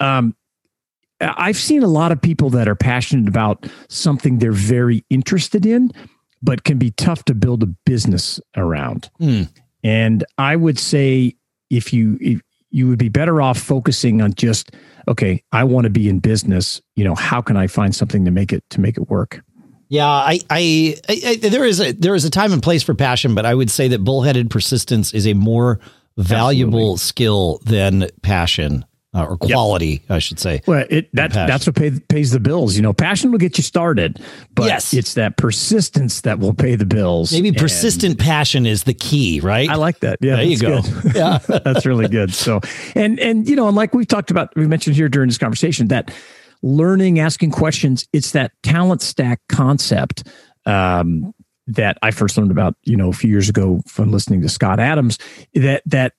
um, 0.00 0.34
I've 1.20 1.56
seen 1.56 1.82
a 1.82 1.88
lot 1.88 2.10
of 2.10 2.20
people 2.20 2.50
that 2.50 2.68
are 2.68 2.74
passionate 2.74 3.28
about 3.28 3.66
something 3.88 4.38
they're 4.38 4.52
very 4.52 5.04
interested 5.08 5.64
in, 5.64 5.92
but 6.42 6.64
can 6.64 6.78
be 6.78 6.90
tough 6.90 7.24
to 7.26 7.34
build 7.34 7.62
a 7.62 7.66
business 7.66 8.40
around. 8.56 9.08
Mm. 9.20 9.48
And 9.84 10.24
I 10.38 10.56
would 10.56 10.78
say 10.78 11.36
if 11.70 11.92
you 11.92 12.18
if 12.20 12.40
you 12.72 12.88
would 12.88 12.98
be 12.98 13.08
better 13.08 13.40
off 13.40 13.58
focusing 13.58 14.20
on 14.20 14.34
just 14.34 14.72
okay, 15.08 15.42
I 15.52 15.64
want 15.64 15.84
to 15.84 15.90
be 15.90 16.08
in 16.08 16.18
business. 16.18 16.80
You 16.96 17.04
know, 17.04 17.14
how 17.14 17.40
can 17.40 17.56
I 17.56 17.66
find 17.66 17.94
something 17.94 18.24
to 18.24 18.30
make 18.30 18.52
it 18.52 18.64
to 18.70 18.80
make 18.80 18.96
it 18.96 19.08
work? 19.08 19.42
Yeah, 19.88 20.08
I, 20.08 20.40
I, 20.48 20.96
I, 21.08 21.36
there 21.36 21.64
is 21.64 21.80
a 21.80 21.92
there 21.92 22.14
is 22.14 22.24
a 22.24 22.30
time 22.30 22.52
and 22.52 22.62
place 22.62 22.82
for 22.82 22.94
passion, 22.94 23.34
but 23.34 23.44
I 23.44 23.54
would 23.54 23.70
say 23.70 23.88
that 23.88 24.02
bullheaded 24.02 24.50
persistence 24.50 25.12
is 25.12 25.26
a 25.26 25.34
more 25.34 25.80
valuable 26.16 26.94
Absolutely. 26.94 26.98
skill 26.98 27.60
than 27.64 28.08
passion 28.22 28.84
uh, 29.14 29.26
or 29.26 29.36
quality, 29.36 29.90
yep. 29.90 30.10
I 30.10 30.18
should 30.18 30.38
say. 30.38 30.62
Well, 30.66 30.86
it 30.88 31.14
that 31.14 31.32
that's 31.32 31.66
what 31.66 31.76
pay, 31.76 31.90
pays 32.08 32.30
the 32.30 32.40
bills. 32.40 32.76
You 32.76 32.82
know, 32.82 32.92
passion 32.92 33.30
will 33.30 33.38
get 33.38 33.58
you 33.58 33.64
started, 33.64 34.20
but 34.54 34.66
yes. 34.66 34.94
it's 34.94 35.14
that 35.14 35.36
persistence 35.36 36.22
that 36.22 36.38
will 36.38 36.54
pay 36.54 36.76
the 36.76 36.86
bills. 36.86 37.32
Maybe 37.32 37.52
persistent 37.52 38.18
passion 38.18 38.64
is 38.64 38.84
the 38.84 38.94
key, 38.94 39.40
right? 39.40 39.68
I 39.68 39.74
like 39.74 40.00
that. 40.00 40.18
Yeah, 40.22 40.36
there 40.36 40.44
you 40.44 40.58
go. 40.58 40.80
yeah, 41.14 41.38
that's 41.46 41.84
really 41.84 42.08
good. 42.08 42.32
So, 42.32 42.60
and 42.94 43.20
and 43.20 43.48
you 43.48 43.54
know, 43.54 43.68
and 43.68 43.76
like 43.76 43.94
we've 43.94 44.08
talked 44.08 44.30
about, 44.30 44.54
we 44.56 44.66
mentioned 44.66 44.96
here 44.96 45.10
during 45.10 45.28
this 45.28 45.38
conversation 45.38 45.88
that 45.88 46.10
learning, 46.62 47.18
asking 47.18 47.50
questions, 47.50 48.08
it's 48.12 48.30
that 48.32 48.52
talent 48.62 49.02
stack 49.02 49.40
concept. 49.48 50.26
Um, 50.64 51.34
that 51.68 51.96
I 52.02 52.10
first 52.10 52.36
learned 52.36 52.50
about, 52.50 52.74
you 52.82 52.96
know, 52.96 53.08
a 53.08 53.12
few 53.12 53.30
years 53.30 53.48
ago 53.48 53.80
from 53.86 54.10
listening 54.10 54.42
to 54.42 54.48
Scott 54.48 54.80
Adams, 54.80 55.18
that 55.54 55.82
that 55.86 56.12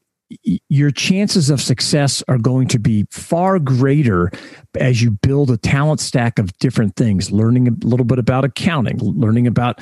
your 0.70 0.92
chances 0.92 1.50
of 1.50 1.62
success 1.62 2.24
are 2.28 2.38
going 2.38 2.68
to 2.68 2.80
be 2.80 3.06
far 3.12 3.60
greater 3.60 4.32
as 4.80 5.02
you 5.02 5.12
build 5.12 5.52
a 5.52 5.58
talent 5.58 6.00
stack 6.00 6.40
of 6.40 6.58
different 6.60 6.96
things 6.96 7.32
learning 7.32 7.68
a 7.68 7.86
little 7.86 8.06
bit 8.06 8.20
about 8.20 8.46
accounting 8.46 8.98
learning 9.00 9.48
about 9.48 9.80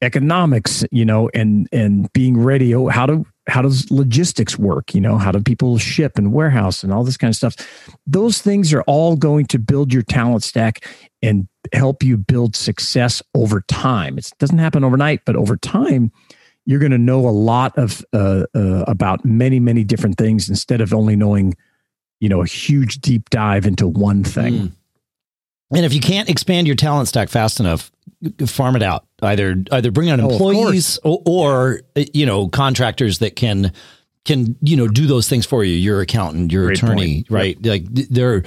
economics 0.00 0.84
you 0.92 1.04
know 1.04 1.28
and 1.34 1.68
and 1.72 2.12
being 2.12 2.38
ready 2.38 2.74
oh, 2.74 2.88
how 2.88 3.06
to 3.06 3.24
how 3.48 3.62
does 3.62 3.90
logistics 3.90 4.58
work? 4.58 4.94
You 4.94 5.00
know 5.00 5.18
how 5.18 5.32
do 5.32 5.40
people 5.40 5.78
ship 5.78 6.18
and 6.18 6.32
warehouse 6.32 6.84
and 6.84 6.92
all 6.92 7.02
this 7.02 7.16
kind 7.16 7.30
of 7.30 7.36
stuff? 7.36 7.56
Those 8.06 8.40
things 8.40 8.72
are 8.72 8.82
all 8.82 9.16
going 9.16 9.46
to 9.46 9.58
build 9.58 9.92
your 9.92 10.02
talent 10.02 10.44
stack 10.44 10.86
and 11.22 11.48
help 11.72 12.02
you 12.02 12.16
build 12.16 12.54
success 12.54 13.22
over 13.34 13.62
time. 13.62 14.18
It 14.18 14.30
doesn't 14.38 14.58
happen 14.58 14.84
overnight 14.84 15.22
but 15.24 15.34
over 15.34 15.56
time 15.56 16.12
you're 16.68 16.78
going 16.78 16.92
to 16.92 16.98
know 16.98 17.26
a 17.26 17.30
lot 17.30 17.76
of 17.78 18.04
uh, 18.12 18.44
uh, 18.54 18.84
about 18.86 19.24
many 19.24 19.58
many 19.58 19.82
different 19.84 20.18
things 20.18 20.48
instead 20.48 20.80
of 20.80 20.92
only 20.92 21.16
knowing 21.16 21.56
you 22.20 22.28
know 22.28 22.42
a 22.42 22.46
huge 22.46 23.00
deep 23.00 23.30
dive 23.30 23.66
into 23.66 23.88
one 23.88 24.22
thing 24.22 24.54
mm. 24.54 24.72
and 25.74 25.84
if 25.84 25.92
you 25.92 26.00
can't 26.00 26.28
expand 26.28 26.66
your 26.66 26.76
talent 26.76 27.08
stack 27.08 27.28
fast 27.28 27.58
enough 27.58 27.90
farm 28.46 28.76
it 28.76 28.82
out. 28.82 29.06
Either 29.22 29.56
either 29.70 29.90
bring 29.90 30.10
on 30.10 30.20
oh, 30.20 30.30
employees 30.30 30.98
or, 31.04 31.22
or, 31.26 31.80
you 32.12 32.26
know 32.26 32.48
contractors 32.48 33.18
that 33.18 33.36
can 33.36 33.72
can 34.24 34.56
you 34.60 34.76
know 34.76 34.88
do 34.88 35.06
those 35.06 35.28
things 35.28 35.46
for 35.46 35.64
you. 35.64 35.74
Your 35.74 36.00
accountant, 36.00 36.52
your 36.52 36.66
Great 36.66 36.78
attorney, 36.78 37.14
point. 37.24 37.30
right? 37.30 37.56
Yep. 37.60 37.72
Like 37.72 38.08
there 38.10 38.42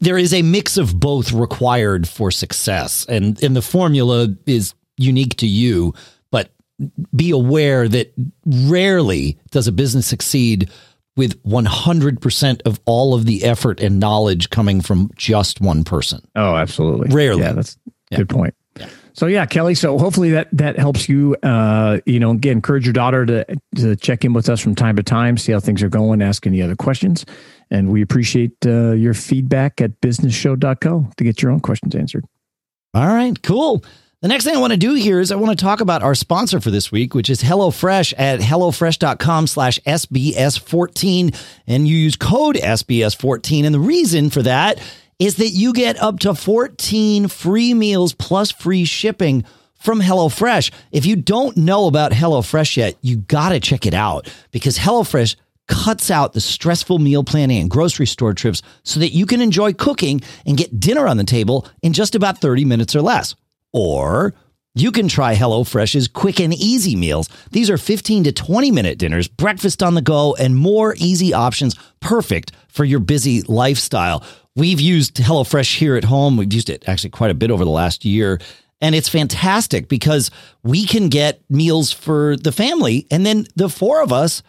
there 0.00 0.18
is 0.18 0.34
a 0.34 0.42
mix 0.42 0.76
of 0.76 0.98
both 0.98 1.32
required 1.32 2.08
for 2.08 2.30
success, 2.30 3.06
and 3.08 3.42
and 3.42 3.56
the 3.56 3.62
formula 3.62 4.28
is 4.46 4.74
unique 4.96 5.36
to 5.36 5.46
you. 5.46 5.94
Be 7.14 7.30
aware 7.30 7.88
that 7.88 8.12
rarely 8.46 9.38
does 9.50 9.68
a 9.68 9.72
business 9.72 10.06
succeed 10.06 10.70
with 11.16 11.42
100% 11.44 12.62
of 12.64 12.80
all 12.86 13.14
of 13.14 13.26
the 13.26 13.44
effort 13.44 13.80
and 13.80 14.00
knowledge 14.00 14.50
coming 14.50 14.80
from 14.80 15.10
just 15.14 15.60
one 15.60 15.84
person. 15.84 16.26
Oh, 16.34 16.56
absolutely. 16.56 17.14
Rarely. 17.14 17.42
Yeah, 17.42 17.52
that's 17.52 17.76
yeah. 18.10 18.18
good 18.18 18.28
point. 18.28 18.54
So 19.14 19.26
yeah, 19.26 19.44
Kelly. 19.44 19.74
So 19.74 19.98
hopefully 19.98 20.30
that 20.30 20.48
that 20.52 20.78
helps 20.78 21.08
you. 21.08 21.36
Uh, 21.42 22.00
you 22.06 22.18
know, 22.18 22.30
again, 22.30 22.52
encourage 22.52 22.86
your 22.86 22.94
daughter 22.94 23.26
to 23.26 23.44
to 23.76 23.96
check 23.96 24.24
in 24.24 24.32
with 24.32 24.48
us 24.48 24.60
from 24.60 24.74
time 24.74 24.96
to 24.96 25.02
time, 25.02 25.36
see 25.36 25.52
how 25.52 25.60
things 25.60 25.82
are 25.82 25.88
going, 25.88 26.22
ask 26.22 26.46
any 26.46 26.62
other 26.62 26.76
questions, 26.76 27.26
and 27.70 27.90
we 27.90 28.00
appreciate 28.00 28.56
uh, 28.64 28.92
your 28.92 29.14
feedback 29.14 29.80
at 29.80 30.00
businessshow.co 30.00 31.10
to 31.16 31.24
get 31.24 31.42
your 31.42 31.52
own 31.52 31.60
questions 31.60 31.94
answered. 31.94 32.24
All 32.94 33.06
right, 33.06 33.40
cool. 33.42 33.84
The 34.22 34.28
next 34.28 34.44
thing 34.44 34.54
I 34.54 34.60
want 34.60 34.72
to 34.72 34.76
do 34.76 34.94
here 34.94 35.18
is 35.18 35.32
I 35.32 35.34
want 35.34 35.58
to 35.58 35.64
talk 35.64 35.80
about 35.80 36.04
our 36.04 36.14
sponsor 36.14 36.60
for 36.60 36.70
this 36.70 36.92
week, 36.92 37.12
which 37.12 37.28
is 37.28 37.42
HelloFresh 37.42 38.14
at 38.16 38.38
HelloFresh.com 38.38 39.48
slash 39.48 39.80
SBS14. 39.84 41.36
And 41.66 41.88
you 41.88 41.96
use 41.96 42.14
code 42.14 42.54
SBS14. 42.54 43.64
And 43.64 43.74
the 43.74 43.80
reason 43.80 44.30
for 44.30 44.40
that 44.42 44.80
is 45.18 45.38
that 45.38 45.48
you 45.48 45.72
get 45.72 46.00
up 46.00 46.20
to 46.20 46.36
14 46.36 47.26
free 47.26 47.74
meals 47.74 48.14
plus 48.14 48.52
free 48.52 48.84
shipping 48.84 49.44
from 49.74 50.00
HelloFresh. 50.00 50.70
If 50.92 51.04
you 51.04 51.16
don't 51.16 51.56
know 51.56 51.88
about 51.88 52.12
HelloFresh 52.12 52.76
yet, 52.76 52.96
you 53.00 53.16
got 53.16 53.48
to 53.48 53.58
check 53.58 53.86
it 53.86 53.94
out 53.94 54.32
because 54.52 54.78
HelloFresh 54.78 55.34
cuts 55.66 56.12
out 56.12 56.32
the 56.32 56.40
stressful 56.40 57.00
meal 57.00 57.24
planning 57.24 57.60
and 57.60 57.68
grocery 57.68 58.06
store 58.06 58.34
trips 58.34 58.62
so 58.84 59.00
that 59.00 59.10
you 59.10 59.26
can 59.26 59.40
enjoy 59.40 59.72
cooking 59.72 60.20
and 60.46 60.56
get 60.56 60.78
dinner 60.78 61.08
on 61.08 61.16
the 61.16 61.24
table 61.24 61.66
in 61.82 61.92
just 61.92 62.14
about 62.14 62.38
30 62.38 62.64
minutes 62.64 62.94
or 62.94 63.02
less. 63.02 63.34
Or 63.72 64.34
you 64.74 64.90
can 64.90 65.08
try 65.08 65.34
HelloFresh's 65.34 66.08
quick 66.08 66.40
and 66.40 66.54
easy 66.54 66.96
meals. 66.96 67.28
These 67.50 67.68
are 67.68 67.76
15 67.76 68.24
to 68.24 68.32
20 68.32 68.70
minute 68.70 68.98
dinners, 68.98 69.28
breakfast 69.28 69.82
on 69.82 69.94
the 69.94 70.02
go, 70.02 70.34
and 70.34 70.56
more 70.56 70.94
easy 70.96 71.34
options 71.34 71.74
perfect 72.00 72.52
for 72.68 72.84
your 72.84 73.00
busy 73.00 73.42
lifestyle. 73.42 74.24
We've 74.56 74.80
used 74.80 75.16
HelloFresh 75.16 75.76
here 75.76 75.96
at 75.96 76.04
home. 76.04 76.36
We've 76.36 76.52
used 76.52 76.70
it 76.70 76.84
actually 76.88 77.10
quite 77.10 77.30
a 77.30 77.34
bit 77.34 77.50
over 77.50 77.64
the 77.64 77.70
last 77.70 78.04
year. 78.04 78.40
And 78.80 78.94
it's 78.94 79.08
fantastic 79.08 79.88
because 79.88 80.30
we 80.62 80.86
can 80.86 81.08
get 81.08 81.42
meals 81.48 81.92
for 81.92 82.36
the 82.36 82.50
family 82.50 83.06
and 83.10 83.24
then 83.24 83.46
the 83.54 83.68
four 83.68 84.02
of 84.02 84.12
us 84.12 84.42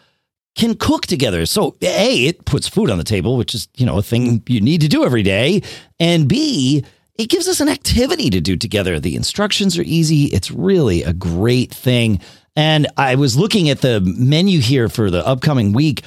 can 0.55 0.75
cook 0.75 1.05
together. 1.05 1.45
So, 1.45 1.75
A, 1.81 2.25
it 2.25 2.45
puts 2.45 2.67
food 2.67 2.89
on 2.89 2.97
the 2.97 3.03
table, 3.03 3.37
which 3.37 3.55
is, 3.55 3.67
you 3.75 3.85
know, 3.85 3.97
a 3.97 4.03
thing 4.03 4.43
you 4.47 4.61
need 4.61 4.81
to 4.81 4.87
do 4.87 5.03
every 5.03 5.23
day. 5.23 5.61
And 5.99 6.27
B, 6.27 6.83
it 7.15 7.29
gives 7.29 7.47
us 7.47 7.59
an 7.59 7.69
activity 7.69 8.29
to 8.29 8.41
do 8.41 8.57
together. 8.57 8.99
The 8.99 9.15
instructions 9.15 9.77
are 9.77 9.83
easy. 9.83 10.25
It's 10.25 10.51
really 10.51 11.03
a 11.03 11.13
great 11.13 11.73
thing. 11.73 12.19
And 12.55 12.87
I 12.97 13.15
was 13.15 13.37
looking 13.37 13.69
at 13.69 13.81
the 13.81 14.01
menu 14.01 14.59
here 14.59 14.89
for 14.89 15.09
the 15.09 15.25
upcoming 15.25 15.73
week 15.73 16.03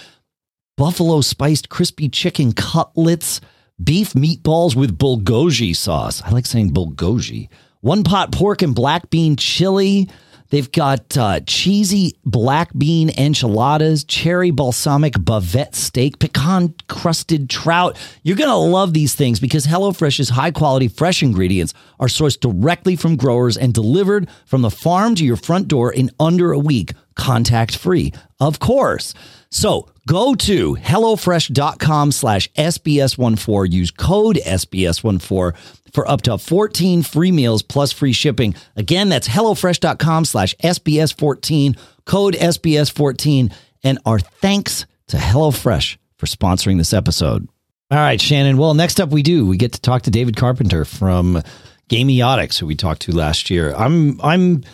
buffalo 0.77 1.23
spiced 1.23 1.71
crispy 1.71 2.07
chicken 2.09 2.53
cutlets 2.53 3.41
beef 3.83 4.13
meatballs 4.13 4.77
with 4.77 4.99
bulgogi 4.99 5.75
sauce. 5.75 6.23
I 6.23 6.31
like 6.31 6.47
saying 6.47 6.73
bulgogi. 6.73 7.49
One 7.81 8.05
pot 8.05 8.33
pork 8.33 8.63
and 8.63 8.75
black 8.75 9.11
bean 9.11 9.37
chili. 9.37 10.09
They've 10.51 10.71
got 10.71 11.17
uh, 11.17 11.41
cheesy 11.47 12.17
black 12.25 12.71
bean 12.77 13.11
enchiladas, 13.11 14.05
cherry 14.05 14.51
balsamic 14.51 15.15
bavette 15.15 15.75
steak, 15.75 16.19
pecan 16.19 16.75
crusted 16.89 17.51
trout. 17.51 17.97
You're 18.23 18.37
going 18.37 18.51
to 18.51 18.57
love 18.57 18.93
these 18.93 19.15
things 19.15 19.41
because 19.41 19.67
HelloFresh's 19.67 20.31
high 20.31 20.51
quality 20.51 20.89
fresh 20.89 21.23
ingredients 21.23 21.75
are 21.99 22.09
sourced 22.09 22.39
directly 22.39 22.97
from 22.97 23.17
growers 23.17 23.57
and 23.57 23.75
delivered 23.75 24.29
from 24.47 24.63
the 24.63 24.71
farm 24.71 25.15
to 25.17 25.25
your 25.25 25.37
front 25.37 25.69
door 25.69 25.93
in 25.93 26.11
under 26.21 26.53
a 26.53 26.59
week, 26.59 26.93
contact 27.15 27.77
free. 27.77 28.13
Of 28.39 28.59
course. 28.59 29.15
So 29.51 29.89
go 30.07 30.35
to 30.35 30.77
HelloFresh.com 30.77 32.13
slash 32.13 32.49
SBS14. 32.53 33.73
Use 33.73 33.91
code 33.91 34.37
SBS14 34.37 35.57
for 35.93 36.09
up 36.09 36.23
to 36.23 36.39
14 36.39 37.03
free 37.03 37.33
meals 37.33 37.63
plus 37.63 37.93
free 37.93 38.13
shipping. 38.13 38.55
Again, 38.77 39.09
that's 39.09 39.29
HelloFresh.com 39.29 40.25
slash 40.25 40.55
SBS14, 40.57 41.79
code 42.05 42.35
SBS14. 42.35 43.53
And 43.83 43.99
our 44.07 44.19
thanks 44.19 44.87
to 45.09 45.17
HelloFresh 45.17 45.97
for 46.17 46.27
sponsoring 46.27 46.79
this 46.79 46.93
episode. 46.93 47.49
All 47.91 47.99
right, 47.99 48.21
Shannon. 48.21 48.57
Well, 48.57 48.75
next 48.75 49.01
up 49.01 49.11
we 49.11 49.23
do, 49.23 49.47
we 49.47 49.57
get 49.57 49.75
to 49.75 49.81
talk 49.81 50.03
to 50.03 50.11
David 50.11 50.37
Carpenter 50.37 50.85
from 50.85 51.43
Gamiotics, 51.89 52.59
who 52.59 52.67
we 52.67 52.75
talked 52.75 53.03
to 53.03 53.13
last 53.13 53.49
year. 53.49 53.73
I'm 53.75 54.21
I'm 54.21 54.65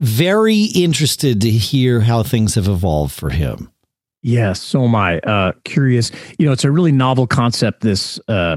very 0.00 0.62
interested 0.62 1.42
to 1.42 1.50
hear 1.50 2.00
how 2.00 2.22
things 2.22 2.54
have 2.54 2.68
evolved 2.68 3.12
for 3.12 3.28
him. 3.28 3.70
Yes, 4.22 4.62
so 4.62 4.84
am 4.84 4.94
I. 4.94 5.18
Uh, 5.20 5.52
curious. 5.64 6.12
You 6.38 6.46
know, 6.46 6.52
it's 6.52 6.64
a 6.64 6.70
really 6.70 6.92
novel 6.92 7.26
concept. 7.26 7.80
This 7.80 8.20
uh, 8.28 8.56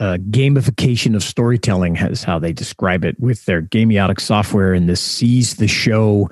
uh, 0.00 0.16
gamification 0.30 1.14
of 1.14 1.22
storytelling 1.22 1.96
is 1.96 2.24
how 2.24 2.38
they 2.38 2.52
describe 2.52 3.04
it 3.04 3.18
with 3.20 3.44
their 3.44 3.60
Gamiotic 3.60 4.20
software 4.20 4.72
and 4.72 4.88
this 4.88 5.02
seize 5.02 5.56
the 5.56 5.68
show, 5.68 6.30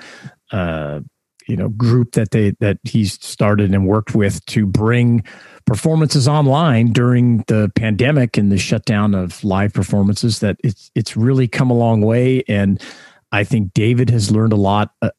uh, 0.51 1.01
you 1.47 1.57
know, 1.57 1.69
group 1.69 2.13
that 2.13 2.31
they 2.31 2.55
that 2.61 2.79
he's 2.85 3.15
started 3.25 3.75
and 3.75 3.87
worked 3.87 4.15
with 4.15 4.45
to 4.47 4.65
bring 4.65 5.23
performances 5.67 6.27
online 6.27 6.93
during 6.93 7.45
the 7.49 7.71
pandemic 7.77 8.39
and 8.39 8.51
the 8.51 8.59
shutdown 8.59 9.15
of 9.15 9.45
live 9.45 9.75
performances. 9.75 10.39
That 10.39 10.57
it's 10.65 10.91
it's 10.95 11.17
really 11.19 11.49
come 11.49 11.71
a 11.71 11.77
long 11.77 12.01
way, 12.01 12.45
and 12.49 12.83
I 13.31 13.45
think 13.45 13.75
David 13.75 14.09
has 14.09 14.31
learned 14.31 14.55
a 14.55 14.57
lot 14.57 14.95
uh, 15.03 15.11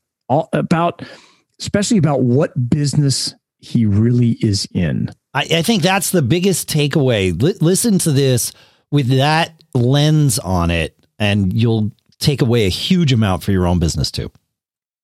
about 0.52 1.04
especially 1.64 1.98
about 1.98 2.22
what 2.22 2.70
business 2.70 3.34
he 3.60 3.86
really 3.86 4.32
is 4.42 4.68
in. 4.74 5.10
I, 5.34 5.48
I 5.50 5.62
think 5.62 5.82
that's 5.82 6.12
the 6.12 6.22
biggest 6.22 6.70
takeaway. 6.70 7.32
L- 7.42 7.56
listen 7.62 8.00
to 8.00 8.12
this 8.12 8.52
with 8.92 9.08
that 9.08 9.54
lens 9.74 10.40
on 10.40 10.70
it, 10.70 10.98
and 11.18 11.54
you'll 11.54 11.92
take 12.20 12.42
away 12.42 12.66
a 12.66 12.70
huge 12.70 13.14
amount 13.14 13.44
for 13.44 13.54
your 13.54 13.66
own 13.66 13.80
business 13.80 14.12
too. 14.12 14.30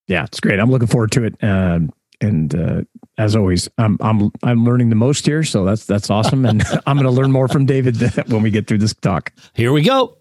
Yeah, 0.07 0.25
it's 0.25 0.41
great. 0.41 0.59
I'm 0.59 0.69
looking 0.69 0.87
forward 0.87 1.13
to 1.13 1.23
it. 1.23 1.41
Um, 1.41 1.93
and 2.19 2.53
uh, 2.53 2.81
as 3.17 3.37
always, 3.37 3.69
I'm 3.77 3.97
I'm 4.01 4.29
I'm 4.43 4.65
learning 4.65 4.89
the 4.89 4.95
most 4.95 5.25
here, 5.25 5.43
so 5.45 5.63
that's 5.63 5.85
that's 5.85 6.09
awesome. 6.09 6.45
And 6.45 6.61
I'm 6.85 6.97
going 6.97 7.05
to 7.05 7.11
learn 7.11 7.31
more 7.31 7.47
from 7.47 7.65
David 7.65 7.95
when 8.27 8.41
we 8.43 8.51
get 8.51 8.67
through 8.67 8.79
this 8.79 8.93
talk. 8.93 9.31
Here 9.53 9.71
we 9.71 9.83
go. 9.83 10.17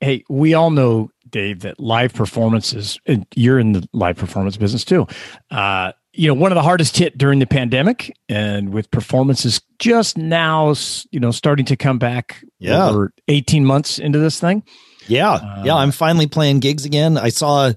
Hey, 0.00 0.24
we 0.30 0.54
all 0.54 0.70
know 0.70 1.10
Dave, 1.34 1.60
that 1.62 1.80
live 1.80 2.14
performances, 2.14 2.96
and 3.06 3.26
you're 3.34 3.58
in 3.58 3.72
the 3.72 3.88
live 3.92 4.16
performance 4.16 4.56
business 4.56 4.84
too. 4.84 5.04
Uh, 5.50 5.90
you 6.12 6.28
know, 6.28 6.34
one 6.34 6.52
of 6.52 6.54
the 6.54 6.62
hardest 6.62 6.96
hit 6.96 7.18
during 7.18 7.40
the 7.40 7.46
pandemic, 7.46 8.16
and 8.28 8.72
with 8.72 8.88
performances 8.92 9.60
just 9.80 10.16
now, 10.16 10.72
you 11.10 11.18
know, 11.18 11.32
starting 11.32 11.66
to 11.66 11.76
come 11.76 11.98
back. 11.98 12.44
Yeah, 12.60 12.88
over 12.88 13.12
18 13.26 13.64
months 13.64 13.98
into 13.98 14.20
this 14.20 14.38
thing. 14.38 14.62
Yeah, 15.08 15.32
uh, 15.32 15.62
yeah, 15.66 15.74
I'm 15.74 15.90
finally 15.90 16.28
playing 16.28 16.60
gigs 16.60 16.84
again. 16.84 17.18
I 17.18 17.30
saw 17.30 17.72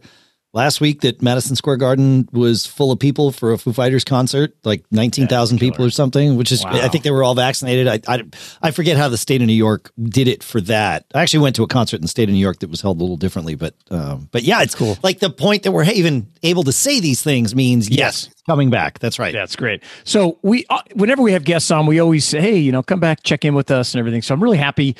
last 0.57 0.81
week 0.81 1.01
that 1.01 1.21
Madison 1.21 1.55
Square 1.55 1.77
Garden 1.77 2.27
was 2.33 2.65
full 2.65 2.91
of 2.91 2.99
people 2.99 3.31
for 3.31 3.53
a 3.53 3.57
Foo 3.59 3.71
Fighters 3.71 4.03
concert, 4.03 4.55
like 4.63 4.83
19,000 4.91 5.59
people 5.59 5.85
or 5.85 5.91
something, 5.91 6.35
which 6.35 6.51
is, 6.51 6.65
wow. 6.65 6.71
I 6.71 6.87
think 6.87 7.03
they 7.03 7.11
were 7.11 7.23
all 7.23 7.35
vaccinated. 7.35 7.87
I, 7.87 7.99
I, 8.07 8.23
I, 8.61 8.71
forget 8.71 8.97
how 8.97 9.07
the 9.07 9.17
state 9.17 9.39
of 9.41 9.47
New 9.47 9.53
York 9.53 9.91
did 10.01 10.27
it 10.27 10.43
for 10.43 10.59
that. 10.61 11.05
I 11.13 11.21
actually 11.21 11.41
went 11.41 11.55
to 11.57 11.63
a 11.63 11.67
concert 11.67 11.97
in 11.97 12.01
the 12.01 12.07
state 12.07 12.27
of 12.27 12.33
New 12.33 12.41
York 12.41 12.59
that 12.59 12.71
was 12.71 12.81
held 12.81 12.97
a 12.97 13.01
little 13.01 13.17
differently, 13.17 13.53
but, 13.53 13.75
um, 13.91 14.27
but 14.31 14.43
yeah, 14.43 14.63
it's 14.63 14.73
cool. 14.73 14.97
Like 15.03 15.19
the 15.19 15.29
point 15.29 15.61
that 15.63 15.71
we're 15.71 15.85
even 15.85 16.27
able 16.41 16.63
to 16.63 16.71
say 16.71 16.99
these 16.99 17.21
things 17.21 17.55
means 17.55 17.87
yes, 17.87 18.25
yes 18.25 18.36
coming 18.47 18.69
back. 18.69 18.99
That's 18.99 19.19
right. 19.19 19.33
That's 19.33 19.55
great. 19.55 19.83
So 20.05 20.39
we, 20.41 20.65
uh, 20.69 20.81
whenever 20.93 21.21
we 21.21 21.33
have 21.33 21.43
guests 21.43 21.69
on, 21.69 21.85
we 21.85 21.99
always 21.99 22.23
say, 22.25 22.39
hey, 22.39 22.57
you 22.57 22.71
know, 22.71 22.81
come 22.81 22.99
back, 22.99 23.23
check 23.23 23.43
in 23.43 23.53
with 23.53 23.69
us 23.69 23.93
and 23.93 23.99
everything. 23.99 24.21
So 24.21 24.33
I'm 24.33 24.41
really 24.41 24.57
happy 24.57 24.95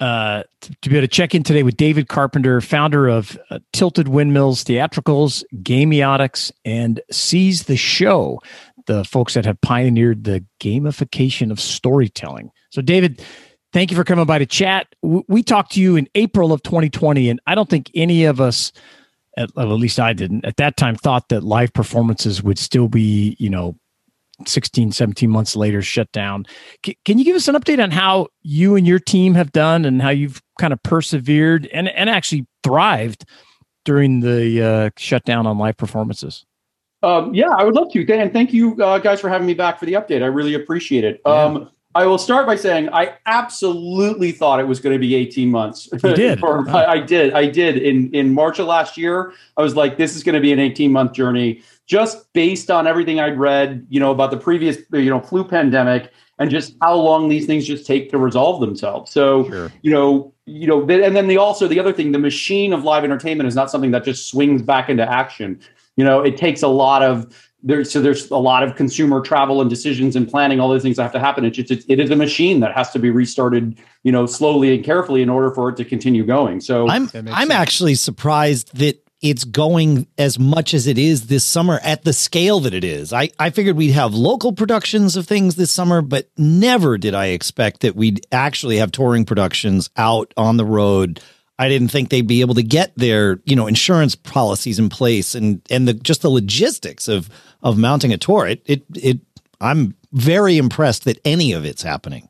uh, 0.00 0.44
to, 0.60 0.88
be 0.88 0.96
able 0.96 1.06
to 1.06 1.08
check 1.08 1.34
in 1.34 1.42
today 1.42 1.64
with 1.64 1.76
David 1.76 2.08
Carpenter, 2.08 2.60
founder 2.60 3.08
of 3.08 3.36
uh, 3.50 3.58
Tilted 3.72 4.08
Windmills 4.08 4.64
Theatricals, 4.64 5.44
Gamiotics, 5.62 6.52
and 6.64 7.00
Seize 7.10 7.64
the 7.64 7.76
Show, 7.76 8.40
the 8.86 9.04
folks 9.04 9.34
that 9.34 9.44
have 9.44 9.60
pioneered 9.60 10.24
the 10.24 10.44
gamification 10.60 11.50
of 11.50 11.60
storytelling. 11.60 12.50
So, 12.70 12.82
David, 12.82 13.22
thank 13.72 13.90
you 13.90 13.96
for 13.96 14.04
coming 14.04 14.24
by 14.24 14.38
to 14.38 14.46
chat. 14.46 14.94
We 15.02 15.42
talked 15.42 15.72
to 15.72 15.80
you 15.80 15.96
in 15.96 16.08
April 16.14 16.52
of 16.52 16.62
2020, 16.62 17.28
and 17.28 17.40
I 17.46 17.54
don't 17.54 17.68
think 17.68 17.90
any 17.94 18.24
of 18.24 18.40
us, 18.40 18.72
at, 19.36 19.50
at 19.56 19.64
least 19.64 19.98
I 19.98 20.12
didn't, 20.12 20.44
at 20.44 20.56
that 20.56 20.76
time 20.76 20.94
thought 20.94 21.28
that 21.28 21.42
live 21.42 21.72
performances 21.72 22.42
would 22.42 22.58
still 22.58 22.88
be, 22.88 23.36
you 23.38 23.50
know, 23.50 23.76
16, 24.46 24.92
17 24.92 25.30
months 25.30 25.56
later 25.56 25.82
shut 25.82 26.10
down. 26.12 26.46
C- 26.84 26.98
can 27.04 27.18
you 27.18 27.24
give 27.24 27.36
us 27.36 27.48
an 27.48 27.54
update 27.54 27.82
on 27.82 27.90
how 27.90 28.28
you 28.42 28.76
and 28.76 28.86
your 28.86 28.98
team 28.98 29.34
have 29.34 29.52
done 29.52 29.84
and 29.84 30.02
how 30.02 30.10
you've 30.10 30.42
kind 30.58 30.72
of 30.72 30.82
persevered 30.82 31.66
and, 31.72 31.88
and 31.88 32.10
actually 32.10 32.46
thrived 32.62 33.24
during 33.84 34.20
the 34.20 34.62
uh, 34.62 34.90
shutdown 34.96 35.46
on 35.46 35.58
live 35.58 35.76
performances? 35.76 36.44
Um, 37.02 37.34
yeah, 37.34 37.50
I 37.50 37.64
would 37.64 37.74
love 37.74 37.92
to. 37.92 38.04
Dan, 38.04 38.30
thank 38.30 38.52
you 38.52 38.80
uh, 38.82 38.98
guys 38.98 39.20
for 39.20 39.28
having 39.28 39.46
me 39.46 39.54
back 39.54 39.78
for 39.78 39.86
the 39.86 39.94
update. 39.94 40.22
I 40.22 40.26
really 40.26 40.54
appreciate 40.54 41.04
it. 41.04 41.20
Yeah. 41.26 41.32
Um, 41.32 41.70
I 41.94 42.06
will 42.06 42.18
start 42.18 42.46
by 42.46 42.56
saying 42.56 42.88
I 42.92 43.16
absolutely 43.26 44.32
thought 44.32 44.60
it 44.60 44.66
was 44.66 44.80
going 44.80 44.94
to 44.94 44.98
be 44.98 45.14
18 45.14 45.50
months. 45.50 45.88
You 45.92 46.14
did. 46.14 46.40
for, 46.40 46.68
I, 46.70 46.84
I, 46.84 46.98
did. 47.00 47.34
I 47.34 47.46
did. 47.46 47.76
In 47.76 48.12
in 48.14 48.32
March 48.32 48.58
of 48.58 48.66
last 48.66 48.96
year, 48.96 49.32
I 49.56 49.62
was 49.62 49.76
like, 49.76 49.96
this 49.96 50.16
is 50.16 50.22
going 50.22 50.34
to 50.34 50.40
be 50.40 50.52
an 50.52 50.58
18 50.58 50.90
month 50.90 51.12
journey, 51.12 51.62
just 51.86 52.32
based 52.32 52.70
on 52.70 52.86
everything 52.86 53.20
I'd 53.20 53.38
read, 53.38 53.86
you 53.88 54.00
know, 54.00 54.10
about 54.10 54.30
the 54.30 54.36
previous, 54.38 54.78
you 54.92 55.10
know, 55.10 55.20
flu 55.20 55.44
pandemic 55.44 56.10
and 56.38 56.50
just 56.50 56.74
how 56.80 56.94
long 56.94 57.28
these 57.28 57.46
things 57.46 57.66
just 57.66 57.86
take 57.86 58.10
to 58.10 58.18
resolve 58.18 58.60
themselves. 58.60 59.12
So, 59.12 59.48
sure. 59.48 59.72
you 59.82 59.90
know, 59.90 60.32
you 60.46 60.66
know, 60.66 60.80
and 60.80 61.14
then 61.14 61.28
the 61.28 61.36
also 61.36 61.68
the 61.68 61.78
other 61.78 61.92
thing, 61.92 62.12
the 62.12 62.18
machine 62.18 62.72
of 62.72 62.84
live 62.84 63.04
entertainment 63.04 63.46
is 63.48 63.54
not 63.54 63.70
something 63.70 63.92
that 63.92 64.04
just 64.04 64.28
swings 64.28 64.62
back 64.62 64.88
into 64.88 65.08
action. 65.08 65.60
You 65.96 66.04
know, 66.04 66.20
it 66.20 66.36
takes 66.36 66.62
a 66.62 66.68
lot 66.68 67.02
of 67.02 67.51
there's 67.62 67.90
so 67.90 68.00
there's 68.00 68.30
a 68.30 68.36
lot 68.36 68.62
of 68.62 68.74
consumer 68.76 69.20
travel 69.20 69.60
and 69.60 69.70
decisions 69.70 70.16
and 70.16 70.28
planning 70.28 70.60
all 70.60 70.68
those 70.68 70.82
things 70.82 70.96
that 70.96 71.02
have 71.04 71.12
to 71.12 71.20
happen 71.20 71.44
it's 71.44 71.56
just 71.56 71.88
it 71.88 72.00
is 72.00 72.10
a 72.10 72.16
machine 72.16 72.60
that 72.60 72.74
has 72.74 72.90
to 72.90 72.98
be 72.98 73.10
restarted 73.10 73.78
you 74.02 74.12
know 74.12 74.26
slowly 74.26 74.74
and 74.74 74.84
carefully 74.84 75.22
in 75.22 75.28
order 75.28 75.50
for 75.50 75.68
it 75.68 75.76
to 75.76 75.84
continue 75.84 76.24
going 76.24 76.60
so 76.60 76.88
i'm 76.88 77.02
i'm 77.04 77.08
sense. 77.08 77.50
actually 77.50 77.94
surprised 77.94 78.76
that 78.76 78.98
it's 79.22 79.44
going 79.44 80.08
as 80.18 80.36
much 80.36 80.74
as 80.74 80.88
it 80.88 80.98
is 80.98 81.28
this 81.28 81.44
summer 81.44 81.78
at 81.84 82.02
the 82.02 82.12
scale 82.12 82.58
that 82.58 82.74
it 82.74 82.82
is. 82.82 83.12
I, 83.12 83.30
I 83.38 83.50
figured 83.50 83.76
we'd 83.76 83.92
have 83.92 84.12
local 84.12 84.52
productions 84.52 85.16
of 85.16 85.28
things 85.28 85.54
this 85.54 85.70
summer, 85.70 86.02
but 86.02 86.28
never 86.36 86.98
did 86.98 87.14
I 87.14 87.26
expect 87.26 87.82
that 87.82 87.94
we'd 87.94 88.26
actually 88.32 88.78
have 88.78 88.90
touring 88.90 89.24
productions 89.24 89.90
out 89.96 90.34
on 90.36 90.56
the 90.56 90.64
road 90.64 91.20
I 91.62 91.68
didn't 91.68 91.88
think 91.88 92.08
they'd 92.08 92.26
be 92.26 92.40
able 92.40 92.56
to 92.56 92.62
get 92.62 92.92
their, 92.96 93.40
you 93.44 93.54
know, 93.54 93.68
insurance 93.68 94.16
policies 94.16 94.80
in 94.80 94.88
place 94.88 95.36
and 95.36 95.62
and 95.70 95.86
the 95.86 95.94
just 95.94 96.22
the 96.22 96.28
logistics 96.28 97.06
of 97.06 97.30
of 97.62 97.78
mounting 97.78 98.12
a 98.12 98.18
tour. 98.18 98.48
It 98.48 98.62
it 98.66 98.84
it 98.96 99.20
I'm 99.60 99.94
very 100.12 100.58
impressed 100.58 101.04
that 101.04 101.20
any 101.24 101.52
of 101.52 101.64
it's 101.64 101.82
happening. 101.82 102.28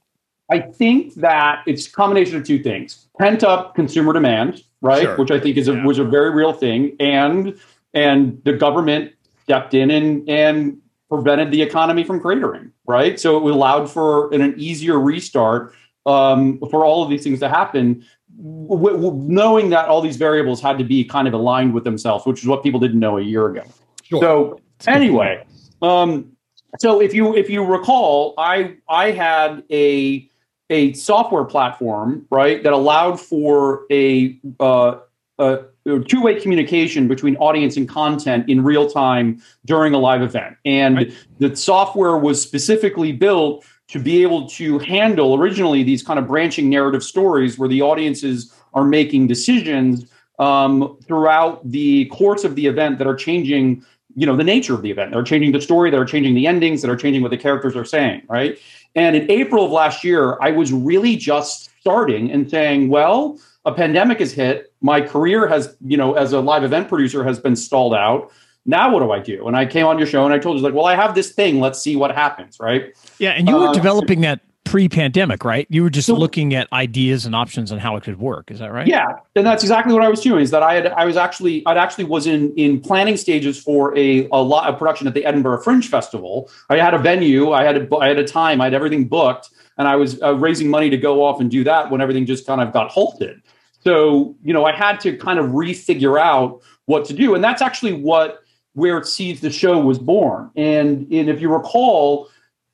I 0.51 0.61
think 0.61 1.15
that 1.15 1.63
it's 1.67 1.87
a 1.87 1.91
combination 1.91 2.37
of 2.37 2.45
two 2.45 2.63
things. 2.63 3.07
Pent 3.19 3.43
up 3.43 3.75
consumer 3.75 4.13
demand, 4.13 4.63
right? 4.83 5.05
Sure. 5.05 5.17
Which 5.17 5.31
I 5.31 5.41
think 5.41 5.57
is 5.57 5.67
a 5.67 5.73
yeah. 5.73 5.87
was 5.87 5.99
a 5.99 6.05
very 6.05 6.31
real 6.31 6.53
thing. 6.53 6.95
And 7.01 7.59
and 7.95 8.39
the 8.45 8.53
government 8.53 9.13
stepped 9.45 9.73
in 9.73 9.91
and 9.91 10.29
and 10.29 10.77
prevented 11.09 11.51
the 11.51 11.63
economy 11.63 12.05
from 12.05 12.21
cratering, 12.21 12.71
right? 12.87 13.19
So 13.19 13.49
it 13.49 13.51
allowed 13.51 13.91
for 13.91 14.31
an, 14.35 14.43
an 14.43 14.55
easier 14.59 15.01
restart 15.01 15.75
um, 16.05 16.59
for 16.71 16.85
all 16.85 17.03
of 17.03 17.09
these 17.09 17.23
things 17.23 17.41
to 17.41 17.49
happen 17.49 18.05
w- 18.43 18.97
w- 18.97 19.25
knowing 19.29 19.71
that 19.71 19.89
all 19.89 20.01
these 20.01 20.17
variables 20.17 20.61
had 20.61 20.79
to 20.79 20.85
be 20.85 21.05
kind 21.05 21.29
of 21.29 21.35
aligned 21.35 21.73
with 21.73 21.85
themselves, 21.85 22.27
which 22.27 22.41
is 22.41 22.47
what 22.47 22.63
people 22.63 22.81
didn't 22.81 23.01
know 23.01 23.19
a 23.19 23.23
year 23.23 23.47
ago. 23.47 23.63
Sure. 24.03 24.21
So 24.21 24.61
anyway, 24.87 25.45
um, 25.81 26.33
so 26.79 27.01
if 27.01 27.15
you 27.15 27.37
if 27.37 27.49
you 27.51 27.65
recall, 27.65 28.35
I 28.39 28.77
I 28.89 29.11
had 29.13 29.63
a 29.71 30.29
a 30.71 30.93
software 30.95 31.45
platform 31.45 32.27
right 32.31 32.63
that 32.63 32.73
allowed 32.73 33.21
for 33.21 33.85
a, 33.91 34.41
uh, 34.59 34.97
a 35.39 35.59
two-way 35.85 36.41
communication 36.41 37.09
between 37.09 37.37
audience 37.37 37.77
and 37.77 37.89
content 37.89 38.49
in 38.49 38.65
real 38.65 38.89
time 38.89 39.43
during 39.67 39.93
a 39.93 39.99
live 39.99 40.23
event 40.23 40.57
and 40.65 40.97
right. 40.97 41.13
the 41.41 41.55
software 41.55 42.17
was 42.17 42.41
specifically 42.41 43.13
built 43.13 43.67
to 43.93 43.99
be 43.99 44.23
able 44.23 44.49
to 44.49 44.79
handle 44.79 45.35
originally 45.35 45.83
these 45.83 46.03
kind 46.03 46.19
of 46.19 46.27
branching 46.27 46.71
narrative 46.71 47.05
stories 47.05 47.59
where 47.59 47.69
the 47.69 47.83
audiences 47.83 48.51
are 48.73 48.85
making 48.85 49.27
decisions 49.27 50.07
um, 50.39 50.97
throughout 51.07 51.61
the 51.71 52.07
course 52.07 52.43
of 52.43 52.55
the 52.55 52.67
event 52.67 52.97
that 52.97 53.07
are 53.07 53.15
changing 53.15 53.85
you 54.15 54.27
know 54.27 54.35
the 54.37 54.45
nature 54.45 54.75
of 54.75 54.83
the 54.83 54.91
event 54.91 55.13
they're 55.13 55.23
changing 55.23 55.53
the 55.53 55.61
story 55.61 55.91
that 55.91 55.99
are 55.99 56.07
changing 56.07 56.35
the 56.35 56.47
endings 56.47 56.81
that 56.83 56.91
are 56.91 56.97
changing 56.97 57.23
what 57.23 57.31
the 57.31 57.37
characters 57.37 57.77
are 57.77 57.85
saying 57.85 58.23
right? 58.29 58.59
And 58.95 59.15
in 59.15 59.31
april 59.31 59.67
of 59.67 59.71
last 59.71 60.05
year 60.05 60.39
i 60.41 60.51
was 60.51 60.73
really 60.73 61.17
just 61.17 61.71
starting 61.81 62.31
and 62.31 62.51
saying 62.51 62.89
well 62.89 63.39
a 63.65 63.73
pandemic 63.73 64.19
has 64.19 64.33
hit. 64.33 64.73
My 64.81 65.01
career 65.01 65.47
has 65.47 65.77
you 65.87 65.97
know 65.97 66.15
as 66.15 66.33
a 66.33 66.41
live 66.41 66.65
event 66.65 66.89
producer 66.89 67.23
has 67.25 67.39
been 67.39 67.57
stalled 67.57 67.95
out 67.95 68.33
now 68.65 68.93
what 68.93 69.01
do 69.01 69.11
I 69.11 69.19
do? 69.19 69.47
And 69.47 69.57
I 69.57 69.67
came 69.67 69.87
on 69.87 69.99
your 69.99 70.07
show 70.07 70.25
and 70.25 70.33
I 70.33 70.39
told 70.39 70.57
you 70.57 70.63
like, 70.63 70.75
well, 70.75 70.87
I 70.87 70.95
have 70.95 71.15
this 71.15 71.33
thing. 71.33 71.61
Let's 71.61 71.81
see 71.81 71.97
what 71.97 72.15
happens, 72.15 72.59
right? 72.61 72.97
Yeah, 73.19 73.31
and 73.31 73.49
you 73.49 73.57
were 73.57 73.69
uh, 73.69 73.73
developing 73.73 74.21
that 74.21 74.41
pre-pandemic, 74.65 75.45
right? 75.45 75.67
You 75.69 75.83
were 75.83 75.91
just 75.91 76.07
so, 76.07 76.15
looking 76.15 76.55
at 76.55 76.73
ideas 76.73 77.27
and 77.27 77.35
options 77.35 77.73
on 77.73 77.79
how 77.79 77.97
it 77.97 78.05
could 78.05 78.19
work. 78.19 78.51
Is 78.51 78.61
that 78.61 78.73
right? 78.73 78.87
Yeah, 78.87 79.07
and 79.35 79.45
that's 79.45 79.63
exactly 79.63 79.93
what 79.93 80.03
I 80.03 80.09
was 80.09 80.21
doing. 80.21 80.43
Is 80.43 80.51
that 80.51 80.63
I 80.63 80.75
had 80.75 80.87
I 80.87 81.05
was 81.05 81.17
actually 81.17 81.65
I 81.67 81.75
actually 81.75 82.05
was 82.05 82.27
in 82.27 82.55
in 82.55 82.81
planning 82.81 83.17
stages 83.17 83.61
for 83.61 83.97
a 83.99 84.29
a 84.31 84.43
lot 84.43 84.69
of 84.69 84.79
production 84.79 85.07
at 85.07 85.15
the 85.15 85.25
Edinburgh 85.25 85.63
Fringe 85.63 85.89
Festival. 85.89 86.51
I 86.71 86.77
had 86.77 86.95
a 86.95 86.99
venue, 86.99 87.53
I 87.53 87.65
had 87.65 87.77
a 87.77 87.97
I 87.97 88.09
had 88.09 88.19
a 88.19 88.27
time, 88.27 88.61
I 88.61 88.65
had 88.65 88.75
everything 88.75 89.09
booked, 89.09 89.51
and 89.79 89.89
I 89.89 89.97
was 89.97 90.23
uh, 90.23 90.35
raising 90.37 90.69
money 90.69 90.91
to 90.91 90.97
go 90.97 91.25
off 91.25 91.41
and 91.41 91.51
do 91.51 91.65
that 91.65 91.91
when 91.91 92.01
everything 92.01 92.27
just 92.27 92.47
kind 92.47 92.61
of 92.61 92.73
got 92.73 92.91
halted. 92.91 93.43
So 93.81 94.37
you 94.43 94.53
know, 94.53 94.65
I 94.65 94.73
had 94.73 95.01
to 95.01 95.17
kind 95.17 95.39
of 95.39 95.47
refigure 95.51 96.21
out 96.21 96.63
what 96.87 97.05
to 97.07 97.13
do, 97.13 97.35
and 97.35 97.43
that's 97.43 97.63
actually 97.63 97.95
what 97.95 98.42
where 98.75 99.03
Seize 99.03 99.41
the 99.41 99.51
Show 99.51 99.79
was 99.81 99.99
born. 99.99 100.51
And, 100.57 101.13
and 101.13 101.29
if 101.29 101.41
you 101.41 101.53
recall, 101.53 102.29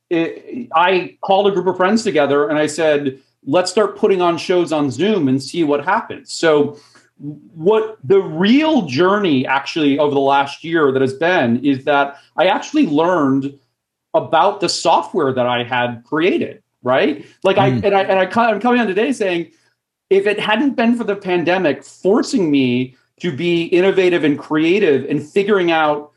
it, 0.09 0.69
I 0.73 1.17
called 1.21 1.47
a 1.47 1.51
group 1.51 1.67
of 1.67 1.77
friends 1.77 2.03
together 2.03 2.47
and 2.47 2.57
I 2.57 2.67
said, 2.67 3.19
let's 3.45 3.71
start 3.71 3.97
putting 3.97 4.21
on 4.21 4.37
shows 4.37 4.71
on 4.71 4.91
Zoom 4.91 5.27
and 5.27 5.41
see 5.41 5.63
what 5.63 5.83
happens. 5.83 6.31
So, 6.31 6.77
what 7.19 7.97
the 8.01 8.21
real 8.21 8.83
journey 8.83 9.45
actually 9.45 9.99
over 9.99 10.13
the 10.13 10.21
last 10.21 10.63
year 10.63 10.89
that 10.93 11.01
has 11.01 11.13
been 11.13 11.63
is 11.65 11.83
that 11.83 12.17
I 12.37 12.45
actually 12.45 12.87
learned 12.87 13.59
about 14.13 14.61
the 14.61 14.69
software 14.69 15.33
that 15.33 15.45
I 15.45 15.63
had 15.63 16.03
created, 16.05 16.63
right? 16.81 17.25
Like 17.43 17.57
mm. 17.57 17.61
I 17.61 17.67
and 17.67 17.93
I 17.93 18.01
and 18.03 18.19
I 18.19 18.49
I'm 18.49 18.61
coming 18.61 18.79
on 18.79 18.87
today 18.87 19.11
saying 19.11 19.51
if 20.09 20.25
it 20.25 20.39
hadn't 20.39 20.75
been 20.75 20.95
for 20.95 21.03
the 21.03 21.15
pandemic 21.15 21.83
forcing 21.83 22.49
me 22.49 22.95
to 23.19 23.35
be 23.35 23.63
innovative 23.65 24.23
and 24.23 24.37
creative 24.37 25.09
and 25.09 25.27
figuring 25.27 25.71
out 25.71 26.11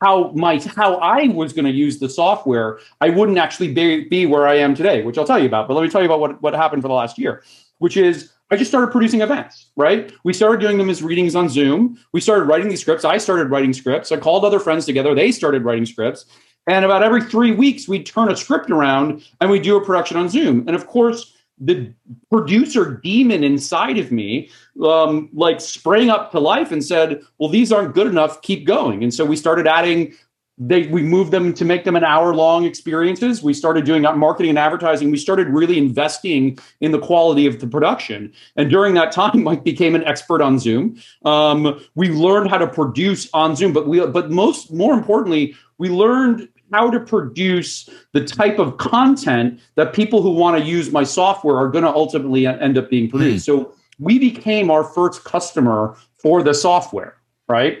how 0.00 0.32
my 0.32 0.58
how 0.76 0.96
I 0.96 1.28
was 1.28 1.52
going 1.52 1.64
to 1.64 1.70
use 1.70 1.98
the 1.98 2.08
software, 2.08 2.78
I 3.00 3.10
wouldn't 3.10 3.38
actually 3.38 3.72
be, 3.72 4.04
be 4.08 4.26
where 4.26 4.46
I 4.46 4.56
am 4.56 4.74
today, 4.74 5.02
which 5.02 5.16
I'll 5.16 5.26
tell 5.26 5.38
you 5.38 5.46
about. 5.46 5.66
But 5.66 5.74
let 5.74 5.82
me 5.82 5.88
tell 5.88 6.02
you 6.02 6.06
about 6.06 6.20
what, 6.20 6.42
what 6.42 6.54
happened 6.54 6.82
for 6.82 6.88
the 6.88 6.94
last 6.94 7.18
year, 7.18 7.42
which 7.78 7.96
is 7.96 8.30
I 8.50 8.56
just 8.56 8.70
started 8.70 8.92
producing 8.92 9.22
events, 9.22 9.70
right? 9.76 10.12
We 10.22 10.32
started 10.32 10.60
doing 10.60 10.76
them 10.76 10.90
as 10.90 11.02
readings 11.02 11.34
on 11.34 11.48
Zoom. 11.48 11.98
We 12.12 12.20
started 12.20 12.44
writing 12.44 12.68
these 12.68 12.82
scripts. 12.82 13.04
I 13.04 13.16
started 13.16 13.50
writing 13.50 13.72
scripts. 13.72 14.12
I 14.12 14.18
called 14.18 14.44
other 14.44 14.60
friends 14.60 14.84
together. 14.84 15.14
They 15.14 15.32
started 15.32 15.64
writing 15.64 15.86
scripts. 15.86 16.26
And 16.66 16.84
about 16.84 17.02
every 17.02 17.22
three 17.22 17.52
weeks, 17.52 17.88
we'd 17.88 18.06
turn 18.06 18.30
a 18.30 18.36
script 18.36 18.70
around 18.70 19.24
and 19.40 19.50
we 19.50 19.58
do 19.58 19.76
a 19.76 19.84
production 19.84 20.16
on 20.16 20.28
Zoom. 20.28 20.66
And 20.66 20.76
of 20.76 20.86
course, 20.86 21.33
the 21.58 21.92
producer 22.30 23.00
demon 23.02 23.44
inside 23.44 23.98
of 23.98 24.10
me 24.10 24.50
um, 24.82 25.28
like 25.32 25.60
sprang 25.60 26.10
up 26.10 26.32
to 26.32 26.40
life 26.40 26.72
and 26.72 26.84
said 26.84 27.22
well 27.38 27.48
these 27.48 27.72
aren't 27.72 27.94
good 27.94 28.06
enough. 28.06 28.42
Keep 28.42 28.66
going. 28.66 29.02
And 29.02 29.14
so 29.14 29.24
we 29.24 29.36
started 29.36 29.66
adding 29.66 30.14
they 30.56 30.86
we 30.86 31.02
moved 31.02 31.32
them 31.32 31.52
to 31.54 31.64
make 31.64 31.84
them 31.84 31.96
an 31.96 32.04
hour 32.04 32.34
long 32.34 32.64
experiences. 32.64 33.42
We 33.42 33.54
started 33.54 33.84
doing 33.84 34.02
marketing 34.02 34.50
and 34.50 34.58
advertising. 34.58 35.10
We 35.10 35.16
started 35.16 35.48
really 35.48 35.78
investing 35.78 36.58
in 36.80 36.92
the 36.92 37.00
quality 37.00 37.46
of 37.46 37.60
the 37.60 37.66
production. 37.66 38.32
And 38.56 38.70
during 38.70 38.94
that 38.94 39.10
time 39.12 39.42
mike 39.44 39.64
became 39.64 39.94
an 39.94 40.04
expert 40.04 40.40
on 40.40 40.58
zoom. 40.58 40.96
Um, 41.24 41.80
we 41.94 42.08
learned 42.08 42.50
how 42.50 42.58
to 42.58 42.66
produce 42.66 43.28
on 43.32 43.56
zoom 43.56 43.72
but 43.72 43.88
we 43.88 44.04
but 44.06 44.30
most 44.30 44.72
more 44.72 44.94
importantly 44.94 45.54
we 45.78 45.88
learned 45.88 46.48
how 46.72 46.90
to 46.90 47.00
produce 47.00 47.88
the 48.12 48.24
type 48.24 48.58
of 48.58 48.78
content 48.78 49.60
that 49.76 49.92
people 49.92 50.22
who 50.22 50.30
want 50.30 50.58
to 50.58 50.64
use 50.64 50.90
my 50.90 51.04
software 51.04 51.56
are 51.56 51.68
going 51.68 51.84
to 51.84 51.92
ultimately 51.92 52.46
end 52.46 52.78
up 52.78 52.90
being 52.90 53.08
produced. 53.08 53.46
Mm. 53.46 53.46
So 53.46 53.74
we 53.98 54.18
became 54.18 54.70
our 54.70 54.84
first 54.84 55.24
customer 55.24 55.96
for 56.18 56.42
the 56.42 56.54
software, 56.54 57.16
right? 57.48 57.78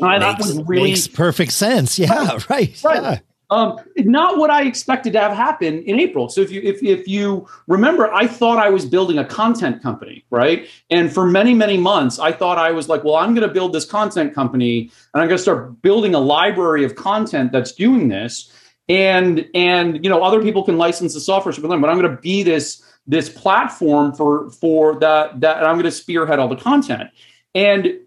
And 0.00 0.22
makes, 0.22 0.38
that 0.38 0.38
was 0.38 0.66
really 0.66 0.90
makes 0.90 1.08
perfect 1.08 1.52
sense. 1.52 1.98
Yeah, 1.98 2.38
right. 2.48 2.48
Right. 2.48 2.82
right. 2.84 3.02
Yeah. 3.02 3.18
Um, 3.50 3.80
not 3.96 4.38
what 4.38 4.48
I 4.48 4.62
expected 4.62 5.12
to 5.14 5.20
have 5.20 5.32
happen 5.32 5.82
in 5.82 5.98
April. 5.98 6.28
So 6.28 6.40
if 6.40 6.52
you 6.52 6.60
if 6.62 6.82
if 6.84 7.08
you 7.08 7.48
remember, 7.66 8.12
I 8.12 8.28
thought 8.28 8.58
I 8.58 8.70
was 8.70 8.86
building 8.86 9.18
a 9.18 9.24
content 9.24 9.82
company, 9.82 10.24
right? 10.30 10.68
And 10.88 11.12
for 11.12 11.26
many 11.26 11.52
many 11.52 11.76
months, 11.76 12.20
I 12.20 12.30
thought 12.30 12.58
I 12.58 12.70
was 12.70 12.88
like, 12.88 13.02
well, 13.02 13.16
I'm 13.16 13.34
going 13.34 13.46
to 13.46 13.52
build 13.52 13.72
this 13.72 13.84
content 13.84 14.34
company, 14.34 14.82
and 15.12 15.20
I'm 15.20 15.26
going 15.28 15.36
to 15.36 15.42
start 15.42 15.82
building 15.82 16.14
a 16.14 16.20
library 16.20 16.84
of 16.84 16.94
content 16.94 17.50
that's 17.50 17.72
doing 17.72 18.08
this, 18.08 18.52
and 18.88 19.44
and 19.52 20.04
you 20.04 20.08
know 20.08 20.22
other 20.22 20.40
people 20.42 20.62
can 20.62 20.78
license 20.78 21.14
the 21.14 21.20
software 21.20 21.52
but 21.60 21.72
I'm 21.72 21.80
going 21.80 22.02
to 22.02 22.22
be 22.22 22.44
this 22.44 22.84
this 23.06 23.28
platform 23.28 24.14
for 24.14 24.50
for 24.50 24.98
that 25.00 25.40
that, 25.40 25.56
and 25.58 25.66
I'm 25.66 25.74
going 25.74 25.84
to 25.84 25.90
spearhead 25.90 26.38
all 26.38 26.48
the 26.48 26.54
content. 26.54 27.10
And 27.52 27.98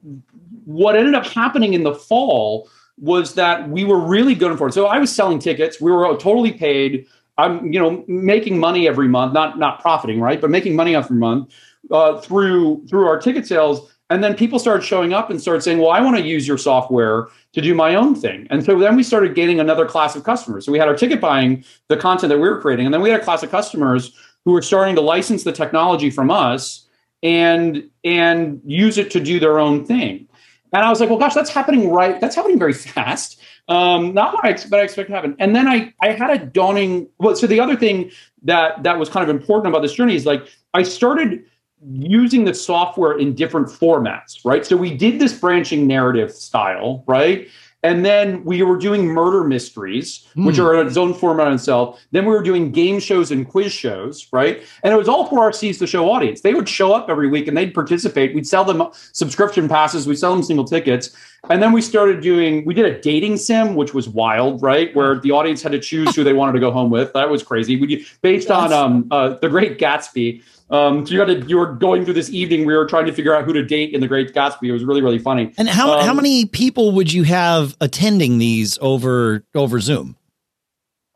what 0.64 0.96
ended 0.96 1.16
up 1.16 1.26
happening 1.26 1.74
in 1.74 1.84
the 1.84 1.94
fall 1.94 2.70
was 3.00 3.34
that 3.36 3.70
we 3.70 3.84
were 3.84 4.00
really 4.00 4.36
good 4.36 4.58
for 4.58 4.68
it. 4.68 4.74
So 4.74 4.86
I 4.86 5.00
was 5.00 5.14
selling 5.14 5.40
tickets. 5.40 5.82
We 5.82 5.92
were 5.92 6.08
totally 6.18 6.52
paid. 6.52 7.08
I'm, 7.38 7.72
you 7.74 7.80
know, 7.80 8.04
making 8.08 8.60
money 8.60 8.88
every 8.88 9.08
month, 9.08 9.34
not 9.34 9.58
not 9.58 9.82
profiting, 9.82 10.22
right, 10.22 10.40
but 10.40 10.50
making 10.50 10.76
money 10.76 10.96
every 10.96 11.18
month 11.18 11.54
uh, 11.92 12.22
through 12.22 12.86
through 12.88 13.08
our 13.08 13.20
ticket 13.20 13.48
sales. 13.48 13.90
And 14.10 14.24
then 14.24 14.36
people 14.36 14.60
started 14.60 14.84
showing 14.86 15.14
up 15.14 15.32
and 15.32 15.42
started 15.42 15.62
saying, 15.62 15.80
"Well, 15.80 15.90
I 15.90 16.00
want 16.02 16.18
to 16.18 16.24
use 16.24 16.48
your 16.48 16.60
software 16.60 17.30
to 17.54 17.62
do 17.62 17.74
my 17.74 17.96
own 17.96 18.14
thing." 18.14 18.46
And 18.52 18.64
so 18.64 18.78
then 18.78 18.96
we 18.96 19.02
started 19.02 19.34
gaining 19.34 19.60
another 19.60 19.88
class 19.88 20.16
of 20.16 20.24
customers. 20.24 20.66
So 20.66 20.72
we 20.72 20.78
had 20.78 20.88
our 20.88 20.96
ticket 20.96 21.20
buying, 21.20 21.64
the 21.88 21.98
content 21.98 22.30
that 22.30 22.38
we 22.38 22.48
were 22.48 22.62
creating, 22.62 22.86
and 22.86 22.94
then 22.94 23.02
we 23.02 23.10
had 23.10 23.22
a 23.22 23.24
class 23.24 23.42
of 23.42 23.50
customers 23.50 24.14
who 24.46 24.52
were 24.52 24.62
starting 24.62 24.94
to 24.96 25.02
license 25.02 25.44
the 25.44 25.52
technology 25.52 26.12
from 26.12 26.30
us 26.30 26.88
and 27.24 27.90
and 28.04 28.62
use 28.66 28.98
it 28.98 29.10
to 29.12 29.20
do 29.20 29.40
their 29.40 29.58
own 29.58 29.86
thing. 29.86 30.28
And 30.74 30.84
I 30.84 30.90
was 30.90 31.00
like, 31.00 31.10
well, 31.10 31.20
gosh, 31.20 31.34
that's 31.36 31.52
happening 31.52 31.92
right. 31.92 32.20
That's 32.20 32.36
happening 32.36 32.60
very 32.60 32.74
fast. 32.74 33.40
Um, 33.70 34.14
not 34.14 34.34
what 34.34 34.44
I, 34.44 34.50
expect, 34.50 34.74
I 34.74 34.82
expect 34.82 35.10
to 35.10 35.16
happen. 35.16 35.36
And 35.40 35.56
then 35.56 35.68
I, 35.68 35.94
I 36.02 36.10
had 36.10 36.30
a 36.32 36.46
dawning. 36.46 37.08
Well, 37.20 37.36
so 37.36 37.48
the 37.48 37.60
other 37.60 37.76
thing 37.76 38.12
that 38.44 38.84
that 38.84 39.00
was 39.00 39.08
kind 39.08 39.24
of 39.28 39.34
important 39.34 39.68
about 39.68 39.82
this 39.82 39.94
journey 39.94 40.16
is 40.16 40.26
like 40.26 40.48
I 40.74 40.84
started 40.84 41.46
using 41.92 42.46
the 42.46 42.54
software 42.54 43.18
in 43.18 43.36
different 43.36 43.68
formats, 43.68 44.44
right? 44.44 44.66
So 44.66 44.76
we 44.76 44.96
did 44.96 45.20
this 45.20 45.34
branching 45.34 45.86
narrative 45.86 46.32
style, 46.32 47.04
right? 47.08 47.48
And 47.84 48.06
then 48.06 48.44
we 48.46 48.64
were 48.64 48.78
doing 48.78 49.06
murder 49.06 49.44
mysteries, 49.44 50.26
mm. 50.36 50.46
which 50.46 50.58
are 50.58 50.76
its 50.76 50.96
own 50.96 51.14
format 51.14 51.48
in 51.48 51.56
itself. 51.56 52.02
Then 52.12 52.26
we 52.26 52.32
were 52.32 52.42
doing 52.42 52.72
game 52.72 53.00
shows 53.00 53.30
and 53.30 53.48
quiz 53.48 53.74
shows, 53.74 54.28
right? 54.32 54.64
And 54.84 54.94
it 54.94 54.98
was 54.98 55.10
all 55.10 55.28
for 55.28 55.40
our 55.40 55.52
Seize 55.52 55.80
the 55.80 55.88
Show 55.88 56.10
audience. 56.10 56.42
They 56.42 56.54
would 56.54 56.70
show 56.70 56.94
up 56.94 57.10
every 57.10 57.28
week 57.28 57.48
and 57.48 57.58
they'd 57.58 57.74
participate. 57.74 58.34
We'd 58.34 58.48
sell 58.48 58.64
them 58.64 58.88
subscription 59.12 59.68
passes, 59.68 60.08
we'd 60.08 60.16
sell 60.16 60.34
them 60.34 60.44
single 60.44 60.66
tickets. 60.66 61.16
And 61.50 61.62
then 61.62 61.74
we 61.74 61.82
started 61.82 62.22
doing, 62.22 62.64
we 62.64 62.74
did 62.74 62.86
a 62.86 63.02
dating 63.02 63.36
sim, 63.36 63.76
which 63.76 63.94
was 63.94 64.08
wild, 64.08 64.62
right? 64.62 64.96
Where 64.96 65.20
the 65.20 65.32
audience 65.32 65.62
had 65.62 65.74
to 65.74 65.80
choose 65.80 66.16
who 66.16 66.24
they 66.24 66.32
wanted 66.32 66.54
to 66.54 66.60
go 66.60 66.72
home 66.72 66.90
with. 66.90 67.12
That 67.14 67.30
was 67.30 67.44
crazy. 67.44 67.76
We 67.76 68.06
based 68.22 68.50
on 68.50 68.72
um, 68.72 69.08
uh, 69.12 69.30
the 69.42 69.50
Great 69.50 69.78
Gatsby. 69.78 70.42
Um, 70.70 71.06
so 71.06 71.12
you 71.12 71.20
got 71.20 71.26
to 71.26 71.46
you 71.46 71.58
were 71.58 71.74
going 71.74 72.06
through 72.06 72.14
this 72.14 72.30
evening. 72.30 72.66
We 72.66 72.74
were 72.74 72.86
trying 72.86 73.06
to 73.08 73.12
figure 73.12 73.36
out 73.36 73.44
who 73.44 73.52
to 73.54 73.64
date 73.64 73.94
in 73.94 74.00
The 74.00 74.08
Great 74.08 74.34
Gatsby. 74.34 74.64
It 74.64 74.72
was 74.72 74.86
really 74.86 75.02
really 75.02 75.20
funny. 75.20 75.54
And 75.58 75.68
how 75.68 76.00
um, 76.00 76.06
how 76.06 76.14
many 76.14 76.46
people 76.46 76.94
would 76.94 77.12
you 77.12 77.24
have 77.24 77.76
attending 77.82 78.38
these 78.38 78.80
over 78.82 79.44
over 79.54 79.82
Zoom? 79.82 80.16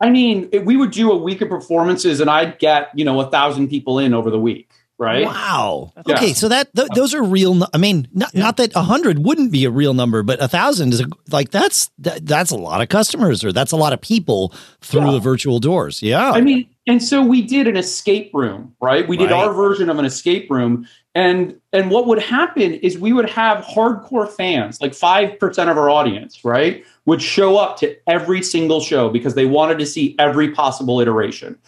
I 0.00 0.10
mean, 0.10 0.48
we 0.64 0.76
would 0.76 0.92
do 0.92 1.10
a 1.10 1.16
week 1.16 1.40
of 1.40 1.48
performances, 1.48 2.20
and 2.20 2.28
I'd 2.28 2.58
get 2.58 2.90
you 2.94 3.04
know 3.04 3.18
a 3.20 3.30
thousand 3.30 3.68
people 3.68 3.98
in 3.98 4.12
over 4.12 4.30
the 4.30 4.38
week 4.38 4.70
right? 4.98 5.24
Wow. 5.24 5.92
Yeah. 6.06 6.16
Okay, 6.16 6.32
so 6.32 6.48
that 6.48 6.74
th- 6.74 6.88
those 6.94 7.14
are 7.14 7.22
real. 7.22 7.66
I 7.72 7.78
mean, 7.78 8.08
not, 8.12 8.34
yeah. 8.34 8.42
not 8.42 8.56
that 8.58 8.74
a 8.74 8.82
hundred 8.82 9.20
wouldn't 9.20 9.52
be 9.52 9.64
a 9.64 9.70
real 9.70 9.94
number, 9.94 10.22
but 10.22 10.42
a 10.42 10.48
thousand 10.48 10.92
is 10.92 11.00
a, 11.00 11.06
like 11.30 11.50
that's 11.50 11.90
that, 11.98 12.26
that's 12.26 12.50
a 12.50 12.56
lot 12.56 12.82
of 12.82 12.88
customers, 12.88 13.44
or 13.44 13.52
that's 13.52 13.72
a 13.72 13.76
lot 13.76 13.92
of 13.92 14.00
people 14.00 14.52
through 14.80 15.06
yeah. 15.06 15.12
the 15.12 15.20
virtual 15.20 15.60
doors. 15.60 16.02
Yeah. 16.02 16.32
I 16.32 16.40
mean, 16.40 16.68
and 16.86 17.02
so 17.02 17.22
we 17.22 17.42
did 17.42 17.68
an 17.68 17.76
escape 17.76 18.30
room, 18.34 18.74
right? 18.80 19.06
We 19.06 19.16
did 19.16 19.30
right. 19.30 19.46
our 19.46 19.52
version 19.52 19.88
of 19.88 19.98
an 19.98 20.04
escape 20.04 20.50
room, 20.50 20.88
and 21.14 21.60
and 21.72 21.90
what 21.90 22.06
would 22.06 22.20
happen 22.20 22.74
is 22.74 22.98
we 22.98 23.12
would 23.12 23.30
have 23.30 23.64
hardcore 23.64 24.28
fans, 24.28 24.80
like 24.80 24.94
five 24.94 25.38
percent 25.38 25.70
of 25.70 25.78
our 25.78 25.88
audience, 25.88 26.44
right? 26.44 26.84
Would 27.06 27.22
show 27.22 27.56
up 27.56 27.78
to 27.78 27.96
every 28.08 28.42
single 28.42 28.80
show 28.80 29.08
because 29.08 29.34
they 29.34 29.46
wanted 29.46 29.78
to 29.78 29.86
see 29.86 30.16
every 30.18 30.50
possible 30.50 31.00
iteration 31.00 31.58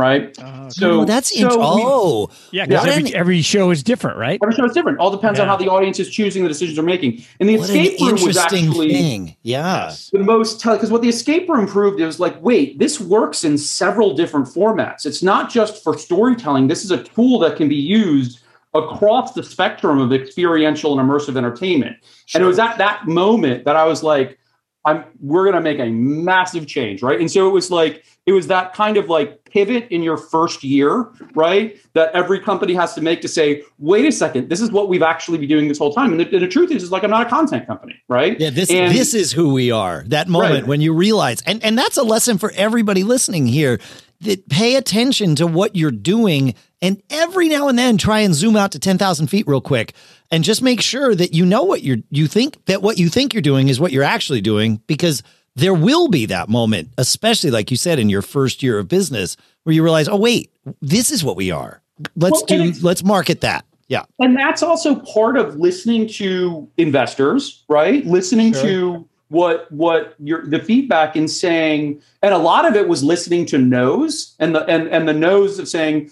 right? 0.00 0.36
Uh, 0.38 0.70
so 0.70 1.04
that's 1.04 1.38
so 1.38 1.46
int- 1.46 1.56
oh 1.58 2.30
yeah, 2.50 2.66
because 2.66 2.86
every, 2.86 3.14
every 3.14 3.42
show 3.42 3.70
is 3.70 3.82
different, 3.82 4.16
right? 4.16 4.38
Every 4.42 4.54
show 4.54 4.64
is 4.64 4.72
different. 4.72 4.98
All 4.98 5.10
depends 5.10 5.38
yeah. 5.38 5.42
on 5.44 5.48
how 5.48 5.56
the 5.56 5.68
audience 5.68 5.98
is 6.00 6.10
choosing 6.10 6.42
the 6.42 6.48
decisions 6.48 6.76
they're 6.76 6.84
making. 6.84 7.22
And 7.38 7.48
the 7.48 7.58
what 7.58 7.70
escape 7.70 8.00
room 8.00 8.22
was 8.22 8.36
actually 8.36 8.92
thing. 8.92 9.36
yeah 9.42 9.94
the 10.12 10.18
most 10.18 10.62
because 10.62 10.90
what 10.90 11.02
the 11.02 11.08
escape 11.08 11.48
room 11.48 11.66
proved 11.66 12.00
is 12.00 12.18
like 12.18 12.40
wait 12.42 12.78
this 12.78 13.00
works 13.00 13.44
in 13.44 13.58
several 13.58 14.14
different 14.14 14.46
formats. 14.46 15.06
It's 15.06 15.22
not 15.22 15.50
just 15.50 15.82
for 15.84 15.96
storytelling. 15.96 16.68
This 16.68 16.84
is 16.84 16.90
a 16.90 17.02
tool 17.02 17.38
that 17.40 17.56
can 17.56 17.68
be 17.68 17.76
used 17.76 18.40
across 18.74 19.32
the 19.32 19.42
spectrum 19.42 19.98
of 19.98 20.12
experiential 20.12 20.98
and 20.98 21.08
immersive 21.08 21.36
entertainment. 21.36 21.96
Sure. 22.26 22.38
And 22.38 22.44
it 22.44 22.46
was 22.46 22.58
at 22.58 22.78
that 22.78 23.06
moment 23.06 23.64
that 23.64 23.76
I 23.76 23.84
was 23.84 24.02
like, 24.02 24.38
I'm 24.84 25.04
we're 25.20 25.44
gonna 25.44 25.60
make 25.60 25.78
a 25.78 25.90
massive 25.90 26.66
change, 26.66 27.02
right? 27.02 27.20
And 27.20 27.30
so 27.30 27.46
it 27.48 27.52
was 27.52 27.70
like 27.70 28.04
it 28.26 28.32
was 28.32 28.46
that 28.46 28.72
kind 28.72 28.96
of 28.96 29.08
like 29.08 29.44
pivot 29.44 29.88
in 29.90 30.02
your 30.02 30.16
first 30.16 30.64
year, 30.64 31.10
right? 31.34 31.78
That 31.94 32.12
every 32.14 32.40
company 32.40 32.74
has 32.74 32.94
to 32.94 33.02
make 33.02 33.20
to 33.22 33.28
say, 33.28 33.62
wait 33.78 34.06
a 34.06 34.12
second, 34.12 34.48
this 34.48 34.60
is 34.60 34.70
what 34.70 34.88
we've 34.88 35.02
actually 35.02 35.38
been 35.38 35.48
doing 35.48 35.68
this 35.68 35.78
whole 35.78 35.92
time. 35.92 36.12
And 36.12 36.20
the, 36.20 36.38
the 36.38 36.48
truth 36.48 36.70
is, 36.70 36.82
is 36.82 36.90
like 36.90 37.04
I'm 37.04 37.10
not 37.10 37.26
a 37.26 37.30
content 37.30 37.66
company, 37.66 38.00
right? 38.08 38.38
Yeah, 38.40 38.50
this 38.50 38.70
and, 38.70 38.94
this 38.94 39.12
is 39.12 39.32
who 39.32 39.52
we 39.52 39.70
are. 39.70 40.04
That 40.06 40.28
moment 40.28 40.62
right. 40.62 40.66
when 40.66 40.80
you 40.80 40.94
realize, 40.94 41.42
and 41.42 41.62
and 41.62 41.76
that's 41.76 41.98
a 41.98 42.02
lesson 42.02 42.38
for 42.38 42.52
everybody 42.52 43.02
listening 43.02 43.46
here. 43.46 43.80
That 44.22 44.50
pay 44.50 44.76
attention 44.76 45.34
to 45.36 45.46
what 45.46 45.76
you're 45.76 45.90
doing, 45.90 46.54
and 46.82 47.02
every 47.08 47.48
now 47.48 47.68
and 47.68 47.78
then 47.78 47.96
try 47.96 48.20
and 48.20 48.34
zoom 48.34 48.54
out 48.54 48.72
to 48.72 48.78
ten 48.78 48.98
thousand 48.98 49.28
feet 49.28 49.46
real 49.46 49.62
quick, 49.62 49.94
and 50.30 50.44
just 50.44 50.60
make 50.60 50.82
sure 50.82 51.14
that 51.14 51.32
you 51.32 51.46
know 51.46 51.62
what 51.62 51.82
you're 51.82 51.98
you 52.10 52.26
think 52.26 52.62
that 52.66 52.82
what 52.82 52.98
you 52.98 53.08
think 53.08 53.32
you're 53.32 53.40
doing 53.40 53.68
is 53.68 53.80
what 53.80 53.92
you're 53.92 54.04
actually 54.04 54.42
doing 54.42 54.82
because 54.86 55.22
there 55.56 55.74
will 55.74 56.08
be 56.08 56.26
that 56.26 56.48
moment, 56.48 56.90
especially 56.98 57.50
like 57.50 57.70
you 57.70 57.76
said 57.76 57.98
in 57.98 58.08
your 58.08 58.22
first 58.22 58.62
year 58.62 58.78
of 58.78 58.88
business, 58.88 59.36
where 59.64 59.74
you 59.74 59.82
realize, 59.82 60.08
oh 60.08 60.16
wait, 60.16 60.50
this 60.80 61.10
is 61.10 61.24
what 61.24 61.36
we 61.36 61.50
are. 61.50 61.82
Let's 62.16 62.42
well, 62.48 62.70
do. 62.70 62.72
Let's 62.82 63.02
market 63.02 63.40
that. 63.42 63.64
Yeah, 63.88 64.04
and 64.18 64.36
that's 64.36 64.62
also 64.62 64.96
part 64.96 65.36
of 65.36 65.56
listening 65.56 66.08
to 66.08 66.68
investors, 66.76 67.64
right? 67.68 68.06
Listening 68.06 68.52
sure. 68.52 68.62
to 68.62 69.08
what 69.30 69.70
what 69.72 70.14
your 70.18 70.46
the 70.46 70.60
feedback 70.60 71.16
in 71.16 71.26
saying, 71.26 72.00
and 72.22 72.34
a 72.34 72.38
lot 72.38 72.66
of 72.66 72.76
it 72.76 72.86
was 72.86 73.02
listening 73.02 73.46
to 73.46 73.58
no's 73.58 74.36
and 74.38 74.54
the 74.54 74.64
and 74.66 74.86
and 74.88 75.08
the 75.08 75.14
no's 75.14 75.58
of 75.58 75.66
saying 75.66 76.10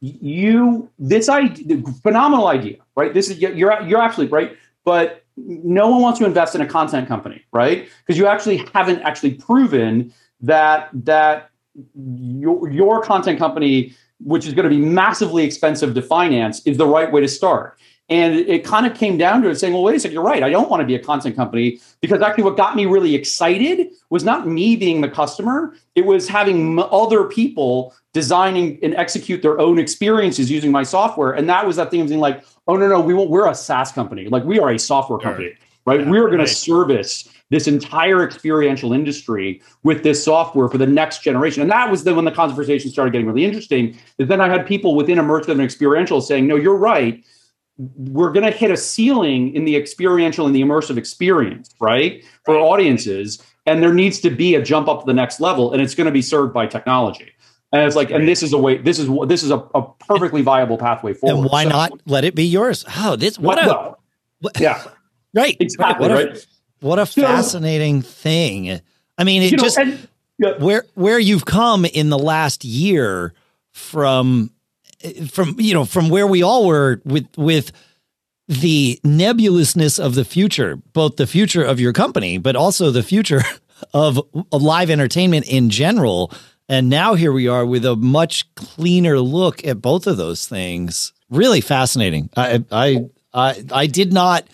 you 0.00 0.90
this 0.98 1.28
idea 1.28 1.82
phenomenal 2.02 2.48
idea 2.48 2.76
right 2.96 3.14
this 3.14 3.30
is 3.30 3.38
you're 3.38 3.80
you're 3.82 4.02
absolutely 4.02 4.30
right 4.30 4.56
but 4.84 5.24
no 5.36 5.88
one 5.88 6.00
wants 6.00 6.18
to 6.18 6.24
invest 6.24 6.54
in 6.54 6.60
a 6.60 6.66
content 6.66 7.08
company, 7.08 7.44
right? 7.52 7.88
Because 8.00 8.18
you 8.18 8.26
actually 8.26 8.64
haven't 8.72 9.00
actually 9.02 9.34
proven 9.34 10.12
that 10.40 10.88
that 10.92 11.50
your 11.94 12.70
your 12.70 13.02
content 13.02 13.38
company, 13.38 13.94
which 14.20 14.46
is 14.46 14.54
going 14.54 14.64
to 14.64 14.70
be 14.70 14.80
massively 14.80 15.44
expensive 15.44 15.94
to 15.94 16.02
finance, 16.02 16.62
is 16.66 16.78
the 16.78 16.86
right 16.86 17.12
way 17.12 17.20
to 17.20 17.28
start. 17.28 17.78
And 18.08 18.36
it, 18.36 18.64
kind 18.64 18.86
of 18.86 18.94
came 18.94 19.18
down 19.18 19.42
to 19.42 19.48
it 19.48 19.56
saying, 19.56 19.72
well, 19.72 19.82
wait 19.82 19.96
a 19.96 20.00
second, 20.00 20.14
you're 20.14 20.22
right. 20.22 20.42
I 20.44 20.50
don't 20.50 20.70
want 20.70 20.80
to 20.80 20.86
be 20.86 20.94
a 20.94 20.98
content 20.98 21.34
company 21.34 21.80
because 22.00 22.22
actually 22.22 22.44
what 22.44 22.56
got 22.56 22.76
me 22.76 22.86
really 22.86 23.16
excited 23.16 23.88
was 24.10 24.22
not 24.22 24.46
me 24.46 24.76
being 24.76 25.00
the 25.00 25.08
customer. 25.08 25.74
It 25.96 26.06
was 26.06 26.28
having 26.28 26.78
other 26.78 27.24
people 27.24 27.94
designing 28.12 28.78
and 28.82 28.94
execute 28.94 29.42
their 29.42 29.58
own 29.58 29.80
experiences 29.80 30.48
using 30.50 30.70
my 30.70 30.84
software. 30.84 31.32
And 31.32 31.48
that 31.48 31.66
was 31.66 31.74
that 31.76 31.90
thing 31.90 32.00
of 32.00 32.08
being 32.08 32.20
like, 32.20 32.44
oh, 32.68 32.76
no, 32.76 32.88
no, 32.88 33.00
we 33.00 33.12
won't, 33.12 33.28
we're 33.28 33.48
a 33.48 33.54
SaaS 33.54 33.90
company. 33.90 34.28
Like 34.28 34.44
we 34.44 34.60
are 34.60 34.70
a 34.70 34.78
software 34.78 35.18
company, 35.18 35.54
right? 35.84 36.00
Yeah, 36.00 36.10
we 36.10 36.18
are 36.18 36.26
going 36.26 36.38
right. 36.38 36.48
to 36.48 36.54
service 36.54 37.28
this 37.50 37.66
entire 37.66 38.24
experiential 38.24 38.92
industry 38.92 39.60
with 39.82 40.04
this 40.04 40.22
software 40.24 40.68
for 40.68 40.78
the 40.78 40.86
next 40.86 41.22
generation. 41.22 41.62
And 41.62 41.70
that 41.72 41.90
was 41.90 42.04
then 42.04 42.14
when 42.14 42.24
the 42.24 42.30
conversation 42.30 42.90
started 42.90 43.12
getting 43.12 43.26
really 43.26 43.44
interesting. 43.44 43.98
Is 44.18 44.28
then 44.28 44.40
I 44.40 44.48
had 44.48 44.64
people 44.64 44.94
within 44.94 45.18
immersive 45.18 45.50
and 45.50 45.60
experiential 45.60 46.20
saying, 46.20 46.46
no, 46.46 46.54
you're 46.54 46.76
right 46.76 47.24
we're 47.78 48.32
going 48.32 48.44
to 48.44 48.56
hit 48.56 48.70
a 48.70 48.76
ceiling 48.76 49.54
in 49.54 49.64
the 49.64 49.76
experiential 49.76 50.46
and 50.46 50.54
the 50.54 50.62
immersive 50.62 50.96
experience, 50.96 51.70
right? 51.80 52.24
For 52.44 52.54
right. 52.54 52.60
audiences. 52.60 53.42
And 53.66 53.82
there 53.82 53.92
needs 53.92 54.20
to 54.20 54.30
be 54.30 54.54
a 54.54 54.62
jump 54.62 54.88
up 54.88 55.00
to 55.00 55.06
the 55.06 55.12
next 55.12 55.40
level, 55.40 55.72
and 55.72 55.82
it's 55.82 55.94
going 55.94 56.06
to 56.06 56.12
be 56.12 56.22
served 56.22 56.54
by 56.54 56.66
technology. 56.66 57.32
And 57.72 57.82
it's 57.82 57.96
like, 57.96 58.10
and 58.10 58.26
this 58.28 58.42
is 58.42 58.52
a 58.52 58.58
way, 58.58 58.78
this 58.78 58.98
is 58.98 59.10
this 59.26 59.42
is 59.42 59.50
a, 59.50 59.58
a 59.74 59.82
perfectly 60.06 60.40
viable 60.40 60.78
pathway 60.78 61.14
forward. 61.14 61.42
And 61.42 61.50
why 61.50 61.64
so, 61.64 61.70
not 61.70 62.00
let 62.06 62.24
it 62.24 62.34
be 62.34 62.44
yours? 62.44 62.84
Oh, 62.96 63.16
this 63.16 63.38
what 63.38 63.62
a 63.62 63.66
well, 63.66 64.02
what, 64.40 64.60
yeah, 64.60 64.82
right, 65.34 65.56
exactly, 65.58 66.08
what 66.08 66.14
right. 66.14 66.36
A, 66.36 66.46
what 66.80 66.98
a 67.00 67.06
fascinating 67.06 68.02
thing. 68.02 68.80
I 69.18 69.24
mean, 69.24 69.42
it 69.42 69.58
just 69.58 69.76
know, 69.76 69.82
and, 69.82 70.08
yeah. 70.38 70.58
where 70.58 70.84
where 70.94 71.18
you've 71.18 71.44
come 71.44 71.84
in 71.84 72.08
the 72.08 72.18
last 72.18 72.64
year 72.64 73.34
from 73.72 74.52
from 75.30 75.56
you 75.58 75.74
know 75.74 75.84
from 75.84 76.08
where 76.08 76.26
we 76.26 76.42
all 76.42 76.66
were 76.66 77.00
with 77.04 77.26
with 77.36 77.72
the 78.48 79.00
nebulousness 79.02 79.98
of 79.98 80.14
the 80.14 80.24
future, 80.24 80.76
both 80.76 81.16
the 81.16 81.26
future 81.26 81.64
of 81.64 81.80
your 81.80 81.92
company, 81.92 82.38
but 82.38 82.54
also 82.54 82.90
the 82.90 83.02
future 83.02 83.42
of, 83.94 84.20
live 84.52 84.90
entertainment 84.90 85.48
in 85.48 85.68
general. 85.68 86.32
And 86.68 86.88
now 86.88 87.14
here 87.14 87.32
we 87.32 87.48
are 87.48 87.66
with 87.66 87.84
a 87.84 87.96
much 87.96 88.52
cleaner 88.54 89.20
look 89.20 89.64
at 89.64 89.82
both 89.82 90.06
of 90.06 90.16
those 90.16 90.46
things. 90.46 91.12
Really 91.30 91.60
fascinating. 91.60 92.30
I 92.36 92.64
I 92.70 93.06
I, 93.32 93.64
I 93.72 93.86
did 93.86 94.12
not 94.12 94.46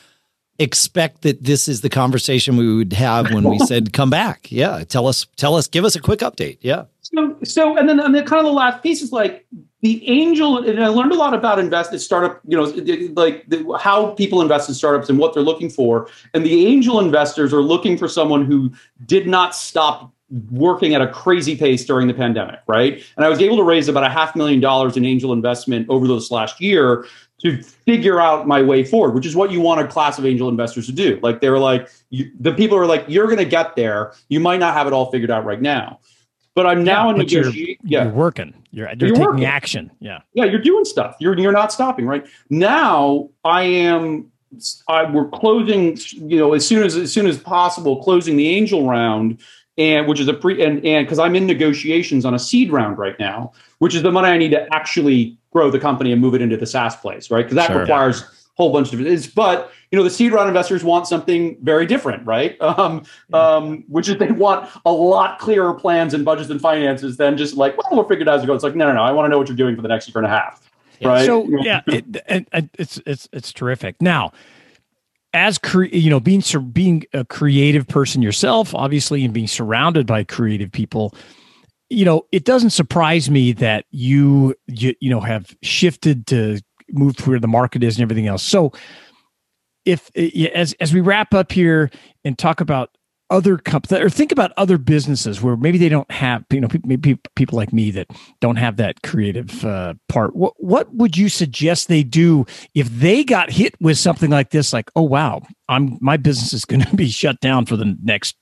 expect 0.63 1.23
that 1.23 1.43
this 1.43 1.69
is 1.69 1.81
the 1.81 1.91
conversation 1.91 2.57
we 2.57 2.75
would 2.75 2.93
have 2.93 3.33
when 3.33 3.45
we 3.45 3.59
said 3.59 3.93
come 3.93 4.11
back. 4.11 4.51
Yeah, 4.51 4.85
tell 4.85 5.07
us 5.07 5.27
tell 5.37 5.55
us 5.57 5.67
give 5.67 5.85
us 5.85 5.97
a 5.97 6.01
quick 6.01 6.21
update. 6.21 6.59
Yeah. 6.61 6.85
So 7.03 7.37
so 7.45 7.77
and 7.77 7.89
then 7.89 8.01
and 8.01 8.15
then 8.15 8.25
kind 8.25 8.41
of 8.41 8.47
the 8.47 8.53
last 8.53 8.83
piece 8.83 9.03
is 9.03 9.13
like 9.13 9.47
the 9.83 10.09
angel 10.09 10.59
and 10.59 10.83
I 10.83 10.89
learned 10.89 11.13
a 11.13 11.17
lot 11.17 11.35
about 11.35 11.59
invest 11.59 11.99
startup, 11.99 12.41
you 12.47 12.57
know, 12.57 12.65
like 13.15 13.45
the, 13.49 13.77
how 13.81 14.13
people 14.13 14.41
invest 14.41 14.69
in 14.69 14.75
startups 14.75 15.11
and 15.11 15.19
what 15.19 15.35
they're 15.35 15.43
looking 15.43 15.69
for. 15.69 16.09
And 16.35 16.47
the 16.47 16.67
angel 16.67 17.01
investors 17.01 17.53
are 17.53 17.63
looking 17.63 17.99
for 17.99 18.09
someone 18.09 18.45
who 18.45 18.73
did 19.07 19.27
not 19.27 19.57
stop 19.57 20.13
working 20.51 20.95
at 20.95 21.03
a 21.03 21.09
crazy 21.09 21.57
pace 21.57 21.85
during 21.85 22.07
the 22.07 22.15
pandemic, 22.15 22.61
right? 22.67 23.05
And 23.17 23.27
I 23.27 23.29
was 23.29 23.41
able 23.41 23.57
to 23.59 23.65
raise 23.65 23.89
about 23.89 24.05
a 24.05 24.09
half 24.09 24.35
million 24.35 24.61
dollars 24.61 24.97
in 24.97 25.05
angel 25.05 25.33
investment 25.33 25.91
over 25.91 26.07
this 26.07 26.31
last 26.31 26.61
year 26.61 27.05
to 27.43 27.63
figure 27.63 28.21
out 28.21 28.47
my 28.47 28.63
way 28.63 28.85
forward, 28.85 29.15
which 29.15 29.27
is 29.27 29.35
what 29.35 29.51
you 29.51 29.61
want 29.61 29.81
a 29.81 29.87
class 29.87 30.19
of 30.19 30.25
angel 30.25 30.49
investors 30.49 30.87
to 30.87 30.93
do. 30.93 31.19
Like 31.23 31.41
they 31.41 31.51
were 31.51 31.59
like, 31.59 31.91
you, 32.11 32.31
the 32.39 32.53
people 32.53 32.79
are 32.79 32.87
like, 32.87 33.05
you're 33.09 33.27
going 33.27 33.39
to 33.39 33.45
get 33.45 33.75
there. 33.75 34.13
You 34.29 34.41
might 34.41 34.61
not 34.61 34.75
have 34.75 34.87
it 34.87 34.93
all 34.93 35.11
figured 35.11 35.31
out 35.31 35.45
right 35.45 35.61
now. 35.61 35.99
But 36.55 36.67
I'm 36.67 36.85
now 36.85 37.07
yeah, 37.07 37.11
in 37.13 37.19
negotiation. 37.19 37.55
You're, 37.55 37.77
yeah. 37.83 38.05
you're 38.05 38.13
working. 38.13 38.55
You're, 38.71 38.89
you're, 38.89 39.09
you're 39.09 39.09
taking 39.09 39.23
working. 39.23 39.45
action. 39.45 39.91
Yeah. 40.01 40.21
Yeah, 40.35 40.45
you're 40.45 40.61
doing 40.61 40.85
stuff. 40.85 41.17
You're 41.19 41.39
you're 41.39 41.53
not 41.53 41.73
stopping, 41.73 42.07
right? 42.07 42.27
Now 42.51 43.31
I 43.45 43.63
am 43.63 44.31
I, 44.87 45.11
we're 45.11 45.29
closing, 45.29 45.97
you 46.13 46.37
know, 46.37 46.53
as 46.53 46.67
soon 46.67 46.83
as 46.83 46.95
as 46.95 47.11
soon 47.11 47.27
as 47.27 47.39
possible, 47.39 48.03
closing 48.03 48.37
the 48.37 48.49
angel 48.49 48.87
round, 48.87 49.41
and 49.79 50.07
which 50.07 50.21
is 50.21 50.29
a 50.29 50.35
pre 50.35 50.63
and 50.63 50.85
and 50.85 51.07
because 51.07 51.19
I'm 51.19 51.35
in 51.35 51.47
negotiations 51.47 52.27
on 52.27 52.35
a 52.35 52.39
seed 52.39 52.71
round 52.71 52.99
right 52.99 53.19
now, 53.19 53.53
which 53.79 53.95
is 53.95 54.03
the 54.03 54.13
money 54.13 54.29
I 54.29 54.37
need 54.37 54.51
to 54.51 54.69
actually 54.75 55.39
grow 55.53 55.71
the 55.71 55.79
company 55.79 56.13
and 56.13 56.21
move 56.21 56.35
it 56.35 56.43
into 56.43 56.57
the 56.57 56.67
SaaS 56.67 56.97
place, 56.97 57.31
right? 57.31 57.45
Because 57.45 57.57
that 57.57 57.69
sure. 57.69 57.81
requires 57.81 58.23
a 58.23 58.27
whole 58.57 58.73
bunch 58.73 58.93
of 58.93 58.99
different. 58.99 59.35
but 59.35 59.73
you 59.91 59.99
know, 59.99 60.03
the 60.03 60.11
seed 60.11 60.33
round 60.33 60.49
investors 60.49 60.83
want 60.83 61.07
something 61.07 61.57
very 61.63 61.87
different, 61.87 62.27
right? 62.27 62.57
Um, 62.63 63.05
yeah. 63.29 63.39
um, 63.39 63.85
which 63.89 64.09
is 64.09 64.17
they 64.17 64.33
want 64.33 64.69
a 64.87 64.93
lot 64.93 65.39
clearer 65.39 65.75
plans 65.75 66.15
and 66.15 66.25
budgets 66.25 66.49
and 66.49 66.61
finances 66.61 67.19
than 67.19 67.37
just 67.37 67.55
like, 67.55 67.77
well, 67.77 67.87
we'll 67.93 68.09
figure 68.09 68.23
it 68.23 68.29
out 68.29 68.37
as 68.37 68.45
it 68.45 68.47
goes. 68.47 68.57
It's 68.57 68.65
like, 68.65 68.75
no, 68.75 68.87
no, 68.87 68.95
no. 68.95 69.03
I 69.03 69.13
want 69.13 69.27
to 69.27 69.29
know 69.29 69.37
what 69.37 69.49
you're 69.49 69.57
doing 69.57 69.77
for 69.77 69.83
the 69.83 69.89
next 69.89 70.09
year 70.09 70.15
and 70.17 70.27
a 70.27 70.31
half. 70.31 70.71
Right. 71.05 71.27
So 71.27 71.47
yeah, 71.63 71.83
it, 71.87 72.05
it, 72.27 72.71
it's 72.79 73.01
it's 73.05 73.29
it's 73.33 73.53
terrific. 73.53 74.01
Now, 74.01 74.33
as 75.35 75.59
cre- 75.59 75.85
you 75.85 76.11
know, 76.11 76.21
being 76.21 76.43
being 76.73 77.05
a 77.13 77.25
creative 77.25 77.87
person 77.89 78.23
yourself, 78.23 78.75
obviously, 78.75 79.25
and 79.25 79.35
being 79.35 79.47
surrounded 79.47 80.07
by 80.07 80.25
creative 80.25 80.71
people, 80.71 81.15
you 81.93 82.05
know, 82.05 82.27
it 82.33 82.45
doesn't 82.45 82.71
surprise 82.71 83.31
me 83.31 83.53
that 83.53 83.85
you 83.91 84.55
you, 84.67 84.95
you 85.01 85.11
know 85.11 85.21
have 85.21 85.55
shifted 85.63 86.27
to 86.29 86.61
move 86.91 87.17
to 87.17 87.31
where 87.31 87.41
the 87.41 87.49
market 87.49 87.83
is 87.83 87.97
and 87.97 88.03
everything 88.03 88.27
else. 88.27 88.43
So, 88.43 88.73
if 89.85 90.11
as 90.17 90.75
as 90.75 90.95
we 90.95 91.01
wrap 91.01 91.35
up 91.35 91.53
here 91.53 91.91
and 92.25 92.39
talk 92.39 92.61
about 92.61 92.91
other 93.33 93.57
companies 93.57 94.05
or 94.05 94.11
think 94.11 94.31
about 94.31 94.53
other 94.59 94.77
businesses 94.77 95.41
where 95.41 95.57
maybe 95.57 95.79
they 95.79 95.89
don't 95.89 96.11
have 96.11 96.45
you 96.51 96.61
know 96.61 96.69
maybe 96.85 97.19
people 97.35 97.57
like 97.57 97.73
me 97.73 97.91
that 97.91 98.07
don't 98.41 98.57
have 98.57 98.77
that 98.77 99.03
creative 99.03 99.65
uh, 99.65 99.95
part 100.09 100.37
what 100.37 100.53
what 100.59 100.95
would 100.95 101.17
you 101.17 101.31
suggest 101.31 101.89
they 101.89 102.03
do 102.03 102.45
if 102.75 102.89
they 102.91 103.25
got 103.25 103.51
hit 103.51 103.75
with 103.81 103.97
something 103.97 104.29
like 104.31 104.51
this 104.51 104.75
like 104.75 104.91
oh 104.97 105.03
wow 105.03 105.41
i'm 105.71 105.97
my 106.03 106.19
business 106.19 106.53
is 106.53 106.67
going 106.67 106.83
to 106.85 106.95
be 106.95 107.09
shut 107.09 107.41
down 107.41 107.65
for 107.65 107.77
the 107.77 107.97
next 108.03 108.37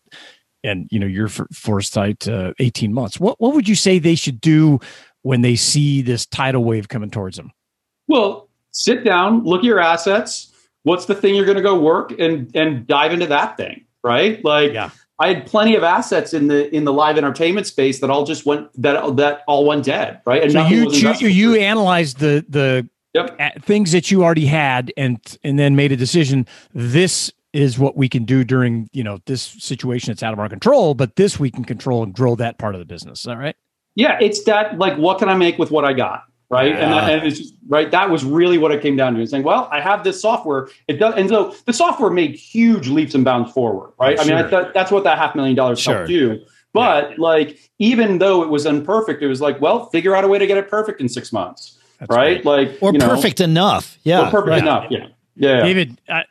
and 0.64 0.88
you 0.90 0.98
know 0.98 1.06
your 1.06 1.28
foresight 1.28 2.28
uh, 2.28 2.52
18 2.58 2.92
months 2.92 3.18
what 3.18 3.40
what 3.40 3.54
would 3.54 3.68
you 3.68 3.74
say 3.74 3.98
they 3.98 4.14
should 4.14 4.40
do 4.40 4.78
when 5.22 5.42
they 5.42 5.56
see 5.56 6.02
this 6.02 6.26
tidal 6.26 6.64
wave 6.64 6.88
coming 6.88 7.10
towards 7.10 7.36
them 7.36 7.50
well 8.08 8.48
sit 8.70 9.04
down 9.04 9.44
look 9.44 9.60
at 9.60 9.64
your 9.64 9.80
assets 9.80 10.52
what's 10.82 11.06
the 11.06 11.14
thing 11.14 11.34
you're 11.34 11.46
going 11.46 11.56
to 11.56 11.62
go 11.62 11.78
work 11.78 12.12
and 12.18 12.54
and 12.54 12.86
dive 12.86 13.12
into 13.12 13.26
that 13.26 13.56
thing 13.56 13.84
right? 14.02 14.44
Like 14.44 14.72
yeah. 14.72 14.90
I 15.18 15.34
had 15.34 15.46
plenty 15.46 15.74
of 15.74 15.82
assets 15.82 16.32
in 16.32 16.48
the 16.48 16.74
in 16.74 16.84
the 16.84 16.92
live 16.92 17.18
entertainment 17.18 17.66
space 17.66 18.00
that 18.00 18.10
all 18.10 18.24
just 18.24 18.46
went 18.46 18.68
that 18.80 19.16
that 19.16 19.42
all 19.46 19.66
went 19.66 19.84
dead, 19.84 20.20
right? 20.24 20.42
And 20.42 20.52
so 20.52 20.66
you 20.66 20.90
you, 20.90 21.28
you 21.28 21.54
analyzed 21.56 22.18
the 22.18 22.44
the 22.48 22.88
yep. 23.14 23.62
things 23.62 23.92
that 23.92 24.10
you 24.10 24.22
already 24.24 24.46
had 24.46 24.92
and 24.96 25.18
and 25.44 25.58
then 25.58 25.76
made 25.76 25.92
a 25.92 25.96
decision. 25.96 26.46
This 26.72 27.32
is 27.52 27.78
what 27.78 27.96
we 27.96 28.08
can 28.08 28.24
do 28.24 28.44
during 28.44 28.88
you 28.92 29.04
know 29.04 29.18
this 29.26 29.42
situation 29.42 30.10
that's 30.10 30.22
out 30.22 30.32
of 30.32 30.38
our 30.38 30.48
control, 30.48 30.94
but 30.94 31.16
this 31.16 31.38
we 31.38 31.50
can 31.50 31.64
control 31.64 32.02
and 32.02 32.12
grow 32.12 32.36
that 32.36 32.58
part 32.58 32.74
of 32.74 32.78
the 32.78 32.84
business. 32.84 33.20
Is 33.20 33.24
that 33.26 33.38
right? 33.38 33.56
Yeah, 33.94 34.18
it's 34.20 34.44
that 34.44 34.78
like 34.78 34.96
what 34.96 35.18
can 35.18 35.28
I 35.28 35.34
make 35.34 35.58
with 35.58 35.70
what 35.70 35.84
I 35.84 35.92
got? 35.92 36.24
right? 36.50 36.72
Yeah. 36.72 36.84
And, 36.84 36.92
that, 36.92 37.10
and 37.10 37.26
it's 37.26 37.38
just, 37.38 37.54
right. 37.68 37.90
That 37.90 38.10
was 38.10 38.24
really 38.24 38.58
what 38.58 38.72
it 38.72 38.82
came 38.82 38.96
down 38.96 39.14
to. 39.14 39.26
Saying, 39.26 39.44
well, 39.44 39.68
I 39.72 39.80
have 39.80 40.04
this 40.04 40.20
software. 40.20 40.68
It 40.88 40.94
does, 40.94 41.14
and 41.16 41.28
so 41.28 41.54
the 41.64 41.72
software 41.72 42.10
made 42.10 42.34
huge 42.34 42.88
leaps 42.88 43.14
and 43.14 43.24
bounds 43.24 43.52
forward, 43.52 43.92
right? 43.98 44.18
Sure. 44.18 44.24
I 44.24 44.28
mean, 44.28 44.44
I 44.44 44.50
th- 44.50 44.74
that's 44.74 44.90
what 44.90 45.04
that 45.04 45.16
half 45.16 45.34
million 45.34 45.56
dollars 45.56 45.80
sure. 45.80 45.94
helped 45.94 46.08
do. 46.08 46.44
But 46.72 47.12
yeah. 47.12 47.16
like, 47.18 47.70
even 47.78 48.18
though 48.18 48.42
it 48.42 48.48
was 48.48 48.66
imperfect, 48.66 49.22
it 49.22 49.26
was 49.26 49.40
like, 49.40 49.60
well, 49.60 49.86
figure 49.86 50.14
out 50.14 50.22
a 50.22 50.28
way 50.28 50.38
to 50.38 50.46
get 50.46 50.56
it 50.56 50.68
perfect 50.68 51.00
in 51.00 51.08
six 51.08 51.32
months, 51.32 51.78
that's 51.98 52.10
right? 52.10 52.44
Like, 52.44 52.78
or 52.80 52.92
perfect 52.92 53.40
know, 53.40 53.44
enough, 53.44 53.98
yeah, 54.04 54.28
or 54.28 54.30
perfect 54.30 54.50
right. 54.50 54.62
enough, 54.62 54.86
yeah. 54.90 55.08
Yeah, 55.40 55.62
David, 55.62 55.98
uh, 56.06 56.22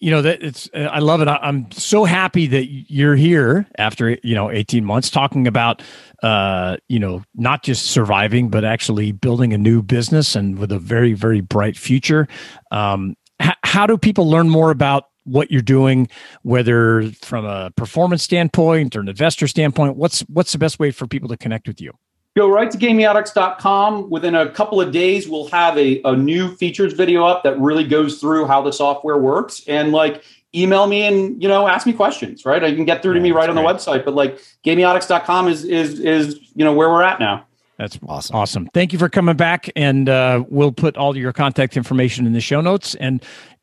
you 0.00 0.10
know 0.10 0.20
that 0.22 0.42
it's 0.42 0.68
uh, 0.74 0.80
I 0.80 0.98
love 0.98 1.20
it. 1.20 1.28
I, 1.28 1.38
am 1.48 1.70
so 1.70 2.04
happy 2.04 2.48
that 2.48 2.66
you're 2.66 3.14
here 3.14 3.68
after 3.78 4.18
you 4.24 4.34
know 4.34 4.50
18 4.50 4.84
months 4.84 5.10
talking 5.10 5.46
about 5.46 5.80
uh, 6.24 6.76
you 6.88 6.98
know 6.98 7.22
not 7.36 7.62
just 7.62 7.86
surviving 7.86 8.48
but 8.48 8.64
actually 8.64 9.12
building 9.12 9.52
a 9.52 9.58
new 9.58 9.80
business 9.80 10.34
and 10.34 10.58
with 10.58 10.72
a 10.72 10.78
very 10.78 11.12
very 11.12 11.40
bright 11.40 11.76
future. 11.76 12.26
Um, 12.72 13.14
h- 13.40 13.54
how 13.62 13.86
do 13.86 13.96
people 13.96 14.28
learn 14.28 14.48
more 14.48 14.72
about 14.72 15.04
what 15.22 15.52
you're 15.52 15.62
doing, 15.62 16.08
whether 16.42 17.12
from 17.12 17.44
a 17.44 17.70
performance 17.76 18.24
standpoint 18.24 18.96
or 18.96 19.00
an 19.00 19.08
investor 19.08 19.46
standpoint? 19.46 19.94
What's 19.96 20.22
what's 20.22 20.50
the 20.50 20.58
best 20.58 20.80
way 20.80 20.90
for 20.90 21.06
people 21.06 21.28
to 21.28 21.36
connect 21.36 21.68
with 21.68 21.80
you? 21.80 21.92
Go 22.38 22.48
right 22.48 22.70
to 22.70 22.78
gamiotics.com. 22.78 24.10
Within 24.10 24.36
a 24.36 24.48
couple 24.48 24.80
of 24.80 24.92
days, 24.92 25.28
we'll 25.28 25.48
have 25.48 25.76
a, 25.76 26.00
a 26.04 26.14
new 26.14 26.54
features 26.54 26.92
video 26.92 27.24
up 27.24 27.42
that 27.42 27.58
really 27.58 27.82
goes 27.82 28.20
through 28.20 28.46
how 28.46 28.62
the 28.62 28.70
software 28.70 29.18
works. 29.18 29.64
And 29.66 29.90
like 29.90 30.22
email 30.54 30.86
me 30.86 31.02
and 31.02 31.42
you 31.42 31.48
know 31.48 31.66
ask 31.66 31.84
me 31.84 31.92
questions, 31.92 32.44
right? 32.44 32.62
I 32.62 32.72
can 32.76 32.84
get 32.84 33.02
through 33.02 33.14
yeah, 33.14 33.18
to 33.18 33.22
me 33.24 33.32
right 33.32 33.48
on 33.48 33.56
great. 33.56 33.66
the 33.66 33.68
website. 33.68 34.04
But 34.04 34.14
like 34.14 34.38
gamiotics.com 34.64 35.48
is 35.48 35.64
is 35.64 35.98
is 35.98 36.38
you 36.54 36.64
know 36.64 36.72
where 36.72 36.88
we're 36.88 37.02
at 37.02 37.18
now. 37.18 37.44
That's 37.76 37.98
awesome. 38.06 38.36
Awesome. 38.36 38.68
Thank 38.72 38.92
you 38.92 39.00
for 39.00 39.08
coming 39.08 39.34
back. 39.34 39.68
And 39.74 40.08
uh, 40.08 40.44
we'll 40.48 40.70
put 40.70 40.96
all 40.96 41.16
your 41.16 41.32
contact 41.32 41.76
information 41.76 42.24
in 42.24 42.34
the 42.34 42.40
show 42.40 42.60
notes. 42.60 42.94
And 42.94 43.20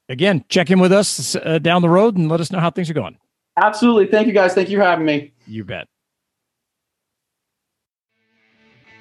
again, 0.10 0.44
check 0.50 0.70
in 0.70 0.80
with 0.80 0.92
us 0.92 1.38
uh, 1.38 1.60
down 1.60 1.82
the 1.82 1.90
road 1.90 2.18
and 2.18 2.28
let 2.28 2.42
us 2.42 2.52
know 2.52 2.60
how 2.60 2.72
things 2.72 2.90
are 2.90 2.94
going. 2.94 3.18
Absolutely. 3.56 4.08
Thank 4.08 4.28
you 4.28 4.34
guys. 4.34 4.54
Thank 4.54 4.68
you 4.68 4.78
for 4.78 4.84
having 4.84 5.06
me. 5.06 5.32
You 5.48 5.64
bet. 5.64 5.88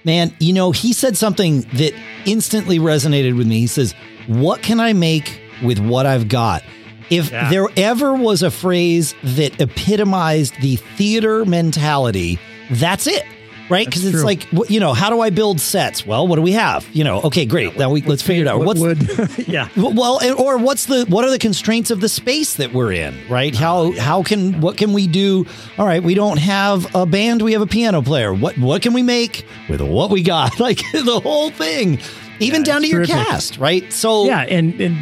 Man, 0.05 0.35
you 0.39 0.53
know, 0.53 0.71
he 0.71 0.93
said 0.93 1.17
something 1.17 1.63
that 1.75 1.95
instantly 2.27 2.79
resonated 2.79 3.37
with 3.37 3.47
me. 3.47 3.59
He 3.59 3.67
says, 3.67 3.95
What 4.27 4.63
can 4.63 4.81
I 4.81 4.93
make 4.93 5.41
with 5.63 5.79
what 5.79 6.07
I've 6.07 6.29
got? 6.29 6.63
If 7.11 7.31
yeah. 7.31 7.51
there 7.51 7.69
ever 7.77 8.15
was 8.15 8.43
a 8.43 8.51
phrase 8.51 9.15
that 9.23 9.61
epitomized 9.61 10.55
the 10.61 10.77
theater 10.77 11.45
mentality, 11.45 12.39
that's 12.71 13.07
it 13.07 13.25
right? 13.69 13.87
Because 13.87 14.05
it's 14.05 14.25
like, 14.25 14.47
you 14.71 14.81
know, 14.81 14.93
how 14.93 15.11
do 15.11 15.21
I 15.21 15.31
build 15.31 15.61
sets? 15.61 16.07
Well, 16.07 16.27
what 16.27 16.37
do 16.37 16.43
we 16.43 16.53
have? 16.53 16.89
You 16.93 17.05
know, 17.05 17.21
okay, 17.23 17.47
great. 17.47 17.73
Yeah, 17.73 17.79
now 17.79 17.91
we 17.91 18.03
let's 18.03 18.23
figure 18.23 18.43
it 18.45 18.49
out. 18.49 18.65
What's 18.65 18.81
wood? 18.81 19.09
yeah. 19.49 19.69
Well, 19.77 20.21
or 20.39 20.59
what's 20.59 20.87
the 20.87 21.05
what 21.09 21.25
are 21.25 21.31
the 21.31 21.39
constraints 21.39 21.91
of 21.91 22.01
the 22.01 22.09
space 22.09 22.55
that 22.57 22.73
we're 22.73 22.93
in? 22.93 23.15
Right? 23.29 23.55
How 23.55 23.93
ah, 23.93 24.01
how 24.01 24.23
can 24.23 24.61
what 24.61 24.77
can 24.77 24.93
we 24.93 25.07
do? 25.07 25.47
All 25.79 25.87
right, 25.87 26.03
we 26.03 26.15
don't 26.15 26.39
have 26.39 26.95
a 26.95 27.07
band. 27.07 27.43
We 27.43 27.53
have 27.53 27.63
a 27.63 27.67
piano 27.67 28.03
player. 28.03 28.33
What 28.33 28.59
what 28.59 28.83
can 28.83 28.93
we 28.93 29.03
make 29.03 29.45
with 29.69 29.81
what 29.81 30.11
we 30.11 30.23
got? 30.23 30.53
Like 30.65 30.81
the 30.93 31.21
whole 31.21 31.51
thing, 31.51 31.99
even 32.41 32.63
yeah, 32.63 32.65
down 32.65 32.83
to 32.83 32.89
your 32.89 33.05
cast, 33.05 33.59
right? 33.59 33.93
So 33.93 34.25
yeah, 34.25 34.43
and 34.43 34.81
and 34.81 34.97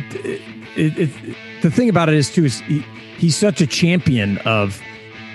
it, 0.76 0.98
it, 0.98 1.36
the 1.62 1.70
thing 1.70 1.88
about 1.88 2.08
it 2.08 2.16
is 2.16 2.32
too 2.32 2.44
is 2.44 2.58
he, 2.60 2.84
he's 3.16 3.36
such 3.36 3.60
a 3.60 3.66
champion 3.66 4.38
of 4.38 4.82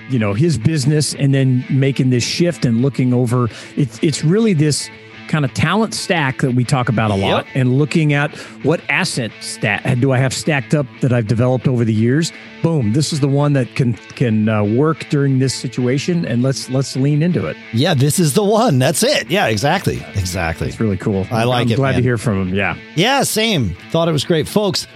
you 0.08 0.18
know 0.18 0.34
his 0.34 0.58
business 0.58 1.14
and 1.14 1.34
then 1.34 1.64
making 1.70 2.10
this 2.10 2.24
shift 2.24 2.64
and 2.64 2.82
looking 2.82 3.12
over 3.12 3.48
it's 3.76 3.98
it's 4.02 4.24
really 4.24 4.52
this 4.52 4.90
kind 5.28 5.44
of 5.44 5.54
talent 5.54 5.94
stack 5.94 6.38
that 6.38 6.52
we 6.52 6.64
talk 6.64 6.88
about 6.88 7.10
a 7.10 7.14
lot 7.14 7.46
yep. 7.46 7.54
and 7.54 7.78
looking 7.78 8.12
at 8.12 8.34
what 8.64 8.80
asset 8.88 9.30
stat 9.40 10.00
do 10.00 10.12
I 10.12 10.18
have 10.18 10.34
stacked 10.34 10.74
up 10.74 10.86
that 11.00 11.12
I've 11.12 11.26
developed 11.26 11.68
over 11.68 11.84
the 11.84 11.94
years. 11.94 12.32
Boom, 12.62 12.94
this 12.94 13.12
is 13.12 13.20
the 13.20 13.28
one 13.28 13.52
that 13.52 13.76
can 13.76 13.92
can 13.92 14.48
uh, 14.48 14.64
work 14.64 15.06
during 15.10 15.38
this 15.38 15.54
situation 15.54 16.26
and 16.26 16.42
let's 16.42 16.68
let's 16.70 16.96
lean 16.96 17.22
into 17.22 17.46
it. 17.46 17.56
Yeah, 17.72 17.94
this 17.94 18.18
is 18.18 18.34
the 18.34 18.42
one. 18.42 18.78
That's 18.78 19.02
it. 19.02 19.30
Yeah, 19.30 19.46
exactly. 19.46 20.02
Exactly. 20.14 20.68
It's 20.68 20.80
really 20.80 20.96
cool. 20.96 21.26
I 21.30 21.44
like 21.44 21.66
I'm 21.66 21.72
it. 21.72 21.76
Glad 21.76 21.90
man. 21.90 21.96
to 21.98 22.02
hear 22.02 22.18
from 22.18 22.48
him. 22.48 22.54
Yeah. 22.54 22.76
Yeah, 22.96 23.22
same. 23.22 23.76
Thought 23.90 24.08
it 24.08 24.12
was 24.12 24.24
great, 24.24 24.48
folks. 24.48 24.86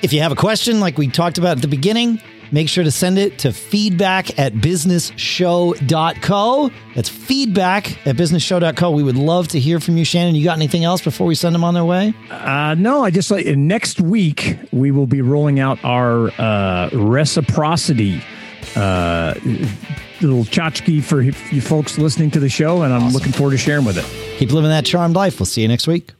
If 0.00 0.12
you 0.12 0.20
have 0.20 0.32
a 0.32 0.36
question, 0.36 0.80
like 0.80 0.98
we 0.98 1.08
talked 1.08 1.38
about 1.38 1.58
at 1.58 1.62
the 1.62 1.68
beginning, 1.68 2.20
make 2.52 2.68
sure 2.68 2.84
to 2.84 2.90
send 2.90 3.16
it 3.18 3.38
to 3.40 3.52
feedback 3.52 4.38
at 4.38 4.52
businessshow.co. 4.54 6.70
That's 6.94 7.08
feedback 7.08 8.06
at 8.06 8.14
businessshow.co. 8.16 8.90
We 8.90 9.02
would 9.02 9.16
love 9.16 9.48
to 9.48 9.58
hear 9.58 9.80
from 9.80 9.96
you, 9.96 10.04
Shannon. 10.04 10.36
You 10.36 10.44
got 10.44 10.58
anything 10.58 10.84
else 10.84 11.00
before 11.02 11.26
we 11.26 11.34
send 11.34 11.54
them 11.54 11.64
on 11.64 11.72
their 11.74 11.84
way? 11.84 12.14
Uh, 12.30 12.74
no, 12.78 13.02
I 13.02 13.10
just 13.10 13.30
like 13.30 13.46
next 13.46 14.00
week 14.00 14.58
we 14.70 14.90
will 14.90 15.06
be 15.06 15.22
rolling 15.22 15.58
out 15.58 15.82
our 15.84 16.28
uh, 16.40 16.90
reciprocity 16.92 18.20
uh, 18.76 19.34
little 20.20 20.44
tchotchke 20.44 21.02
for 21.02 21.20
you 21.20 21.60
folks 21.60 21.98
listening 21.98 22.30
to 22.30 22.40
the 22.40 22.48
show, 22.48 22.82
and 22.82 22.92
I'm 22.92 23.02
awesome. 23.02 23.14
looking 23.14 23.32
forward 23.32 23.52
to 23.52 23.58
sharing 23.58 23.84
with 23.84 23.98
it. 23.98 24.38
Keep 24.38 24.52
living 24.52 24.70
that 24.70 24.84
charmed 24.84 25.16
life. 25.16 25.40
We'll 25.40 25.46
see 25.46 25.62
you 25.62 25.68
next 25.68 25.86
week. 25.86 26.12